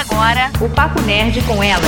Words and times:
Agora 0.00 0.50
o 0.62 0.68
Papo 0.70 0.98
Nerd 1.02 1.42
com 1.42 1.62
elas. 1.62 1.84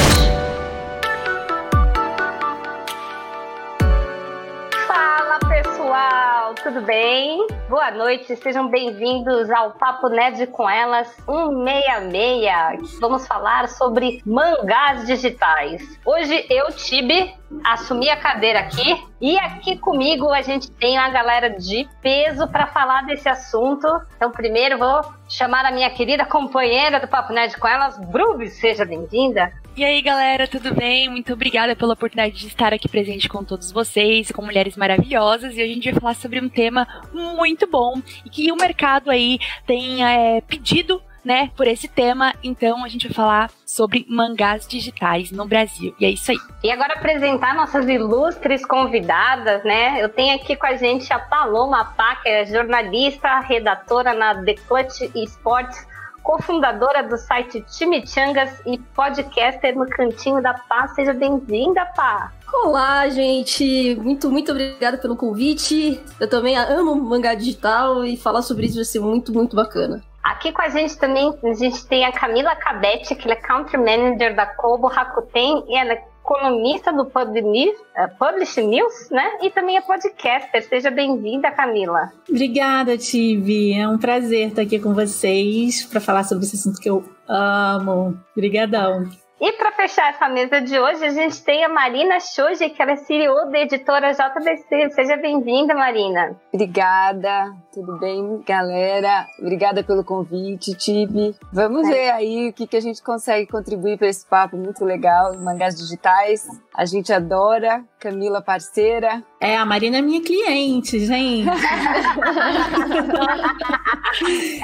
Fala 4.86 5.38
pessoal, 5.48 6.54
tudo 6.62 6.82
bem? 6.82 7.46
Boa 7.72 7.90
noite, 7.90 8.36
sejam 8.36 8.68
bem-vindos 8.68 9.50
ao 9.50 9.70
Papo 9.70 10.10
Nerd 10.10 10.46
com 10.48 10.68
Elas 10.68 11.08
166. 11.24 13.00
Vamos 13.00 13.26
falar 13.26 13.66
sobre 13.66 14.20
mangás 14.26 15.06
digitais. 15.06 15.98
Hoje 16.04 16.44
eu, 16.50 16.66
Tibi, 16.66 17.34
assumi 17.64 18.10
a 18.10 18.16
cadeira 18.18 18.58
aqui 18.58 19.02
e 19.18 19.38
aqui 19.38 19.78
comigo 19.78 20.28
a 20.28 20.42
gente 20.42 20.70
tem 20.72 20.98
uma 20.98 21.08
galera 21.08 21.48
de 21.48 21.88
peso 22.02 22.46
para 22.46 22.66
falar 22.66 23.06
desse 23.06 23.26
assunto. 23.26 23.88
Então, 24.18 24.30
primeiro 24.30 24.76
vou 24.76 25.00
chamar 25.26 25.64
a 25.64 25.72
minha 25.72 25.88
querida 25.88 26.26
companheira 26.26 27.00
do 27.00 27.08
Papo 27.08 27.32
Nerd 27.32 27.56
com 27.56 27.66
Elas, 27.66 27.98
Brubi, 27.98 28.50
seja 28.50 28.84
bem-vinda. 28.84 29.50
E 29.74 29.82
aí, 29.82 30.02
galera, 30.02 30.46
tudo 30.46 30.74
bem? 30.74 31.08
Muito 31.08 31.32
obrigada 31.32 31.74
pela 31.74 31.94
oportunidade 31.94 32.38
de 32.38 32.46
estar 32.46 32.74
aqui 32.74 32.86
presente 32.86 33.26
com 33.26 33.42
todos 33.42 33.72
vocês, 33.72 34.30
com 34.30 34.42
mulheres 34.42 34.76
maravilhosas. 34.76 35.56
E 35.56 35.62
hoje 35.62 35.62
a 35.62 35.74
gente 35.74 35.90
vai 35.90 36.00
falar 36.00 36.14
sobre 36.14 36.38
um 36.38 36.48
tema 36.48 36.86
muito 37.10 37.66
bom 37.66 37.94
e 38.22 38.28
que 38.28 38.52
o 38.52 38.56
mercado 38.56 39.10
aí 39.10 39.38
tem 39.66 40.04
é, 40.04 40.42
pedido 40.42 41.02
né, 41.24 41.50
por 41.56 41.66
esse 41.66 41.88
tema. 41.88 42.34
Então 42.42 42.84
a 42.84 42.88
gente 42.88 43.08
vai 43.08 43.14
falar 43.14 43.50
sobre 43.64 44.04
mangás 44.10 44.68
digitais 44.68 45.30
no 45.30 45.46
Brasil. 45.46 45.94
E 45.98 46.04
é 46.04 46.10
isso 46.10 46.32
aí. 46.32 46.38
E 46.62 46.70
agora 46.70 46.92
apresentar 46.92 47.54
nossas 47.54 47.88
ilustres 47.88 48.66
convidadas, 48.66 49.64
né? 49.64 50.02
Eu 50.02 50.10
tenho 50.10 50.36
aqui 50.36 50.54
com 50.54 50.66
a 50.66 50.76
gente 50.76 51.10
a 51.14 51.18
Paloma 51.18 51.82
Pá, 51.96 52.16
que 52.16 52.28
é 52.28 52.44
jornalista, 52.44 53.40
redatora 53.40 54.12
na 54.12 54.34
The 54.44 54.54
Clutch 54.68 55.00
Esports 55.14 55.91
cofundadora 56.22 57.02
do 57.02 57.16
site 57.16 57.64
Chimichangas 57.68 58.62
e 58.64 58.78
podcaster 58.94 59.76
no 59.76 59.86
Cantinho 59.88 60.42
da 60.42 60.54
Pá. 60.54 60.88
Seja 60.88 61.12
bem-vinda, 61.12 61.84
Pá! 61.86 62.32
Olá, 62.52 63.08
gente! 63.08 63.96
Muito, 64.00 64.30
muito 64.30 64.52
obrigada 64.52 64.98
pelo 64.98 65.16
convite. 65.16 66.00
Eu 66.20 66.28
também 66.28 66.56
amo 66.56 66.94
mangá 66.94 67.34
digital 67.34 68.04
e 68.04 68.16
falar 68.16 68.42
sobre 68.42 68.66
isso 68.66 68.76
vai 68.76 68.84
ser 68.84 69.00
muito, 69.00 69.32
muito 69.32 69.56
bacana. 69.56 70.02
Aqui 70.22 70.52
com 70.52 70.62
a 70.62 70.68
gente 70.68 70.96
também, 70.98 71.36
a 71.42 71.54
gente 71.54 71.84
tem 71.86 72.04
a 72.04 72.12
Camila 72.12 72.54
Cabete, 72.54 73.14
que 73.16 73.28
é 73.30 73.34
Country 73.34 73.76
Manager 73.76 74.36
da 74.36 74.46
Kobo 74.46 74.86
Rakuten 74.86 75.64
e 75.66 75.76
ela 75.76 75.94
é 75.94 76.11
colunista 76.22 76.92
do 76.92 77.02
uh, 77.02 78.08
Publish 78.18 78.62
News, 78.62 79.10
né? 79.10 79.38
E 79.42 79.50
também 79.50 79.76
é 79.76 79.80
podcaster. 79.80 80.66
Seja 80.68 80.90
bem-vinda, 80.90 81.50
Camila. 81.50 82.12
Obrigada, 82.28 82.96
Tive. 82.96 83.72
É 83.72 83.88
um 83.88 83.98
prazer 83.98 84.48
estar 84.48 84.62
aqui 84.62 84.78
com 84.78 84.94
vocês 84.94 85.84
para 85.84 86.00
falar 86.00 86.24
sobre 86.24 86.44
esse 86.44 86.56
assunto 86.56 86.80
que 86.80 86.88
eu 86.88 87.04
amo. 87.28 88.18
Obrigadão. 88.36 89.08
E 89.42 89.50
para 89.54 89.72
fechar 89.72 90.10
essa 90.10 90.28
mesa 90.28 90.60
de 90.60 90.78
hoje, 90.78 91.04
a 91.04 91.10
gente 91.10 91.42
tem 91.42 91.64
a 91.64 91.68
Marina 91.68 92.20
Shoji, 92.20 92.70
que 92.70 92.80
ela 92.80 92.92
é 92.92 92.96
CEO 92.96 93.50
da 93.50 93.58
editora 93.58 94.12
JBC. 94.12 94.90
Seja 94.90 95.16
bem-vinda, 95.16 95.74
Marina. 95.74 96.40
Obrigada, 96.52 97.52
tudo 97.74 97.98
bem, 97.98 98.40
galera? 98.46 99.26
Obrigada 99.40 99.82
pelo 99.82 100.04
convite, 100.04 100.76
Tibi. 100.76 101.34
Vamos 101.52 101.88
é. 101.88 101.90
ver 101.90 102.10
aí 102.10 102.50
o 102.50 102.52
que, 102.52 102.68
que 102.68 102.76
a 102.76 102.80
gente 102.80 103.02
consegue 103.02 103.50
contribuir 103.50 103.98
para 103.98 104.06
esse 104.06 104.24
papo 104.24 104.56
muito 104.56 104.84
legal, 104.84 105.36
mangás 105.40 105.74
digitais. 105.74 106.46
A 106.72 106.84
gente 106.84 107.12
adora, 107.12 107.84
Camila 108.02 108.42
parceira. 108.42 109.22
É, 109.40 109.56
a 109.56 109.64
Marina 109.64 109.98
é 109.98 110.02
minha 110.02 110.20
cliente, 110.20 110.98
gente. 111.06 111.48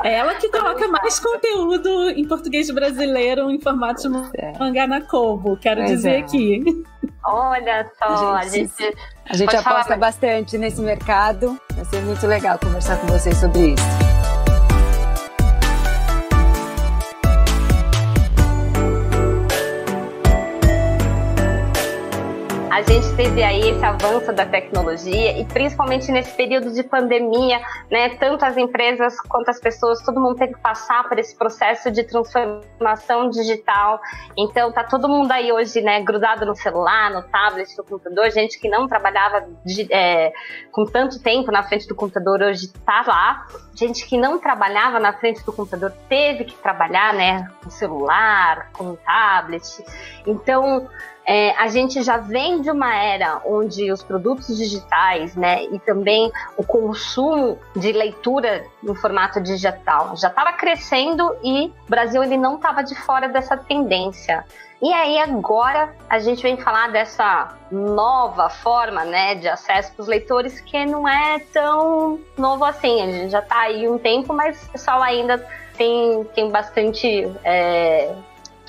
é 0.02 0.14
ela 0.14 0.34
que 0.34 0.48
coloca 0.48 0.88
mais 0.88 1.20
conteúdo 1.20 2.10
em 2.10 2.26
português 2.26 2.68
brasileiro 2.68 3.48
em 3.48 3.60
formato 3.60 4.02
de 4.02 4.08
mangá 4.58 4.88
na 4.88 5.02
Kobo, 5.02 5.56
quero 5.56 5.82
pois 5.82 5.92
dizer 5.92 6.14
é. 6.14 6.18
aqui. 6.18 6.64
Olha 7.24 7.88
só, 7.96 8.34
a 8.34 8.42
gente, 8.42 8.72
a 8.82 8.86
gente, 8.86 8.98
a 9.30 9.36
gente 9.36 9.56
aposta 9.56 9.84
falar... 9.84 9.98
bastante 9.98 10.58
nesse 10.58 10.80
mercado. 10.80 11.56
Vai 11.76 11.84
ser 11.84 12.00
muito 12.02 12.26
legal 12.26 12.58
conversar 12.58 13.00
com 13.00 13.06
vocês 13.06 13.36
sobre 13.36 13.74
isso. 13.74 14.07
A 22.78 22.82
gente 22.82 23.12
teve 23.16 23.42
aí 23.42 23.70
esse 23.70 23.84
avanço 23.84 24.32
da 24.32 24.46
tecnologia 24.46 25.36
e 25.36 25.44
principalmente 25.44 26.12
nesse 26.12 26.32
período 26.36 26.72
de 26.72 26.84
pandemia, 26.84 27.60
né, 27.90 28.10
tanto 28.10 28.44
as 28.44 28.56
empresas 28.56 29.20
quanto 29.22 29.48
as 29.48 29.58
pessoas, 29.58 30.00
todo 30.04 30.20
mundo 30.20 30.36
teve 30.36 30.54
que 30.54 30.60
passar 30.60 31.08
por 31.08 31.18
esse 31.18 31.36
processo 31.36 31.90
de 31.90 32.04
transformação 32.04 33.30
digital. 33.30 34.00
Então 34.36 34.70
tá 34.70 34.84
todo 34.84 35.08
mundo 35.08 35.32
aí 35.32 35.50
hoje, 35.50 35.80
né, 35.80 36.00
grudado 36.04 36.46
no 36.46 36.54
celular, 36.54 37.10
no 37.10 37.24
tablet, 37.24 37.68
no 37.76 37.82
computador, 37.82 38.30
gente 38.30 38.60
que 38.60 38.68
não 38.68 38.86
trabalhava 38.86 39.44
de, 39.66 39.92
é, 39.92 40.32
com 40.70 40.84
tanto 40.84 41.20
tempo 41.20 41.50
na 41.50 41.64
frente 41.64 41.88
do 41.88 41.96
computador 41.96 42.42
hoje 42.42 42.68
tá 42.86 43.04
lá. 43.04 43.46
Gente 43.74 44.06
que 44.06 44.16
não 44.16 44.38
trabalhava 44.38 45.00
na 45.00 45.12
frente 45.12 45.44
do 45.44 45.52
computador 45.52 45.92
teve 46.08 46.44
que 46.44 46.54
trabalhar, 46.54 47.12
né, 47.12 47.50
com 47.60 47.70
celular, 47.70 48.70
com 48.72 48.94
tablet. 48.94 49.84
Então, 50.24 50.88
é, 51.30 51.50
a 51.58 51.68
gente 51.68 52.02
já 52.02 52.16
vem 52.16 52.62
de 52.62 52.70
uma 52.70 52.94
era 52.94 53.42
onde 53.44 53.92
os 53.92 54.02
produtos 54.02 54.56
digitais, 54.56 55.36
né, 55.36 55.64
e 55.64 55.78
também 55.80 56.32
o 56.56 56.64
consumo 56.64 57.58
de 57.76 57.92
leitura 57.92 58.64
em 58.82 58.94
formato 58.94 59.38
digital 59.38 60.16
já 60.16 60.28
estava 60.28 60.54
crescendo 60.54 61.36
e 61.44 61.66
o 61.66 61.90
Brasil 61.90 62.24
ele 62.24 62.38
não 62.38 62.56
estava 62.56 62.82
de 62.82 62.94
fora 62.94 63.28
dessa 63.28 63.58
tendência. 63.58 64.42
E 64.80 64.90
aí 64.90 65.18
agora 65.18 65.94
a 66.08 66.18
gente 66.18 66.42
vem 66.42 66.56
falar 66.56 66.90
dessa 66.92 67.58
nova 67.70 68.48
forma, 68.48 69.04
né, 69.04 69.34
de 69.34 69.48
acesso 69.48 69.92
para 69.92 70.02
os 70.04 70.08
leitores 70.08 70.60
que 70.60 70.86
não 70.86 71.06
é 71.06 71.40
tão 71.52 72.18
novo 72.38 72.64
assim. 72.64 73.02
A 73.02 73.10
gente 73.10 73.30
já 73.30 73.40
está 73.40 73.60
aí 73.62 73.86
um 73.86 73.98
tempo, 73.98 74.32
mas 74.32 74.62
o 74.62 74.70
pessoal 74.70 75.02
ainda 75.02 75.44
tem, 75.76 76.24
tem 76.34 76.50
bastante 76.50 77.30
é, 77.44 78.14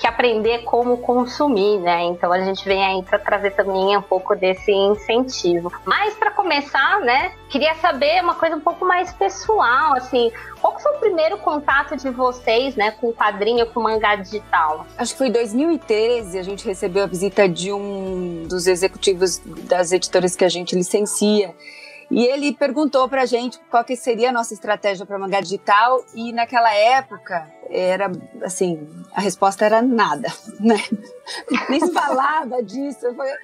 que 0.00 0.06
aprender 0.06 0.62
como 0.64 0.96
consumir, 0.96 1.78
né? 1.78 2.04
Então 2.04 2.32
a 2.32 2.40
gente 2.40 2.64
vem 2.64 2.82
aí 2.82 3.02
para 3.02 3.18
trazer 3.18 3.50
também 3.50 3.94
um 3.98 4.02
pouco 4.02 4.34
desse 4.34 4.72
incentivo. 4.72 5.70
Mas 5.84 6.14
para 6.14 6.30
começar, 6.30 7.00
né, 7.00 7.32
queria 7.50 7.74
saber 7.74 8.22
uma 8.22 8.34
coisa 8.34 8.56
um 8.56 8.60
pouco 8.60 8.86
mais 8.86 9.12
pessoal, 9.12 9.94
assim, 9.94 10.32
qual 10.58 10.80
foi 10.80 10.96
o 10.96 11.00
primeiro 11.00 11.36
contato 11.38 11.96
de 11.98 12.08
vocês, 12.08 12.74
né, 12.76 12.92
com 12.92 13.08
o 13.08 13.12
quadrinho, 13.12 13.66
com 13.66 13.80
o 13.80 13.82
mangá 13.82 14.16
digital? 14.16 14.86
Acho 14.96 15.12
que 15.12 15.18
foi 15.18 15.28
em 15.28 15.32
2013, 15.32 16.38
a 16.38 16.42
gente 16.42 16.66
recebeu 16.66 17.04
a 17.04 17.06
visita 17.06 17.46
de 17.46 17.70
um 17.70 18.44
dos 18.48 18.66
executivos 18.66 19.38
das 19.44 19.92
editoras 19.92 20.34
que 20.34 20.46
a 20.46 20.48
gente 20.48 20.74
licencia. 20.74 21.54
E 22.10 22.24
ele 22.26 22.52
perguntou 22.52 23.08
pra 23.08 23.24
gente 23.24 23.60
qual 23.70 23.84
que 23.84 23.94
seria 23.94 24.30
a 24.30 24.32
nossa 24.32 24.52
estratégia 24.52 25.06
para 25.06 25.18
mangá 25.18 25.40
digital 25.40 26.04
e 26.14 26.32
naquela 26.32 26.74
época 26.74 27.48
era 27.70 28.10
assim, 28.42 28.88
a 29.12 29.20
resposta 29.20 29.64
era 29.64 29.80
nada, 29.80 30.28
né? 30.58 30.76
Nem 31.68 31.80
falava 31.92 32.62
disso. 32.62 33.14
Falei, 33.14 33.34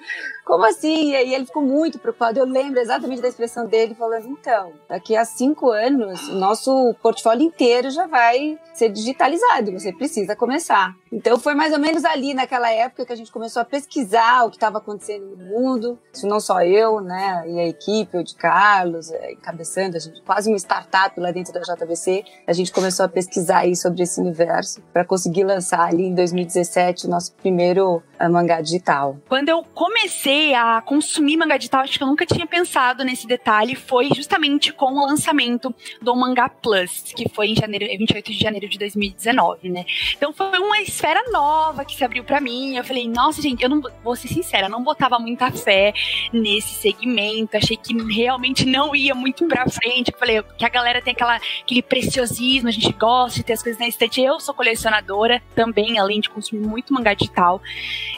como 0.45 0.65
assim? 0.65 1.11
E 1.11 1.15
aí 1.15 1.33
ele 1.33 1.45
ficou 1.45 1.61
muito 1.61 1.99
preocupado. 1.99 2.39
Eu 2.39 2.45
lembro 2.45 2.79
exatamente 2.79 3.21
da 3.21 3.27
expressão 3.27 3.65
dele 3.65 3.95
falando: 3.95 4.27
então, 4.27 4.73
daqui 4.87 5.15
a 5.15 5.25
cinco 5.25 5.71
anos, 5.71 6.27
o 6.29 6.35
nosso 6.35 6.95
portfólio 7.01 7.45
inteiro 7.45 7.89
já 7.89 8.07
vai 8.07 8.57
ser 8.73 8.89
digitalizado. 8.89 9.71
Você 9.71 9.91
precisa 9.91 10.35
começar. 10.35 10.95
Então 11.11 11.39
foi 11.39 11.55
mais 11.55 11.73
ou 11.73 11.79
menos 11.79 12.05
ali 12.05 12.33
naquela 12.33 12.69
época 12.69 13.05
que 13.05 13.13
a 13.13 13.15
gente 13.15 13.31
começou 13.31 13.61
a 13.61 13.65
pesquisar 13.65 14.45
o 14.45 14.49
que 14.49 14.57
estava 14.57 14.77
acontecendo 14.77 15.25
no 15.25 15.37
mundo. 15.37 15.97
Isso 16.13 16.27
não 16.27 16.39
só 16.39 16.61
eu, 16.61 17.01
né? 17.01 17.43
E 17.47 17.59
a 17.59 17.67
equipe, 17.67 18.17
o 18.17 18.23
de 18.23 18.35
Carlos, 18.35 19.11
é, 19.11 19.31
encabeçando, 19.31 19.97
a 19.97 19.99
gente 19.99 20.21
quase 20.21 20.49
uma 20.49 20.57
startup 20.57 21.19
lá 21.19 21.31
dentro 21.31 21.53
da 21.53 21.61
JVC. 21.61 22.23
A 22.45 22.53
gente 22.53 22.71
começou 22.71 23.05
a 23.05 23.09
pesquisar 23.09 23.59
aí 23.59 23.75
sobre 23.75 24.03
esse 24.03 24.19
universo 24.19 24.81
para 24.93 25.05
conseguir 25.05 25.43
lançar 25.43 25.81
ali 25.81 26.03
em 26.03 26.13
2017 26.13 27.07
o 27.07 27.09
nosso 27.09 27.33
primeiro 27.33 27.76
uh, 27.85 28.29
mangá 28.29 28.61
digital. 28.61 29.17
Quando 29.27 29.49
eu 29.49 29.63
comecei 29.73 30.53
a 30.53 30.81
consumir 30.81 31.37
mangá 31.37 31.57
digital, 31.57 31.81
acho 31.81 31.97
que 31.97 32.03
eu 32.03 32.07
nunca 32.07 32.25
tinha 32.25 32.45
pensado 32.45 33.03
nesse 33.03 33.27
detalhe, 33.27 33.75
foi 33.75 34.09
justamente 34.13 34.71
com 34.73 34.93
o 34.93 35.05
lançamento 35.05 35.73
do 36.01 36.15
Mangá 36.15 36.49
Plus, 36.49 37.03
que 37.15 37.29
foi 37.29 37.49
em 37.49 37.55
janeiro, 37.55 37.85
28 37.85 38.31
de 38.31 38.39
janeiro 38.39 38.67
de 38.67 38.77
2019, 38.77 39.69
né? 39.69 39.85
Então 40.15 40.33
foi 40.33 40.57
uma 40.59 40.79
esfera 40.79 41.23
nova 41.31 41.85
que 41.85 41.95
se 41.95 42.03
abriu 42.03 42.23
para 42.23 42.39
mim. 42.39 42.75
Eu 42.75 42.83
falei, 42.83 43.07
nossa, 43.07 43.41
gente, 43.41 43.63
eu 43.63 43.69
não 43.69 43.81
vou 44.03 44.15
ser 44.15 44.27
sincera, 44.27 44.69
não 44.69 44.83
botava 44.83 45.19
muita 45.19 45.51
fé 45.51 45.93
nesse 46.31 46.73
segmento, 46.75 47.57
achei 47.57 47.77
que 47.77 47.93
realmente 48.13 48.65
não 48.65 48.95
ia 48.95 49.15
muito 49.15 49.47
pra 49.47 49.67
frente. 49.67 50.11
Eu 50.11 50.17
falei 50.17 50.43
que 50.57 50.65
a 50.65 50.69
galera 50.69 51.01
tem 51.01 51.13
aquela, 51.13 51.39
aquele 51.61 51.81
preciosismo, 51.81 52.69
a 52.69 52.71
gente 52.71 52.91
gosta 52.93 53.39
de 53.39 53.43
ter 53.43 53.53
as 53.53 53.63
coisas 53.63 53.79
na 53.79 53.87
estante 53.87 54.21
eu 54.21 54.39
sou 54.39 54.53
colecionadora 54.53 55.41
também, 55.55 55.97
além 55.99 56.19
de 56.19 56.29
consumir 56.29 56.65
muito 56.65 56.93
mangá 56.93 57.13
digital. 57.13 57.61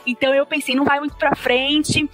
Então 0.06 0.34
eu 0.34 0.46
pensei, 0.46 0.76
não 0.76 0.86
vai 0.86 1.00
muito 1.00 1.16
pra 1.16 1.36
frente. 1.36 2.10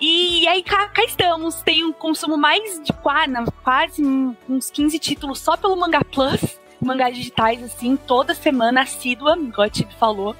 E 0.00 0.46
aí 0.48 0.62
cá, 0.62 0.88
cá, 0.88 1.04
estamos. 1.04 1.62
Tem 1.62 1.84
um 1.84 1.92
consumo 1.92 2.36
mais 2.36 2.82
de 2.82 2.92
quase, 2.92 3.32
quase 3.62 4.02
uns 4.48 4.70
15 4.70 4.98
títulos 4.98 5.38
só 5.38 5.56
pelo 5.56 5.76
Manga 5.76 6.04
Plus. 6.04 6.60
Mangás 6.84 7.16
digitais, 7.16 7.62
assim, 7.62 7.96
toda 7.96 8.34
semana, 8.34 8.82
assídua, 8.82 9.36
igual 9.38 9.66
a 9.66 9.70
Tibi 9.70 9.94
falou. 9.94 10.34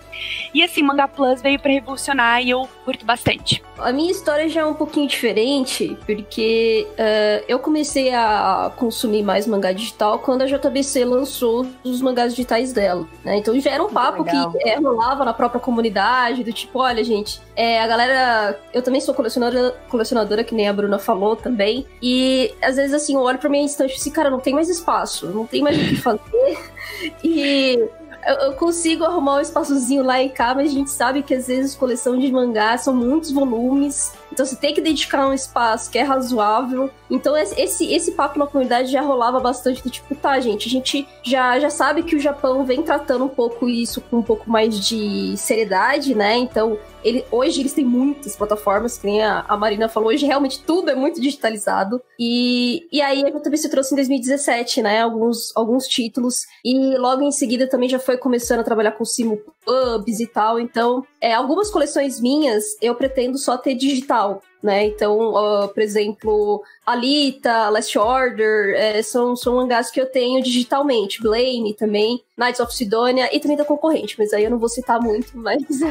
E 0.55 0.63
assim, 0.63 0.83
Manga 0.83 1.09
Plus 1.09 1.41
veio 1.41 1.59
para 1.59 1.73
revolucionar 1.73 2.43
e 2.43 2.51
eu 2.51 2.69
curto 2.85 3.05
bastante. 3.05 3.63
A 3.79 3.93
minha 3.93 4.11
história 4.11 4.49
já 4.49 4.61
é 4.61 4.67
um 4.67 4.75
pouquinho 4.75 5.09
diferente, 5.09 5.97
porque 6.07 6.87
uh, 6.93 7.45
eu 7.49 7.59
comecei 7.59 8.15
a 8.15 8.71
consumir 8.77 9.23
mais 9.23 9.47
mangá 9.47 9.73
digital 9.73 10.19
quando 10.19 10.43
a 10.43 10.47
JBC 10.47 11.05
lançou 11.05 11.67
os 11.83 12.01
mangás 12.01 12.35
digitais 12.35 12.73
dela. 12.73 13.07
Né? 13.25 13.39
Então 13.39 13.59
já 13.59 13.71
era 13.71 13.83
um 13.83 13.89
papo 13.89 14.25
que 14.25 14.37
é, 14.69 14.77
rolava 14.77 15.25
na 15.25 15.33
própria 15.33 15.61
comunidade, 15.61 16.45
do 16.45 16.53
tipo, 16.53 16.79
olha, 16.79 17.03
gente, 17.03 17.41
é, 17.57 17.81
a 17.81 17.87
galera. 17.87 18.61
Eu 18.73 18.83
também 18.83 19.01
sou 19.01 19.15
colecionadora, 19.15 19.75
colecionadora, 19.89 20.45
que 20.45 20.55
nem 20.55 20.69
a 20.69 20.73
Bruna 20.73 20.99
falou 20.99 21.35
também. 21.35 21.87
E 22.01 22.55
às 22.63 22.77
vezes 22.77 22.95
assim, 22.95 23.15
eu 23.15 23.21
olho 23.21 23.39
pra 23.39 23.49
minha 23.49 23.65
instante 23.65 23.93
e 23.93 23.97
assim, 23.97 24.11
cara, 24.11 24.31
não 24.31 24.41
tem 24.41 24.55
mais 24.55 24.69
espaço, 24.69 25.27
não 25.27 25.47
tem 25.47 25.63
mais 25.63 25.77
o 25.77 25.81
que 25.81 25.97
fazer. 25.97 26.21
e 27.23 27.89
eu, 28.27 28.53
consigo 28.55 29.05
arrumar 29.05 29.37
um 29.37 29.41
espaçozinho 29.41 30.05
lá 30.05 30.23
em 30.23 30.29
cá, 30.29 30.55
mas 30.55 30.71
a 30.71 30.75
gente 30.75 30.91
sabe 30.91 31.23
que 31.23 31.35
às 31.35 31.47
vezes 31.47 31.75
coleção 31.75 32.19
de 32.19 32.31
mangá 32.31 32.77
são 32.79 32.95
muitos 32.95 33.31
volumes. 33.31 34.13
Então 34.33 34.47
você 34.47 34.57
tem 34.57 34.75
que 34.75 34.81
dedicar 34.81 35.29
um 35.29 35.35
espaço 35.35 35.91
que 35.91 35.99
é 35.99 36.03
razoável. 36.03 36.91
Então 37.11 37.37
esse, 37.37 37.93
esse 37.93 38.13
papo 38.13 38.39
na 38.39 38.47
comunidade 38.47 38.91
já 38.91 39.03
rolava 39.03 39.39
bastante 39.39 39.83
do 39.83 39.91
tipo, 39.91 40.15
tá, 40.15 40.41
gente, 40.41 40.67
a 40.67 40.71
gente 40.71 41.07
já, 41.23 41.61
já 41.61 41.71
sabe 41.71 42.03
que 42.03 42.17
o 42.17 42.21
Japão 42.21 42.65
vem 42.65 42.83
tratando 42.83 43.25
um 43.25 43.29
pouco 43.29 43.69
isso 43.69 44.01
com 44.01 44.19
um 44.19 44.23
pouco 44.23 44.51
mais 44.51 44.81
de 44.81 45.37
seriedade, 45.37 46.15
né? 46.15 46.37
Então 46.37 46.79
ele, 47.05 47.25
hoje 47.31 47.61
eles 47.61 47.73
têm 47.73 47.85
muitas 47.85 48.37
plataformas, 48.37 48.97
que 48.97 49.07
nem 49.07 49.23
a, 49.23 49.45
a, 49.49 49.57
Marina 49.57 49.89
falou, 49.89 50.11
hoje 50.11 50.25
realmente 50.25 50.63
tudo 50.63 50.91
é 50.91 50.95
muito 50.95 51.21
digitalizado. 51.21 52.01
E, 52.19 52.87
e 52.93 53.01
aí 53.01 53.25
a 53.25 53.31
JBC 53.31 53.69
trouxe 53.69 53.93
em 53.93 53.97
2017, 53.97 54.83
né, 54.83 55.03
alguns, 55.03 55.55
alguns 55.57 55.87
títulos. 55.87 56.47
E 56.65 56.97
logo 56.97 57.23
em 57.23 57.33
seguida 57.33 57.69
também 57.69 57.89
já 57.89 57.99
foi 57.99 58.17
começando 58.17 58.61
a 58.61 58.65
trabalhar 58.65 58.93
com 58.93 59.05
simulpubs 59.05 60.21
e 60.21 60.27
tal. 60.27 60.59
Então, 60.59 61.05
é, 61.23 61.33
algumas 61.33 61.71
coleções 61.71 62.21
minhas 62.21 62.77
eu 62.83 62.95
pretendo 62.95 63.39
só 63.39 63.57
ter 63.57 63.75
digital 63.75 64.43
né? 64.63 64.87
Então, 64.87 65.33
uh, 65.35 65.69
por 65.69 65.83
exemplo, 65.83 66.63
Alita, 66.87 67.69
Last 67.69 67.99
Order, 67.99 68.75
é, 68.77 69.03
são, 69.03 69.35
são 69.35 69.57
mangás 69.57 69.91
que 69.91 70.01
eu 70.01 70.07
tenho 70.07 70.41
digitalmente. 70.43 71.21
Blame 71.21 71.75
também, 71.75 72.23
Knights 72.39 72.61
of 72.61 72.73
Sidonia 72.75 73.35
e 73.35 73.41
também 73.41 73.57
da 73.57 73.65
concorrente, 73.65 74.15
mas 74.19 74.33
aí 74.33 74.45
eu 74.45 74.51
não 74.51 74.59
vou 74.59 74.69
citar 74.69 75.01
muito, 75.01 75.37
mas. 75.37 75.63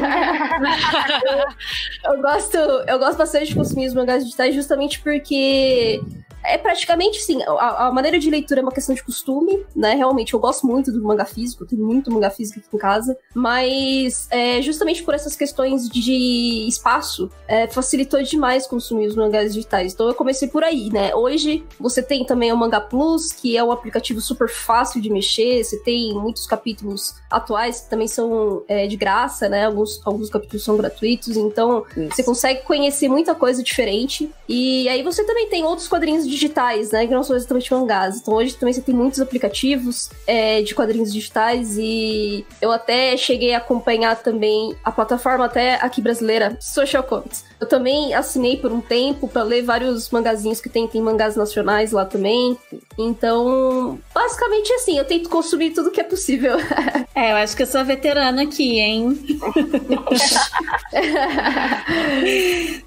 eu, 2.05 2.13
eu, 2.13 2.21
gosto, 2.21 2.57
eu 2.57 2.97
gosto 2.97 3.17
bastante 3.17 3.47
de 3.47 3.55
consumir 3.55 3.87
os 3.87 3.93
mangás 3.93 4.23
digitais 4.23 4.55
justamente 4.55 5.01
porque 5.01 6.01
é 6.43 6.57
praticamente 6.57 7.21
sim. 7.21 7.41
A, 7.43 7.87
a, 7.87 7.91
maneira 7.91 8.19
de 8.19 8.29
leitura 8.29 8.61
é 8.61 8.63
uma 8.63 8.71
questão 8.71 8.95
de 8.95 9.03
costume, 9.03 9.65
né? 9.75 9.93
Realmente, 9.95 10.33
eu 10.33 10.39
gosto 10.39 10.65
muito 10.65 10.91
do 10.91 11.03
manga 11.03 11.25
físico, 11.25 11.65
tenho 11.65 11.85
muito 11.85 12.11
manga 12.11 12.29
físico 12.29 12.59
aqui 12.59 12.75
em 12.75 12.79
casa. 12.79 13.17
Mas 13.33 14.27
é, 14.31 14.61
justamente 14.61 15.03
por 15.03 15.13
essas 15.13 15.35
questões 15.35 15.87
de 15.89 16.67
espaço, 16.67 17.29
é, 17.47 17.67
facilitou 17.67 18.21
demais 18.23 18.67
consumir 18.67 19.07
os 19.07 19.15
mangás 19.15 19.53
digitais. 19.53 19.93
Então 19.93 20.07
eu 20.07 20.15
comecei 20.15 20.47
por 20.47 20.63
aí, 20.63 20.89
né? 20.89 21.13
Hoje 21.15 21.63
você 21.79 22.01
tem 22.01 22.25
também 22.25 22.51
o 22.51 22.57
Manga 22.57 22.81
Plus, 22.81 23.31
que 23.31 23.57
é 23.57 23.63
um 23.63 23.71
aplicativo 23.71 24.19
super 24.19 24.49
fácil 24.49 25.01
de 25.01 25.09
mexer. 25.09 25.63
Você 25.63 25.77
tem 25.79 26.13
muitos 26.13 26.45
capítulos 26.45 27.15
atuais 27.29 27.81
que 27.81 27.89
também 27.89 28.07
são 28.07 28.63
é, 28.67 28.87
de 28.87 28.95
graça, 28.95 29.47
né? 29.47 29.65
Alguns, 29.65 30.01
alguns 30.05 30.29
capítulos 30.29 30.63
são 30.63 30.77
gratuitos. 30.77 31.37
Então 31.37 31.85
Isso. 31.95 32.15
você 32.15 32.23
consegue 32.23 32.61
conhecer 32.63 33.07
muita 33.07 33.35
coisa 33.35 33.61
diferente. 33.61 34.31
E 34.47 34.87
aí 34.89 35.03
você 35.03 35.23
também 35.23 35.47
tem 35.47 35.63
outros 35.63 35.87
quadrinhos 35.87 36.27
digitais, 36.31 36.91
né? 36.91 37.05
Que 37.05 37.13
não 37.13 37.23
são 37.23 37.35
exatamente 37.35 37.71
mangás. 37.71 38.17
Então 38.17 38.33
hoje 38.33 38.55
também 38.55 38.73
você 38.73 38.81
tem 38.81 38.95
muitos 38.95 39.19
aplicativos 39.19 40.09
é, 40.25 40.61
de 40.61 40.73
quadrinhos 40.73 41.13
digitais 41.13 41.77
e 41.77 42.45
eu 42.61 42.71
até 42.71 43.15
cheguei 43.17 43.53
a 43.53 43.57
acompanhar 43.57 44.15
também 44.21 44.75
a 44.83 44.91
plataforma 44.91 45.45
até 45.45 45.75
aqui 45.75 46.01
brasileira, 46.01 46.57
Social 46.59 47.03
Comics. 47.03 47.50
Eu 47.61 47.67
também 47.67 48.11
assinei 48.15 48.57
por 48.57 48.71
um 48.71 48.81
tempo 48.81 49.27
para 49.27 49.43
ler 49.43 49.61
vários 49.61 50.09
mangazinhos 50.09 50.59
que 50.59 50.67
tem, 50.67 50.87
tem 50.87 50.99
mangás 50.99 51.35
nacionais 51.35 51.91
lá 51.91 52.03
também. 52.03 52.57
Então, 52.97 53.99
basicamente 54.11 54.73
assim, 54.73 54.97
eu 54.97 55.05
tento 55.05 55.29
consumir 55.29 55.69
tudo 55.69 55.91
que 55.91 56.01
é 56.01 56.03
possível. 56.03 56.57
É, 57.13 57.33
eu 57.33 57.35
acho 57.35 57.57
que 57.57 57.63
eu 57.63 57.67
sou 57.67 57.83
veterana 57.83 58.43
aqui, 58.43 58.79
hein? 58.79 59.19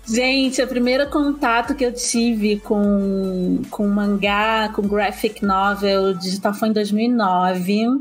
Gente, 0.06 0.62
o 0.62 0.66
primeiro 0.66 1.08
contato 1.10 1.74
que 1.74 1.84
eu 1.84 1.92
tive 1.92 2.58
com, 2.60 3.60
com 3.70 3.86
mangá, 3.86 4.70
com 4.74 4.80
graphic 4.82 5.44
novel 5.44 6.14
digital 6.14 6.54
foi 6.54 6.70
em 6.70 6.72
2009, 6.72 8.00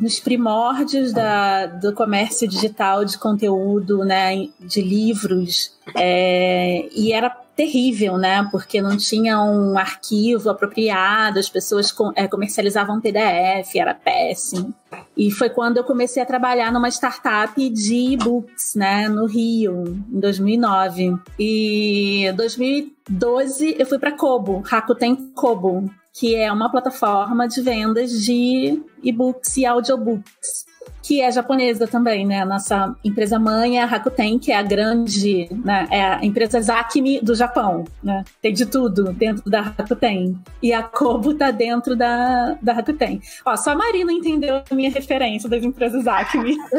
nos 0.00 0.18
primórdios 0.18 1.12
da, 1.12 1.66
do 1.66 1.92
comércio 1.92 2.48
digital 2.48 3.04
de 3.04 3.16
conteúdo, 3.16 4.04
né, 4.04 4.48
de 4.60 4.82
livros. 4.82 5.72
É, 6.04 6.88
e 6.96 7.12
era 7.12 7.30
terrível, 7.54 8.16
né? 8.16 8.48
Porque 8.50 8.82
não 8.82 8.96
tinha 8.96 9.40
um 9.40 9.78
arquivo 9.78 10.50
apropriado, 10.50 11.38
as 11.38 11.48
pessoas 11.48 11.94
é, 12.16 12.26
comercializavam 12.26 13.00
PDF, 13.00 13.76
era 13.76 13.94
péssimo. 13.94 14.74
E 15.16 15.30
foi 15.30 15.48
quando 15.48 15.76
eu 15.76 15.84
comecei 15.84 16.20
a 16.20 16.26
trabalhar 16.26 16.72
numa 16.72 16.88
startup 16.88 17.54
de 17.70 18.14
e-books, 18.14 18.74
né, 18.74 19.08
no 19.08 19.26
Rio, 19.26 19.84
em 20.12 20.18
2009. 20.18 21.16
E 21.38 22.26
em 22.26 22.34
2012 22.34 23.76
eu 23.78 23.86
fui 23.86 24.00
para 24.00 24.10
Kobo, 24.10 24.60
Rakuten 24.66 25.14
Kobo, 25.36 25.88
que 26.12 26.34
é 26.34 26.52
uma 26.52 26.68
plataforma 26.68 27.46
de 27.46 27.62
vendas 27.62 28.10
de 28.10 28.82
e-books 29.04 29.56
e 29.56 29.64
audiobooks 29.64 30.66
que 31.02 31.20
é 31.20 31.30
japonesa 31.30 31.86
também, 31.86 32.24
né? 32.24 32.42
A 32.42 32.46
nossa 32.46 32.94
empresa 33.04 33.38
mãe 33.38 33.78
é 33.78 33.82
a 33.82 33.86
Rakuten, 33.86 34.38
que 34.38 34.52
é 34.52 34.56
a 34.56 34.62
grande, 34.62 35.48
né? 35.64 35.86
É 35.90 36.02
a 36.04 36.24
empresa 36.24 36.60
Zakimi 36.60 37.20
do 37.20 37.34
Japão, 37.34 37.84
né? 38.02 38.24
Tem 38.40 38.52
de 38.52 38.64
tudo 38.66 39.12
dentro 39.12 39.50
da 39.50 39.60
Rakuten. 39.60 40.38
E 40.62 40.72
a 40.72 40.82
Kobo 40.82 41.34
tá 41.34 41.50
dentro 41.50 41.96
da, 41.96 42.56
da 42.62 42.72
Rakuten. 42.72 43.20
Ó, 43.44 43.56
só 43.56 43.72
a 43.72 43.74
Marina 43.74 44.12
entendeu 44.12 44.62
a 44.70 44.74
minha 44.74 44.90
referência 44.90 45.48
das 45.48 45.64
empresas 45.64 46.04
Zakimi. 46.04 46.56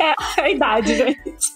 é, 0.00 0.40
é 0.40 0.44
a 0.44 0.50
idade, 0.50 0.94
gente. 0.94 1.54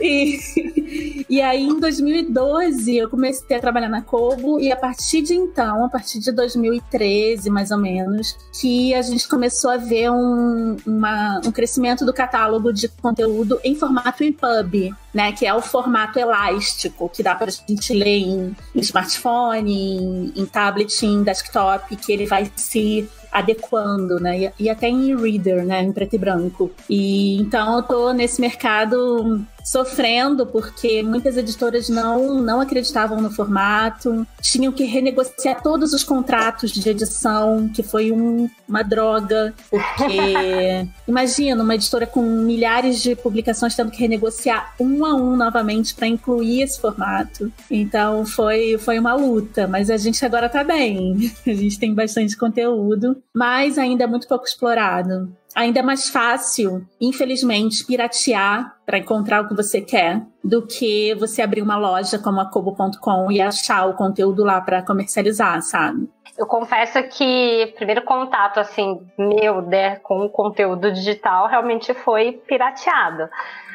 e, 0.00 1.24
e 1.30 1.40
aí, 1.40 1.62
em 1.62 1.78
2012, 1.78 2.96
eu 2.96 3.08
comecei 3.08 3.56
a 3.56 3.60
trabalhar 3.60 3.88
na 3.88 4.02
Kobo 4.02 4.58
e 4.58 4.72
a 4.72 4.76
partir 4.76 5.22
de 5.22 5.34
então, 5.34 5.84
a 5.84 5.88
partir 5.88 6.18
de 6.18 6.32
2013, 6.32 7.48
mais 7.50 7.70
ou 7.70 7.78
menos, 7.78 8.36
que 8.60 8.92
a 8.94 9.02
gente 9.02 9.28
começou 9.28 9.43
começou 9.44 9.70
a 9.70 9.76
ver 9.76 10.10
um, 10.10 10.74
uma, 10.86 11.38
um 11.44 11.52
crescimento 11.52 12.06
do 12.06 12.14
catálogo 12.14 12.72
de 12.72 12.88
conteúdo 12.88 13.60
em 13.62 13.74
formato 13.74 14.24
EPUB, 14.24 14.94
né? 15.12 15.32
Que 15.32 15.44
é 15.44 15.52
o 15.52 15.60
formato 15.60 16.18
elástico, 16.18 17.10
que 17.10 17.22
dá 17.22 17.34
para 17.34 17.48
a 17.48 17.50
gente 17.68 17.92
ler 17.92 18.20
em, 18.20 18.56
em 18.74 18.80
smartphone, 18.80 19.70
em, 19.70 20.32
em 20.34 20.46
tablet, 20.46 21.04
em 21.04 21.22
desktop, 21.22 21.94
que 21.96 22.10
ele 22.10 22.24
vai 22.24 22.50
se 22.56 23.06
adequando, 23.30 24.18
né? 24.18 24.44
E, 24.58 24.64
e 24.64 24.70
até 24.70 24.88
em 24.88 25.10
e-reader, 25.10 25.62
né? 25.66 25.82
Em 25.82 25.92
preto 25.92 26.14
e 26.14 26.18
branco. 26.18 26.70
E 26.88 27.38
então 27.38 27.76
eu 27.76 27.82
tô 27.82 28.12
nesse 28.14 28.40
mercado 28.40 29.44
sofrendo 29.64 30.46
porque 30.46 31.02
muitas 31.02 31.36
editoras 31.36 31.88
não, 31.88 32.40
não 32.42 32.60
acreditavam 32.60 33.20
no 33.20 33.30
formato, 33.30 34.26
tinham 34.40 34.72
que 34.72 34.84
renegociar 34.84 35.62
todos 35.62 35.92
os 35.92 36.04
contratos 36.04 36.70
de 36.70 36.88
edição, 36.88 37.68
que 37.68 37.82
foi 37.82 38.12
um, 38.12 38.48
uma 38.68 38.82
droga, 38.82 39.54
porque 39.70 40.86
imagina 41.08 41.62
uma 41.62 41.74
editora 41.74 42.06
com 42.06 42.22
milhares 42.22 43.02
de 43.02 43.16
publicações 43.16 43.74
tendo 43.74 43.90
que 43.90 43.98
renegociar 43.98 44.74
um 44.78 45.04
a 45.04 45.14
um 45.14 45.34
novamente 45.34 45.94
para 45.94 46.06
incluir 46.06 46.62
esse 46.62 46.78
formato. 46.78 47.50
Então 47.70 48.26
foi, 48.26 48.76
foi 48.78 48.98
uma 48.98 49.14
luta, 49.14 49.66
mas 49.66 49.88
a 49.88 49.96
gente 49.96 50.24
agora 50.24 50.48
tá 50.48 50.62
bem. 50.62 51.32
A 51.46 51.52
gente 51.54 51.78
tem 51.78 51.94
bastante 51.94 52.36
conteúdo, 52.36 53.22
mas 53.34 53.78
ainda 53.78 54.04
é 54.04 54.06
muito 54.06 54.26
pouco 54.26 54.44
explorado 54.44 55.30
ainda 55.54 55.80
é 55.80 55.82
mais 55.82 56.08
fácil, 56.08 56.86
infelizmente, 57.00 57.84
piratear 57.84 58.74
para 58.84 58.98
encontrar 58.98 59.42
o 59.42 59.48
que 59.48 59.54
você 59.54 59.80
quer 59.80 60.22
do 60.42 60.66
que 60.66 61.14
você 61.14 61.40
abrir 61.42 61.62
uma 61.62 61.76
loja 61.76 62.18
como 62.18 62.40
a 62.40 62.46
Kobo.com 62.50 63.30
e 63.30 63.40
achar 63.40 63.86
o 63.86 63.94
conteúdo 63.94 64.42
lá 64.44 64.60
para 64.60 64.82
comercializar, 64.82 65.62
sabe? 65.62 66.08
Eu 66.36 66.46
confesso 66.46 67.00
que 67.04 67.70
o 67.72 67.76
primeiro 67.76 68.02
contato, 68.02 68.58
assim, 68.58 69.00
meu, 69.16 69.62
né, 69.62 69.96
com 69.96 70.24
o 70.26 70.28
conteúdo 70.28 70.90
digital 70.92 71.46
realmente 71.46 71.94
foi 71.94 72.32
pirateado. 72.44 73.28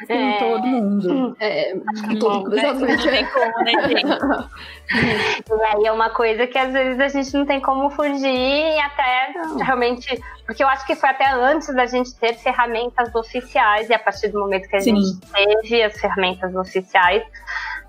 Com 0.06 0.12
é... 0.12 0.38
todo 0.38 0.66
mundo. 0.66 1.36
É, 1.40 1.74
todo 2.18 2.34
mundo, 2.34 2.58
exatamente. 2.58 3.06
Não 3.06 3.12
tem 3.12 3.26
como, 3.26 3.64
né, 3.64 3.72
gente? 3.88 4.04
e 5.48 5.62
aí 5.62 5.86
é 5.86 5.92
uma 5.92 6.10
coisa 6.10 6.46
que 6.46 6.58
às 6.58 6.70
vezes 6.70 7.00
a 7.00 7.08
gente 7.08 7.32
não 7.34 7.46
tem 7.46 7.60
como 7.60 7.88
fugir 7.88 8.26
e 8.26 8.78
até 8.78 9.32
realmente. 9.64 10.22
Porque 10.44 10.62
eu 10.62 10.68
acho 10.68 10.86
que 10.86 10.94
foi 10.94 11.08
até 11.08 11.32
antes 11.32 11.74
da 11.74 11.86
gente 11.86 12.14
ter 12.16 12.34
ferramentas 12.34 13.14
oficiais, 13.14 13.88
e 13.88 13.94
a 13.94 13.98
partir 13.98 14.28
do 14.28 14.38
momento 14.38 14.68
que 14.68 14.76
a 14.76 14.80
Sim. 14.80 14.96
gente 14.96 15.20
teve 15.32 15.82
as 15.82 15.98
ferramentas 15.98 16.54
oficiais, 16.54 17.22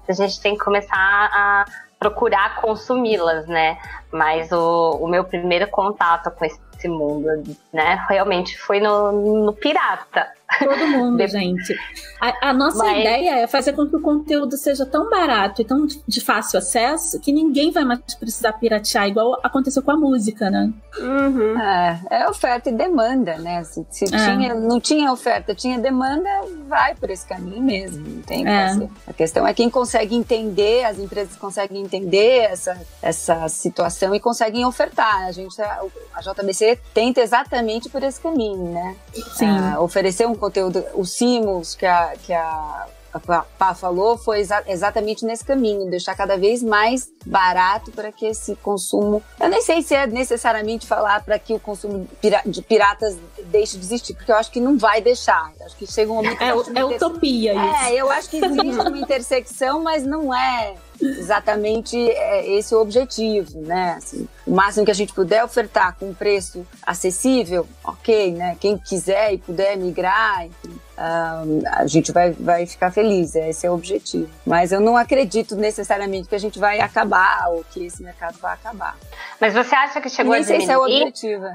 a 0.07 0.13
gente 0.13 0.41
tem 0.41 0.53
que 0.57 0.63
começar 0.63 0.95
a 0.95 1.65
procurar 2.01 2.59
consumi-las, 2.59 3.45
né? 3.45 3.77
Mas 4.11 4.51
o, 4.51 4.97
o 4.99 5.07
meu 5.07 5.23
primeiro 5.23 5.67
contato 5.67 6.31
com 6.31 6.43
esse 6.43 6.87
mundo, 6.87 7.27
né, 7.71 8.03
realmente 8.09 8.57
foi 8.57 8.79
no, 8.79 9.11
no 9.45 9.53
pirata. 9.53 10.27
Todo 10.59 10.87
mundo, 10.87 11.27
gente. 11.27 11.75
A, 12.19 12.49
a 12.49 12.53
nossa 12.53 12.83
Mas... 12.83 12.99
ideia 12.99 13.39
é 13.39 13.47
fazer 13.47 13.73
com 13.73 13.87
que 13.87 13.95
o 13.95 14.01
conteúdo 14.01 14.57
seja 14.57 14.85
tão 14.85 15.09
barato 15.09 15.61
e 15.61 15.65
tão 15.65 15.87
de 16.07 16.21
fácil 16.21 16.59
acesso 16.59 17.19
que 17.19 17.31
ninguém 17.31 17.71
vai 17.71 17.83
mais 17.83 17.99
precisar 18.15 18.53
piratear, 18.53 19.07
igual 19.07 19.39
aconteceu 19.43 19.81
com 19.81 19.91
a 19.91 19.97
música, 19.97 20.49
né? 20.49 20.71
Uhum. 20.99 21.59
É, 21.59 22.01
é 22.11 22.29
oferta 22.29 22.69
e 22.69 22.73
demanda, 22.73 23.37
né? 23.37 23.63
Se, 23.63 23.85
se 23.89 24.05
é. 24.05 24.17
tinha, 24.17 24.53
não 24.53 24.79
tinha 24.79 25.11
oferta, 25.11 25.55
tinha 25.55 25.79
demanda, 25.79 26.29
vai 26.67 26.95
por 26.95 27.09
esse 27.09 27.25
caminho 27.25 27.61
mesmo. 27.61 28.07
Não 28.07 28.21
tem 28.21 28.47
é. 28.47 28.89
A 29.07 29.13
questão 29.13 29.47
é 29.47 29.53
quem 29.53 29.69
consegue 29.69 30.15
entender, 30.15 30.83
as 30.83 30.99
empresas 30.99 31.35
conseguem 31.35 31.81
entender 31.81 32.39
essa, 32.43 32.79
essa 33.01 33.47
situação 33.49 34.13
e 34.13 34.19
conseguem 34.19 34.65
ofertar. 34.65 35.25
A 35.25 35.31
gente, 35.31 35.59
a, 35.61 35.81
a 36.13 36.21
JBC 36.21 36.79
tenta 36.93 37.21
exatamente 37.21 37.89
por 37.89 38.03
esse 38.03 38.19
caminho, 38.19 38.73
né? 38.73 38.95
Sim. 39.33 39.49
Uh, 39.49 39.81
oferecer 39.81 40.27
um 40.27 40.35
conteúdo, 40.41 40.83
os 40.95 41.11
Simos 41.11 41.75
que 41.75 41.85
a, 41.85 42.13
que 42.21 42.33
a 42.33 42.87
a 43.13 43.19
Pá 43.19 43.73
falou 43.73 44.17
foi 44.17 44.39
exa 44.39 44.63
exatamente 44.67 45.25
nesse 45.25 45.43
caminho, 45.43 45.89
deixar 45.89 46.15
cada 46.15 46.37
vez 46.37 46.63
mais 46.63 47.11
barato 47.25 47.91
para 47.91 48.11
que 48.11 48.25
esse 48.25 48.55
consumo. 48.55 49.21
Eu 49.39 49.49
nem 49.49 49.61
sei 49.61 49.81
se 49.81 49.93
é 49.93 50.07
necessariamente 50.07 50.87
falar 50.87 51.23
para 51.23 51.37
que 51.37 51.53
o 51.53 51.59
consumo 51.59 52.07
de 52.45 52.61
piratas 52.61 53.17
deixe 53.45 53.77
de 53.77 53.83
existir, 53.83 54.13
porque 54.13 54.31
eu 54.31 54.35
acho 54.35 54.51
que 54.51 54.59
não 54.59 54.77
vai 54.77 55.01
deixar. 55.01 55.51
Eu 55.59 55.65
acho 55.65 55.75
que 55.75 55.85
chega 55.85 56.11
um 56.11 56.15
momento. 56.15 56.41
É, 56.41 56.79
é 56.79 56.85
utopia 56.85 57.53
isso. 57.53 57.83
É, 57.85 57.95
eu 57.95 58.09
acho 58.09 58.29
que 58.29 58.37
existe 58.37 58.79
uma 58.79 58.97
intersecção, 58.97 59.83
mas 59.83 60.05
não 60.05 60.33
é 60.33 60.75
exatamente 61.01 61.97
é, 61.97 62.53
esse 62.53 62.73
o 62.73 62.81
objetivo, 62.81 63.59
né? 63.61 63.95
Assim, 63.97 64.27
o 64.45 64.51
máximo 64.51 64.85
que 64.85 64.91
a 64.91 64.95
gente 64.95 65.13
puder 65.13 65.43
ofertar 65.43 65.95
com 65.97 66.09
um 66.09 66.13
preço 66.13 66.65
acessível, 66.81 67.67
ok, 67.83 68.33
né? 68.33 68.57
Quem 68.59 68.77
quiser 68.77 69.33
e 69.33 69.37
puder 69.37 69.77
migrar, 69.77 70.45
enfim, 70.45 70.79
um, 71.01 71.61
a 71.67 71.87
gente 71.87 72.11
vai, 72.11 72.31
vai 72.31 72.65
ficar 72.65 72.91
feliz, 72.91 73.33
esse 73.35 73.65
é 73.65 73.71
o 73.71 73.73
objetivo. 73.73 74.29
Mas 74.45 74.71
eu 74.71 74.79
não 74.79 74.95
acredito 74.95 75.55
necessariamente 75.55 76.29
que 76.29 76.35
a 76.35 76.39
gente 76.39 76.59
vai 76.59 76.79
acabar 76.79 77.49
ou 77.49 77.63
que 77.71 77.85
esse 77.85 78.03
mercado 78.03 78.37
vai 78.39 78.53
acabar. 78.53 78.95
Mas 79.39 79.53
você 79.53 79.73
acha 79.73 79.99
que 79.99 80.09
chegou 80.09 80.33
Nem 80.33 80.41
a 80.41 80.45
diminuir? 80.45 80.63
Esse 80.63 80.71
é 80.71 80.77
o 80.77 80.81
objetivo. 80.83 81.45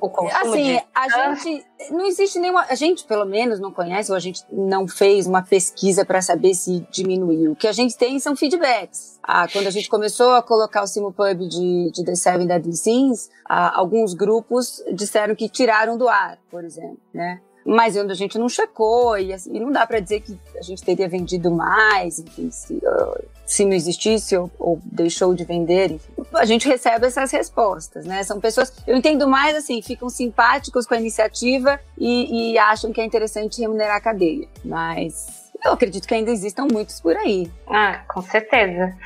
O 0.00 0.08
consumo 0.08 0.54
assim, 0.54 0.80
a 0.94 1.08
gente 1.08 1.66
não 1.90 2.06
existe 2.06 2.38
nenhuma, 2.38 2.64
a 2.68 2.74
gente 2.74 3.04
pelo 3.04 3.26
menos 3.26 3.60
não 3.60 3.70
conhece 3.70 4.10
ou 4.10 4.16
a 4.16 4.20
gente 4.20 4.42
não 4.50 4.88
fez 4.88 5.26
uma 5.26 5.42
pesquisa 5.42 6.04
para 6.04 6.22
saber 6.22 6.54
se 6.54 6.86
diminuiu. 6.90 7.52
O 7.52 7.56
que 7.56 7.68
a 7.68 7.72
gente 7.72 7.96
tem 7.96 8.18
são 8.18 8.34
feedbacks. 8.34 8.85
Ah, 9.22 9.46
quando 9.50 9.66
a 9.66 9.70
gente 9.70 9.88
começou 9.88 10.32
a 10.32 10.42
colocar 10.42 10.82
o 10.82 10.86
Simulpub 10.86 11.48
de, 11.48 11.90
de 11.92 12.04
The 12.04 12.14
Seven 12.14 12.46
Deadly 12.46 12.76
Sins, 12.76 13.28
ah, 13.44 13.78
alguns 13.78 14.14
grupos 14.14 14.82
disseram 14.92 15.34
que 15.34 15.48
tiraram 15.48 15.96
do 15.96 16.08
ar, 16.08 16.38
por 16.50 16.64
exemplo, 16.64 16.98
né? 17.12 17.40
mas 17.66 17.96
a 17.96 18.14
gente 18.14 18.38
não 18.38 18.48
checou 18.48 19.18
e, 19.18 19.32
assim, 19.32 19.58
não 19.58 19.72
dá 19.72 19.84
para 19.84 19.98
dizer 19.98 20.20
que 20.20 20.38
a 20.56 20.62
gente 20.62 20.82
teria 20.84 21.08
vendido 21.08 21.50
mais, 21.50 22.20
enfim, 22.20 22.48
se, 22.48 22.74
uh, 22.74 23.24
se 23.44 23.64
não 23.64 23.72
existisse 23.72 24.36
ou, 24.36 24.48
ou, 24.56 24.80
deixou 24.84 25.34
de 25.34 25.44
vender, 25.44 25.90
enfim. 25.90 26.12
A 26.34 26.44
gente 26.44 26.68
recebe 26.68 27.06
essas 27.06 27.32
respostas, 27.32 28.06
né? 28.06 28.22
São 28.22 28.40
pessoas, 28.40 28.72
eu 28.86 28.96
entendo 28.96 29.26
mais 29.26 29.56
assim, 29.56 29.82
ficam 29.82 30.08
simpáticos 30.08 30.86
com 30.86 30.94
a 30.94 31.00
iniciativa 31.00 31.80
e, 31.98 32.52
e 32.52 32.58
acham 32.58 32.92
que 32.92 33.00
é 33.00 33.04
interessante 33.04 33.60
remunerar 33.60 33.96
a 33.96 34.00
cadeia, 34.00 34.46
mas 34.64 35.45
eu 35.66 35.72
acredito 35.72 36.06
que 36.06 36.14
ainda 36.14 36.30
existam 36.30 36.66
muitos 36.70 37.00
por 37.00 37.16
aí. 37.16 37.50
Ah, 37.68 38.00
com 38.08 38.22
certeza. 38.22 38.96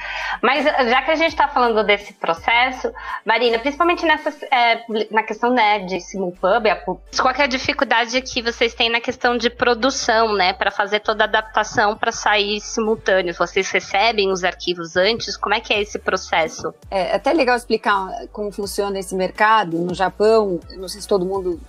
Mas 0.42 0.64
já 0.64 1.02
que 1.02 1.10
a 1.10 1.14
gente 1.14 1.30
está 1.30 1.48
falando 1.48 1.84
desse 1.84 2.12
processo, 2.14 2.92
Marina, 3.24 3.58
principalmente 3.58 4.04
nessa, 4.04 4.30
é, 4.46 4.84
na 5.10 5.22
questão 5.22 5.52
né, 5.52 5.80
de 5.80 6.00
simulpub, 6.00 6.64
qual 7.20 7.34
é 7.34 7.42
a 7.42 7.46
dificuldade 7.46 8.20
que 8.22 8.42
vocês 8.42 8.74
têm 8.74 8.90
na 8.90 9.00
questão 9.00 9.36
de 9.36 9.50
produção, 9.50 10.34
né, 10.34 10.52
para 10.52 10.70
fazer 10.70 11.00
toda 11.00 11.24
a 11.24 11.26
adaptação 11.26 11.96
para 11.96 12.12
sair 12.12 12.60
simultâneo? 12.60 13.34
Vocês 13.34 13.70
recebem 13.70 14.30
os 14.30 14.44
arquivos 14.44 14.96
antes? 14.96 15.36
Como 15.36 15.54
é 15.54 15.60
que 15.60 15.72
é 15.72 15.80
esse 15.80 15.98
processo? 15.98 16.74
É 16.90 17.14
até 17.14 17.32
legal 17.32 17.56
explicar 17.56 18.08
como 18.32 18.52
funciona 18.52 18.98
esse 18.98 19.14
mercado 19.14 19.78
no 19.78 19.94
Japão. 19.94 20.60
Não 20.76 20.88
sei 20.88 21.00
se 21.00 21.08
todo 21.08 21.24
mundo 21.24 21.60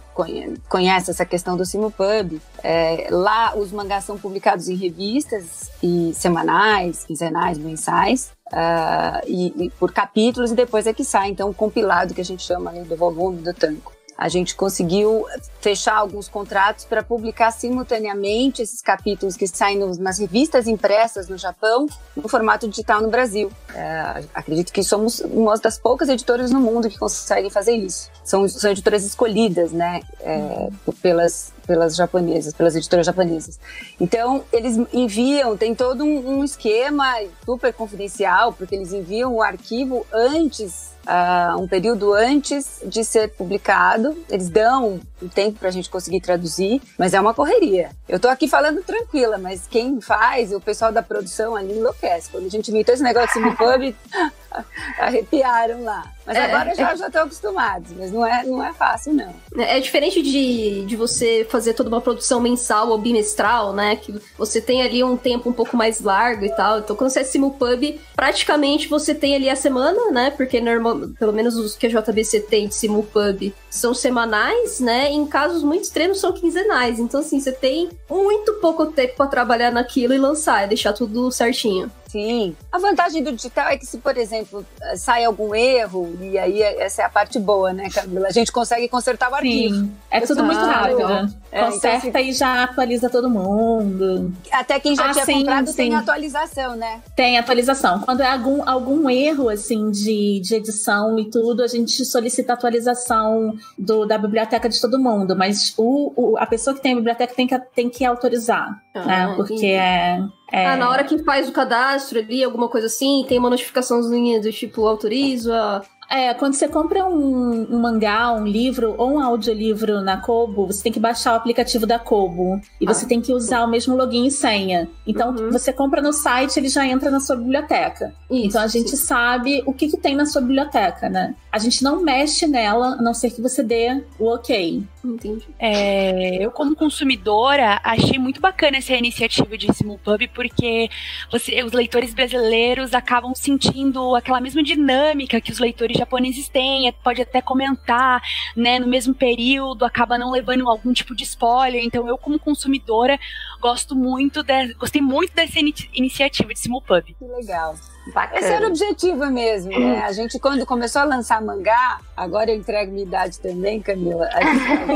conhece 0.69 1.11
essa 1.11 1.25
questão 1.25 1.57
do 1.57 1.65
Simupub. 1.65 2.41
É, 2.63 3.07
lá 3.09 3.57
os 3.57 3.71
mangás 3.71 4.03
são 4.03 4.17
publicados 4.17 4.69
em 4.69 4.75
revistas 4.75 5.71
e 5.81 6.11
semanais, 6.13 7.03
quinzenais, 7.03 7.57
mensais. 7.57 8.31
Uh, 8.47 9.23
e, 9.25 9.65
e, 9.65 9.69
por 9.71 9.93
capítulos 9.93 10.51
e 10.51 10.55
depois 10.55 10.85
é 10.85 10.93
que 10.93 11.05
sai 11.05 11.29
então 11.29 11.49
o 11.49 11.53
compilado 11.53 12.13
que 12.13 12.19
a 12.19 12.25
gente 12.25 12.43
chama 12.43 12.71
do 12.71 12.97
volume 12.97 13.37
do 13.37 13.53
tanco 13.53 13.93
a 14.21 14.29
gente 14.29 14.53
conseguiu 14.53 15.25
fechar 15.61 15.95
alguns 15.95 16.29
contratos 16.29 16.85
para 16.85 17.01
publicar 17.01 17.49
simultaneamente 17.49 18.61
esses 18.61 18.79
capítulos 18.79 19.35
que 19.35 19.47
saem 19.47 19.79
nos, 19.79 19.97
nas 19.97 20.19
revistas 20.19 20.67
impressas 20.67 21.27
no 21.27 21.39
Japão, 21.39 21.87
no 22.15 22.29
formato 22.29 22.67
digital 22.67 23.01
no 23.01 23.09
Brasil. 23.09 23.51
É, 23.73 24.23
acredito 24.31 24.71
que 24.71 24.83
somos 24.83 25.21
uma 25.21 25.57
das 25.57 25.79
poucas 25.79 26.07
editoras 26.07 26.51
no 26.51 26.59
mundo 26.59 26.87
que 26.87 26.99
conseguem 26.99 27.49
fazer 27.49 27.71
isso. 27.71 28.11
São, 28.23 28.47
são 28.47 28.69
editoras 28.69 29.03
escolhidas, 29.03 29.71
né, 29.71 30.01
é, 30.19 30.69
pelas, 31.01 31.51
pelas 31.65 31.95
japonesas, 31.95 32.53
pelas 32.53 32.75
editoras 32.75 33.07
japonesas. 33.07 33.59
Então, 33.99 34.43
eles 34.53 34.77
enviam, 34.93 35.57
tem 35.57 35.73
todo 35.73 36.03
um, 36.03 36.41
um 36.41 36.43
esquema 36.43 37.11
super 37.43 37.73
confidencial, 37.73 38.53
porque 38.53 38.75
eles 38.75 38.93
enviam 38.93 39.33
o 39.33 39.41
arquivo 39.41 40.05
antes 40.13 40.90
uh, 41.05 41.59
um 41.59 41.67
período 41.67 42.13
antes 42.13 42.81
de 42.85 43.03
ser 43.03 43.29
publicado. 43.29 44.17
Eles 44.29 44.49
dão 44.49 44.99
um 45.21 45.27
tempo 45.27 45.59
para 45.59 45.69
a 45.69 45.71
gente 45.71 45.89
conseguir 45.89 46.21
traduzir, 46.21 46.81
mas 46.97 47.13
é 47.13 47.19
uma 47.19 47.33
correria. 47.33 47.91
Eu 48.07 48.17
estou 48.17 48.29
aqui 48.29 48.47
falando 48.47 48.81
tranquila, 48.83 49.37
mas 49.37 49.67
quem 49.67 50.01
faz, 50.01 50.51
o 50.51 50.59
pessoal 50.59 50.91
da 50.91 51.03
produção 51.03 51.55
ali 51.55 51.77
enlouquece. 51.77 52.29
Quando 52.29 52.45
a 52.45 52.49
gente 52.49 52.69
imitou 52.69 52.93
esse 52.93 53.03
negócio 53.03 53.39
no 53.41 53.55
pub, 53.55 53.95
arrepiaram 54.99 55.83
lá. 55.83 56.03
Mas 56.25 56.37
é, 56.37 56.45
agora 56.45 56.75
já, 56.75 56.91
é, 56.91 56.97
já 56.97 57.07
estão 57.07 57.23
acostumados, 57.23 57.91
mas 57.97 58.11
não 58.11 58.25
é, 58.25 58.43
não 58.43 58.63
é 58.63 58.73
fácil, 58.73 59.13
não. 59.13 59.33
É, 59.57 59.77
é 59.77 59.79
diferente 59.79 60.21
de, 60.21 60.85
de 60.85 60.95
você 60.95 61.45
fazer 61.49 61.73
toda 61.73 61.89
uma 61.89 62.01
produção 62.01 62.39
mensal 62.39 62.89
ou 62.89 62.97
bimestral, 62.97 63.73
né? 63.73 63.95
Que 63.95 64.13
você 64.37 64.61
tem 64.61 64.81
ali 64.81 65.03
um 65.03 65.17
tempo 65.17 65.49
um 65.49 65.53
pouco 65.53 65.75
mais 65.75 65.99
largo 66.01 66.45
e 66.45 66.49
tal. 66.55 66.79
Então, 66.79 66.95
quando 66.95 67.09
você 67.09 67.21
é 67.21 67.23
simulpub, 67.23 67.99
praticamente 68.15 68.87
você 68.87 69.15
tem 69.15 69.35
ali 69.35 69.49
a 69.49 69.55
semana, 69.55 70.11
né? 70.11 70.31
Porque 70.31 70.61
normal, 70.61 71.09
pelo 71.19 71.33
menos 71.33 71.55
os 71.55 71.75
que 71.75 71.87
a 71.87 71.89
JBC 71.89 72.41
tem 72.41 72.67
de 72.67 72.75
simulpub 72.75 73.53
são 73.69 73.93
semanais, 73.93 74.79
né? 74.79 75.11
E 75.11 75.15
em 75.15 75.25
casos 75.25 75.63
muito 75.63 75.83
extremos 75.83 76.19
são 76.19 76.31
quinzenais. 76.31 76.99
Então, 76.99 77.21
assim, 77.21 77.39
você 77.39 77.51
tem 77.51 77.89
muito 78.09 78.53
pouco 78.55 78.85
tempo 78.87 79.15
para 79.15 79.27
trabalhar 79.27 79.71
naquilo 79.71 80.13
e 80.13 80.17
lançar, 80.17 80.65
e 80.65 80.67
deixar 80.67 80.93
tudo 80.93 81.31
certinho. 81.31 81.89
Sim. 82.11 82.57
A 82.69 82.77
vantagem 82.77 83.23
do 83.23 83.31
digital 83.31 83.69
é 83.69 83.77
que 83.77 83.85
se, 83.85 83.97
por 83.97 84.17
exemplo, 84.17 84.65
sai 84.97 85.23
algum 85.23 85.55
erro, 85.55 86.10
e 86.21 86.37
aí 86.37 86.61
essa 86.61 87.01
é 87.01 87.05
a 87.05 87.09
parte 87.09 87.39
boa, 87.39 87.73
né, 87.73 87.89
Camila? 87.89 88.27
A 88.27 88.31
gente 88.31 88.51
consegue 88.51 88.87
consertar 88.87 89.31
o 89.31 89.35
arquivo. 89.35 89.75
Sim. 89.75 89.91
É 90.09 90.21
tudo 90.21 90.43
muito 90.43 90.59
rápido. 90.59 91.31
É, 91.51 91.65
Conserta 91.65 92.07
então, 92.07 92.21
e 92.21 92.31
já 92.31 92.63
atualiza 92.63 93.09
todo 93.09 93.29
mundo. 93.29 94.33
Até 94.51 94.79
quem 94.79 94.95
já 94.95 95.09
ah, 95.09 95.11
tinha 95.11 95.25
sim, 95.25 95.39
comprado 95.39 95.67
sim. 95.67 95.75
tem 95.75 95.95
atualização, 95.95 96.75
né? 96.75 97.01
Tem 97.15 97.37
atualização. 97.37 97.99
Quando 97.99 98.21
é 98.21 98.31
algum, 98.31 98.67
algum 98.67 99.09
erro, 99.09 99.49
assim, 99.49 99.91
de, 99.91 100.39
de 100.39 100.55
edição 100.55 101.19
e 101.19 101.29
tudo, 101.29 101.61
a 101.61 101.67
gente 101.67 102.05
solicita 102.05 102.53
atualização 102.53 103.53
do, 103.77 104.05
da 104.05 104.17
biblioteca 104.17 104.69
de 104.69 104.79
todo 104.79 104.97
mundo. 104.97 105.35
Mas 105.35 105.73
o, 105.77 106.13
o 106.15 106.37
a 106.37 106.45
pessoa 106.45 106.73
que 106.73 106.81
tem 106.81 106.93
a 106.93 106.95
biblioteca 106.95 107.33
tem 107.33 107.47
que, 107.47 107.59
tem 107.75 107.89
que 107.89 108.05
autorizar, 108.05 108.81
ah, 108.95 109.05
né? 109.05 109.33
Porque 109.35 109.65
é 109.65 110.21
é... 110.51 110.67
Ah, 110.67 110.75
na 110.75 110.89
hora 110.89 111.03
que 111.03 111.17
faz 111.23 111.47
o 111.47 111.51
cadastro 111.51 112.19
ali, 112.19 112.43
alguma 112.43 112.67
coisa 112.67 112.87
assim, 112.87 113.25
tem 113.27 113.39
uma 113.39 113.49
notificaçãozinha 113.49 114.41
do 114.41 114.51
tipo 114.51 114.85
autoriza, 114.85 115.81
é, 116.11 116.33
quando 116.33 116.55
você 116.55 116.67
compra 116.67 117.05
um, 117.05 117.73
um, 117.73 117.79
mangá, 117.79 118.33
um 118.33 118.45
livro 118.45 118.95
ou 118.97 119.13
um 119.13 119.19
audiolivro 119.21 120.01
na 120.01 120.17
Kobo, 120.17 120.67
você 120.67 120.83
tem 120.83 120.91
que 120.91 120.99
baixar 120.99 121.31
o 121.31 121.35
aplicativo 121.37 121.87
da 121.87 121.97
Kobo. 121.97 122.59
E 122.81 122.85
ah, 122.85 122.93
você 122.93 123.05
tem 123.07 123.21
que 123.21 123.31
usar 123.31 123.63
o 123.63 123.69
mesmo 123.69 123.95
login 123.95 124.25
e 124.25 124.31
senha. 124.31 124.89
Então, 125.07 125.33
uhum. 125.33 125.49
você 125.49 125.71
compra 125.71 126.01
no 126.01 126.11
site, 126.11 126.57
ele 126.57 126.67
já 126.67 126.85
entra 126.85 127.09
na 127.09 127.21
sua 127.21 127.37
biblioteca. 127.37 128.13
Isso, 128.29 128.45
então, 128.45 128.61
a 128.61 128.67
gente 128.67 128.89
sim. 128.89 128.97
sabe 128.97 129.63
o 129.65 129.73
que, 129.73 129.87
que 129.87 129.95
tem 129.95 130.13
na 130.13 130.25
sua 130.25 130.41
biblioteca, 130.41 131.07
né? 131.07 131.33
A 131.49 131.57
gente 131.57 131.81
não 131.81 132.03
mexe 132.03 132.45
nela, 132.45 132.95
a 132.95 133.01
não 133.01 133.13
ser 133.13 133.31
que 133.31 133.41
você 133.41 133.63
dê 133.63 134.03
o 134.19 134.33
ok. 134.33 134.83
Entendi. 135.03 135.47
É, 135.57 136.43
eu, 136.43 136.51
como 136.51 136.75
consumidora, 136.75 137.79
achei 137.83 138.19
muito 138.19 138.39
bacana 138.39 138.77
essa 138.77 138.93
iniciativa 138.93 139.57
de 139.57 139.73
Simulpub, 139.73 140.27
porque 140.29 140.89
você, 141.31 141.63
os 141.63 141.71
leitores 141.71 142.13
brasileiros 142.13 142.93
acabam 142.93 143.33
sentindo 143.33 144.15
aquela 144.15 144.39
mesma 144.39 144.61
dinâmica 144.61 145.41
que 145.41 145.51
os 145.51 145.59
leitores 145.59 145.97
japoneses 145.97 146.47
têm, 146.49 146.91
pode 147.03 147.21
até 147.21 147.41
comentar, 147.41 148.21
né, 148.55 148.79
no 148.79 148.87
mesmo 148.87 149.13
período, 149.13 149.85
acaba 149.85 150.17
não 150.17 150.31
levando 150.31 150.69
algum 150.69 150.93
tipo 150.93 151.15
de 151.15 151.23
spoiler. 151.23 151.83
Então 151.83 152.07
eu 152.07 152.17
como 152.17 152.37
consumidora 152.37 153.19
gosto 153.59 153.95
muito, 153.95 154.43
de, 154.43 154.73
gostei 154.75 155.01
muito 155.01 155.33
dessa 155.33 155.59
in 155.59 155.73
iniciativa 155.93 156.53
de 156.53 156.59
Simulpub. 156.59 157.15
Que 157.17 157.25
legal. 157.25 157.75
Bacana. 158.13 158.39
Esse 158.39 158.51
era 158.51 158.65
o 158.65 158.69
objetivo 158.69 159.25
mesmo, 159.27 159.79
né? 159.79 160.01
A 160.03 160.11
gente, 160.11 160.39
quando 160.39 160.65
começou 160.65 161.03
a 161.03 161.05
lançar 161.05 161.39
mangá, 161.39 161.99
agora 162.17 162.49
eu 162.49 162.57
entrego 162.57 162.91
minha 162.91 163.05
idade 163.05 163.39
também, 163.39 163.79
Camila. 163.79 164.27
A 164.33 164.41
gente, 164.41 164.90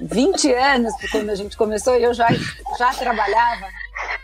20 0.00 0.52
anos, 0.54 0.92
quando 1.10 1.30
a 1.30 1.34
gente 1.34 1.56
começou, 1.56 1.94
eu 1.96 2.14
já, 2.14 2.28
já 2.78 2.92
trabalhava 2.94 3.66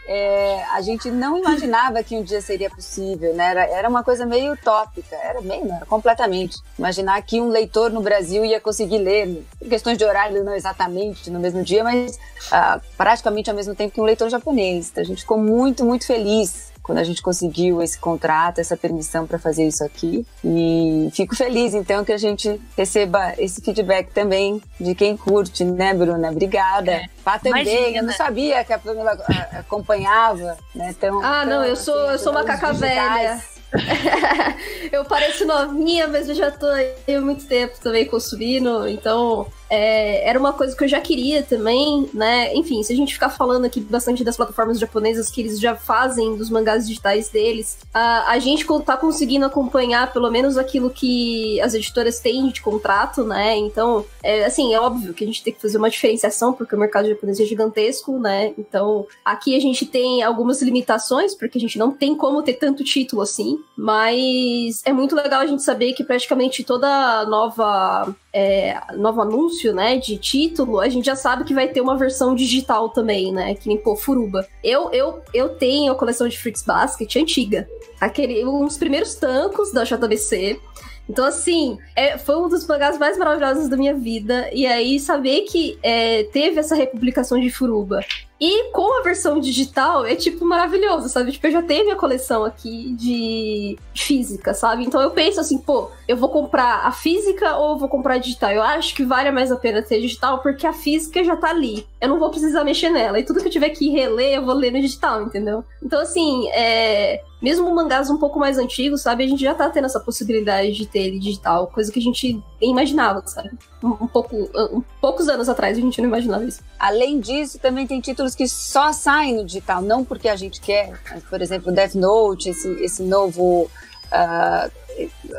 é, 0.06 0.62
a 0.72 0.82
gente 0.82 1.10
não 1.10 1.38
imaginava 1.38 2.02
que 2.02 2.14
um 2.14 2.22
dia 2.22 2.40
seria 2.40 2.68
possível, 2.68 3.34
né? 3.34 3.50
Era, 3.50 3.64
era 3.64 3.88
uma 3.88 4.04
coisa 4.04 4.26
meio 4.26 4.52
utópica, 4.52 5.16
era 5.16 5.40
meio, 5.40 5.72
era 5.72 5.86
completamente. 5.86 6.58
Imaginar 6.78 7.20
que 7.22 7.40
um 7.40 7.48
leitor 7.48 7.90
no 7.90 8.02
Brasil 8.02 8.44
ia 8.44 8.60
conseguir 8.60 8.98
ler, 8.98 9.44
por 9.58 9.68
questões 9.68 9.96
de 9.96 10.04
horário, 10.04 10.44
não 10.44 10.54
exatamente 10.54 11.30
no 11.30 11.40
mesmo 11.40 11.62
dia, 11.62 11.82
mas 11.82 12.18
ah, 12.50 12.80
praticamente 12.98 13.48
ao 13.48 13.56
mesmo 13.56 13.74
tempo 13.74 13.94
que 13.94 14.00
um 14.00 14.04
leitor 14.04 14.28
japonês. 14.28 14.90
Então, 14.90 15.02
a 15.02 15.06
gente 15.06 15.22
ficou 15.22 15.38
muito, 15.38 15.84
muito 15.84 16.06
feliz 16.06 16.73
quando 16.84 16.98
a 16.98 17.04
gente 17.04 17.22
conseguiu 17.22 17.82
esse 17.82 17.98
contrato, 17.98 18.60
essa 18.60 18.76
permissão 18.76 19.26
para 19.26 19.38
fazer 19.38 19.66
isso 19.66 19.82
aqui. 19.82 20.24
E 20.44 21.08
fico 21.12 21.34
feliz, 21.34 21.72
então, 21.72 22.04
que 22.04 22.12
a 22.12 22.18
gente 22.18 22.60
receba 22.76 23.32
esse 23.38 23.62
feedback 23.62 24.12
também 24.12 24.62
de 24.78 24.94
quem 24.94 25.16
curte, 25.16 25.64
né, 25.64 25.94
Bruna? 25.94 26.30
Obrigada. 26.30 26.92
É. 26.92 27.06
Pá 27.24 27.38
também, 27.38 27.62
Imagina. 27.62 27.98
eu 27.98 28.02
não 28.02 28.12
sabia 28.12 28.62
que 28.62 28.72
a 28.74 28.78
Pamela 28.78 29.18
acompanhava, 29.52 30.58
né? 30.74 30.94
Tão, 31.00 31.24
ah, 31.24 31.40
tão, 31.40 31.50
não, 31.50 31.64
eu 31.64 31.74
sou, 31.74 31.96
eu 32.10 32.18
sou 32.18 32.34
macaca 32.34 32.74
velha. 32.74 33.42
eu 34.92 35.06
pareço 35.06 35.46
novinha, 35.46 36.06
mas 36.06 36.28
eu 36.28 36.34
já 36.34 36.50
tô 36.50 36.66
aí 36.66 36.92
há 37.08 37.20
muito 37.20 37.46
tempo 37.46 37.74
também 37.82 38.04
consumindo, 38.04 38.86
então 38.86 39.46
é, 39.74 40.28
era 40.28 40.38
uma 40.38 40.52
coisa 40.52 40.76
que 40.76 40.84
eu 40.84 40.88
já 40.88 41.00
queria 41.00 41.42
também, 41.42 42.08
né? 42.14 42.54
Enfim, 42.54 42.82
se 42.84 42.92
a 42.92 42.96
gente 42.96 43.12
ficar 43.12 43.28
falando 43.30 43.64
aqui 43.64 43.80
bastante 43.80 44.22
das 44.22 44.36
plataformas 44.36 44.78
japonesas 44.78 45.28
que 45.28 45.40
eles 45.40 45.58
já 45.58 45.74
fazem 45.74 46.36
dos 46.36 46.48
mangás 46.48 46.86
digitais 46.86 47.28
deles, 47.28 47.78
a, 47.92 48.30
a 48.30 48.38
gente 48.38 48.64
tá 48.84 48.96
conseguindo 48.96 49.44
acompanhar 49.44 50.12
pelo 50.12 50.30
menos 50.30 50.56
aquilo 50.56 50.90
que 50.90 51.60
as 51.60 51.74
editoras 51.74 52.20
têm 52.20 52.48
de 52.50 52.60
contrato, 52.60 53.24
né? 53.24 53.56
Então, 53.56 54.04
é, 54.22 54.44
assim, 54.44 54.72
é 54.72 54.80
óbvio 54.80 55.12
que 55.12 55.24
a 55.24 55.26
gente 55.26 55.42
tem 55.42 55.52
que 55.52 55.60
fazer 55.60 55.76
uma 55.76 55.90
diferenciação, 55.90 56.52
porque 56.52 56.76
o 56.76 56.78
mercado 56.78 57.08
japonês 57.08 57.40
é 57.40 57.44
gigantesco, 57.44 58.18
né? 58.18 58.54
Então, 58.56 59.06
aqui 59.24 59.56
a 59.56 59.60
gente 59.60 59.84
tem 59.86 60.22
algumas 60.22 60.62
limitações, 60.62 61.34
porque 61.34 61.58
a 61.58 61.60
gente 61.60 61.78
não 61.78 61.90
tem 61.90 62.14
como 62.16 62.42
ter 62.42 62.54
tanto 62.54 62.84
título 62.84 63.22
assim, 63.22 63.58
mas 63.76 64.82
é 64.84 64.92
muito 64.92 65.16
legal 65.16 65.40
a 65.40 65.46
gente 65.46 65.62
saber 65.62 65.94
que 65.94 66.04
praticamente 66.04 66.62
toda 66.62 67.24
nova 67.26 68.14
é, 68.34 68.76
novo 68.96 69.22
anúncio, 69.22 69.72
né, 69.72 69.96
de 69.96 70.18
título, 70.18 70.80
a 70.80 70.88
gente 70.88 71.06
já 71.06 71.14
sabe 71.14 71.44
que 71.44 71.54
vai 71.54 71.68
ter 71.68 71.80
uma 71.80 71.96
versão 71.96 72.34
digital 72.34 72.88
também, 72.88 73.32
né, 73.32 73.54
que 73.54 73.78
pô, 73.78 73.94
Furuba. 73.94 74.46
Eu, 74.62 74.90
eu, 74.90 75.22
eu 75.32 75.50
tenho 75.50 75.92
a 75.92 75.94
coleção 75.94 76.26
de 76.26 76.36
Fruits 76.36 76.62
Basket 76.62 77.16
antiga, 77.16 77.68
aquele, 78.00 78.44
um 78.44 78.64
dos 78.64 78.76
primeiros 78.76 79.14
tancos 79.14 79.72
da 79.72 79.84
JBC, 79.84 80.60
então, 81.08 81.26
assim, 81.26 81.78
é, 81.94 82.16
foi 82.16 82.36
um 82.36 82.48
dos 82.48 82.66
mangás 82.66 82.98
mais 82.98 83.18
maravilhosos 83.18 83.68
da 83.68 83.76
minha 83.76 83.94
vida. 83.94 84.48
E 84.54 84.66
aí, 84.66 84.98
saber 84.98 85.42
que 85.42 85.78
é, 85.82 86.24
teve 86.24 86.58
essa 86.58 86.74
republicação 86.74 87.38
de 87.38 87.50
Furuba 87.50 88.00
e 88.46 88.70
com 88.72 89.00
a 89.00 89.02
versão 89.02 89.40
digital 89.40 90.04
é 90.04 90.14
tipo 90.14 90.44
maravilhoso, 90.44 91.08
sabe? 91.08 91.32
Tipo, 91.32 91.46
eu 91.46 91.52
já 91.52 91.62
tenho 91.62 91.84
minha 91.84 91.96
coleção 91.96 92.44
aqui 92.44 92.92
de 92.92 93.78
física, 93.94 94.52
sabe? 94.52 94.84
Então 94.84 95.00
eu 95.00 95.12
penso 95.12 95.40
assim, 95.40 95.56
pô, 95.56 95.90
eu 96.06 96.14
vou 96.14 96.28
comprar 96.28 96.84
a 96.84 96.92
física 96.92 97.56
ou 97.56 97.70
eu 97.70 97.78
vou 97.78 97.88
comprar 97.88 98.16
a 98.16 98.18
digital? 98.18 98.50
Eu 98.50 98.62
acho 98.62 98.94
que 98.94 99.02
vale 99.02 99.30
mais 99.30 99.50
a 99.50 99.56
pena 99.56 99.80
ter 99.80 99.98
digital 99.98 100.40
porque 100.40 100.66
a 100.66 100.74
física 100.74 101.24
já 101.24 101.34
tá 101.36 101.48
ali. 101.48 101.86
Eu 101.98 102.10
não 102.10 102.18
vou 102.18 102.28
precisar 102.28 102.64
mexer 102.64 102.90
nela. 102.90 103.18
E 103.18 103.24
tudo 103.24 103.40
que 103.40 103.48
eu 103.48 103.52
tiver 103.52 103.70
que 103.70 103.88
reler, 103.88 104.34
eu 104.34 104.44
vou 104.44 104.54
ler 104.54 104.70
no 104.70 104.78
digital, 104.78 105.22
entendeu? 105.22 105.64
Então, 105.82 105.98
assim, 106.02 106.46
é 106.50 107.22
mesmo 107.44 107.74
mangás 107.74 108.08
um 108.08 108.16
pouco 108.16 108.38
mais 108.38 108.56
antigos, 108.56 109.02
sabe? 109.02 109.22
A 109.22 109.26
gente 109.26 109.42
já 109.42 109.54
tá 109.54 109.68
tendo 109.68 109.84
essa 109.84 110.00
possibilidade 110.00 110.72
de 110.72 110.86
ter 110.86 111.00
ele 111.00 111.18
digital, 111.18 111.66
coisa 111.66 111.92
que 111.92 111.98
a 111.98 112.02
gente 112.02 112.42
nem 112.58 112.70
imaginava, 112.70 113.22
sabe? 113.26 113.50
Um, 113.82 114.06
pouco, 114.06 114.34
um, 114.34 114.82
poucos 114.98 115.28
anos 115.28 115.46
atrás 115.46 115.76
a 115.76 115.80
gente 115.80 116.00
não 116.00 116.08
imaginava 116.08 116.42
isso. 116.42 116.62
Além 116.78 117.20
disso, 117.20 117.58
também 117.58 117.86
tem 117.86 118.00
títulos 118.00 118.34
que 118.34 118.48
só 118.48 118.94
saem 118.94 119.36
no 119.36 119.44
digital, 119.44 119.82
não 119.82 120.02
porque 120.02 120.26
a 120.26 120.36
gente 120.36 120.58
quer. 120.58 120.98
Por 121.28 121.42
exemplo, 121.42 121.70
Death 121.70 121.94
Note, 121.94 122.48
esse, 122.48 122.68
esse 122.82 123.02
novo. 123.02 123.70
Uh, 124.06 124.84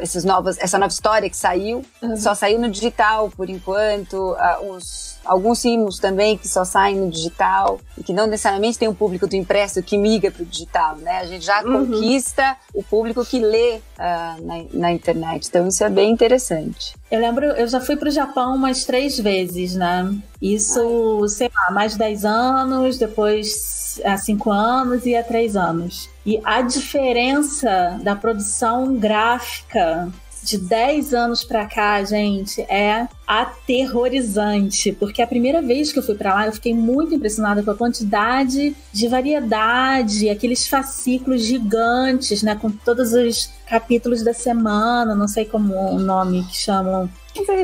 esses 0.01 0.25
novas, 0.25 0.57
essa 0.59 0.77
nova 0.77 0.91
história 0.91 1.29
que 1.29 1.37
saiu, 1.37 1.81
uhum. 2.01 2.17
só 2.17 2.35
saiu 2.35 2.59
no 2.59 2.69
digital 2.69 3.31
por 3.35 3.49
enquanto. 3.49 4.33
Uh, 4.33 4.73
os, 4.73 5.14
alguns 5.25 5.59
símbolos 5.59 5.99
também 5.99 6.37
que 6.37 6.47
só 6.47 6.63
saem 6.63 6.95
no 6.95 7.09
digital 7.09 7.79
e 7.97 8.03
que 8.03 8.13
não 8.13 8.27
necessariamente 8.27 8.77
tem 8.77 8.87
um 8.87 8.93
público 8.93 9.27
do 9.27 9.35
impresso 9.35 9.81
que 9.81 9.97
migra 9.97 10.31
para 10.31 10.43
o 10.43 10.45
digital, 10.45 10.95
né? 10.97 11.19
A 11.19 11.25
gente 11.25 11.45
já 11.45 11.63
uhum. 11.63 11.85
conquista 11.85 12.55
o 12.73 12.83
público 12.83 13.25
que 13.25 13.39
lê 13.39 13.77
uh, 13.77 14.45
na, 14.45 14.65
na, 14.73 14.91
internet. 14.91 15.47
Então 15.47 15.67
isso 15.67 15.83
é 15.83 15.89
bem 15.89 16.11
interessante. 16.11 16.95
Eu 17.09 17.19
lembro, 17.19 17.45
eu 17.45 17.67
já 17.67 17.79
fui 17.79 17.95
para 17.95 18.09
o 18.09 18.11
Japão 18.11 18.55
umas 18.55 18.85
três 18.85 19.19
vezes, 19.19 19.75
né? 19.75 20.13
Isso, 20.41 21.25
sei 21.27 21.49
lá, 21.53 21.71
mais 21.71 21.93
de 21.93 21.99
10 21.99 22.25
anos, 22.25 22.97
depois 22.97 23.99
há 24.03 24.17
5 24.17 24.51
anos 24.51 25.05
e 25.05 25.15
há 25.15 25.23
3 25.23 25.55
anos. 25.55 26.09
E 26.25 26.39
a 26.43 26.61
diferença 26.61 27.99
da 28.03 28.15
produção 28.15 28.95
gráfica 28.95 30.11
de 30.45 30.59
10 30.59 31.13
anos 31.13 31.43
pra 31.43 31.65
cá, 31.65 32.03
gente, 32.03 32.61
é 32.61 33.07
aterrorizante, 33.27 34.91
porque 34.91 35.21
a 35.21 35.27
primeira 35.27 35.61
vez 35.61 35.91
que 35.91 35.99
eu 35.99 36.03
fui 36.03 36.15
para 36.15 36.33
lá, 36.33 36.45
eu 36.47 36.53
fiquei 36.53 36.73
muito 36.73 37.13
impressionada 37.13 37.63
com 37.63 37.71
a 37.71 37.75
quantidade 37.75 38.75
de 38.91 39.07
variedade, 39.07 40.29
aqueles 40.29 40.67
fascículos 40.67 41.43
gigantes, 41.43 42.43
né, 42.43 42.55
com 42.55 42.69
todos 42.69 43.13
os 43.13 43.51
capítulos 43.67 44.23
da 44.23 44.33
semana, 44.33 45.15
não 45.15 45.27
sei 45.27 45.45
como 45.45 45.73
o 45.73 45.99
nome 45.99 46.43
que 46.45 46.55
chamam 46.55 47.09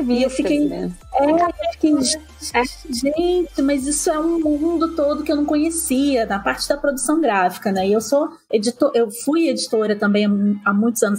e 0.06 0.22
eu 0.22 0.28
fiquei, 0.28 0.66
né? 0.66 0.92
é, 1.14 1.30
eu 1.30 1.38
fiquei 1.72 1.94
gente, 2.90 3.62
mas 3.62 3.86
isso 3.86 4.10
é 4.10 4.18
um 4.18 4.38
mundo 4.38 4.94
todo 4.94 5.22
que 5.22 5.32
eu 5.32 5.36
não 5.36 5.46
conhecia, 5.46 6.26
na 6.26 6.38
parte 6.38 6.68
da 6.68 6.76
produção 6.76 7.20
gráfica, 7.20 7.72
né? 7.72 7.88
E 7.88 7.92
eu 7.92 8.00
sou 8.00 8.28
editor, 8.52 8.92
eu 8.94 9.10
fui 9.10 9.48
editora 9.48 9.96
também 9.96 10.26
há 10.64 10.74
muitos 10.74 11.02
anos, 11.02 11.18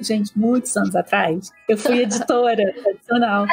gente, 0.00 0.36
muitos 0.36 0.76
anos 0.76 0.96
atrás. 0.96 1.52
Eu 1.68 1.78
fui 1.78 2.00
editora 2.02 2.74
tradicional. 2.82 3.46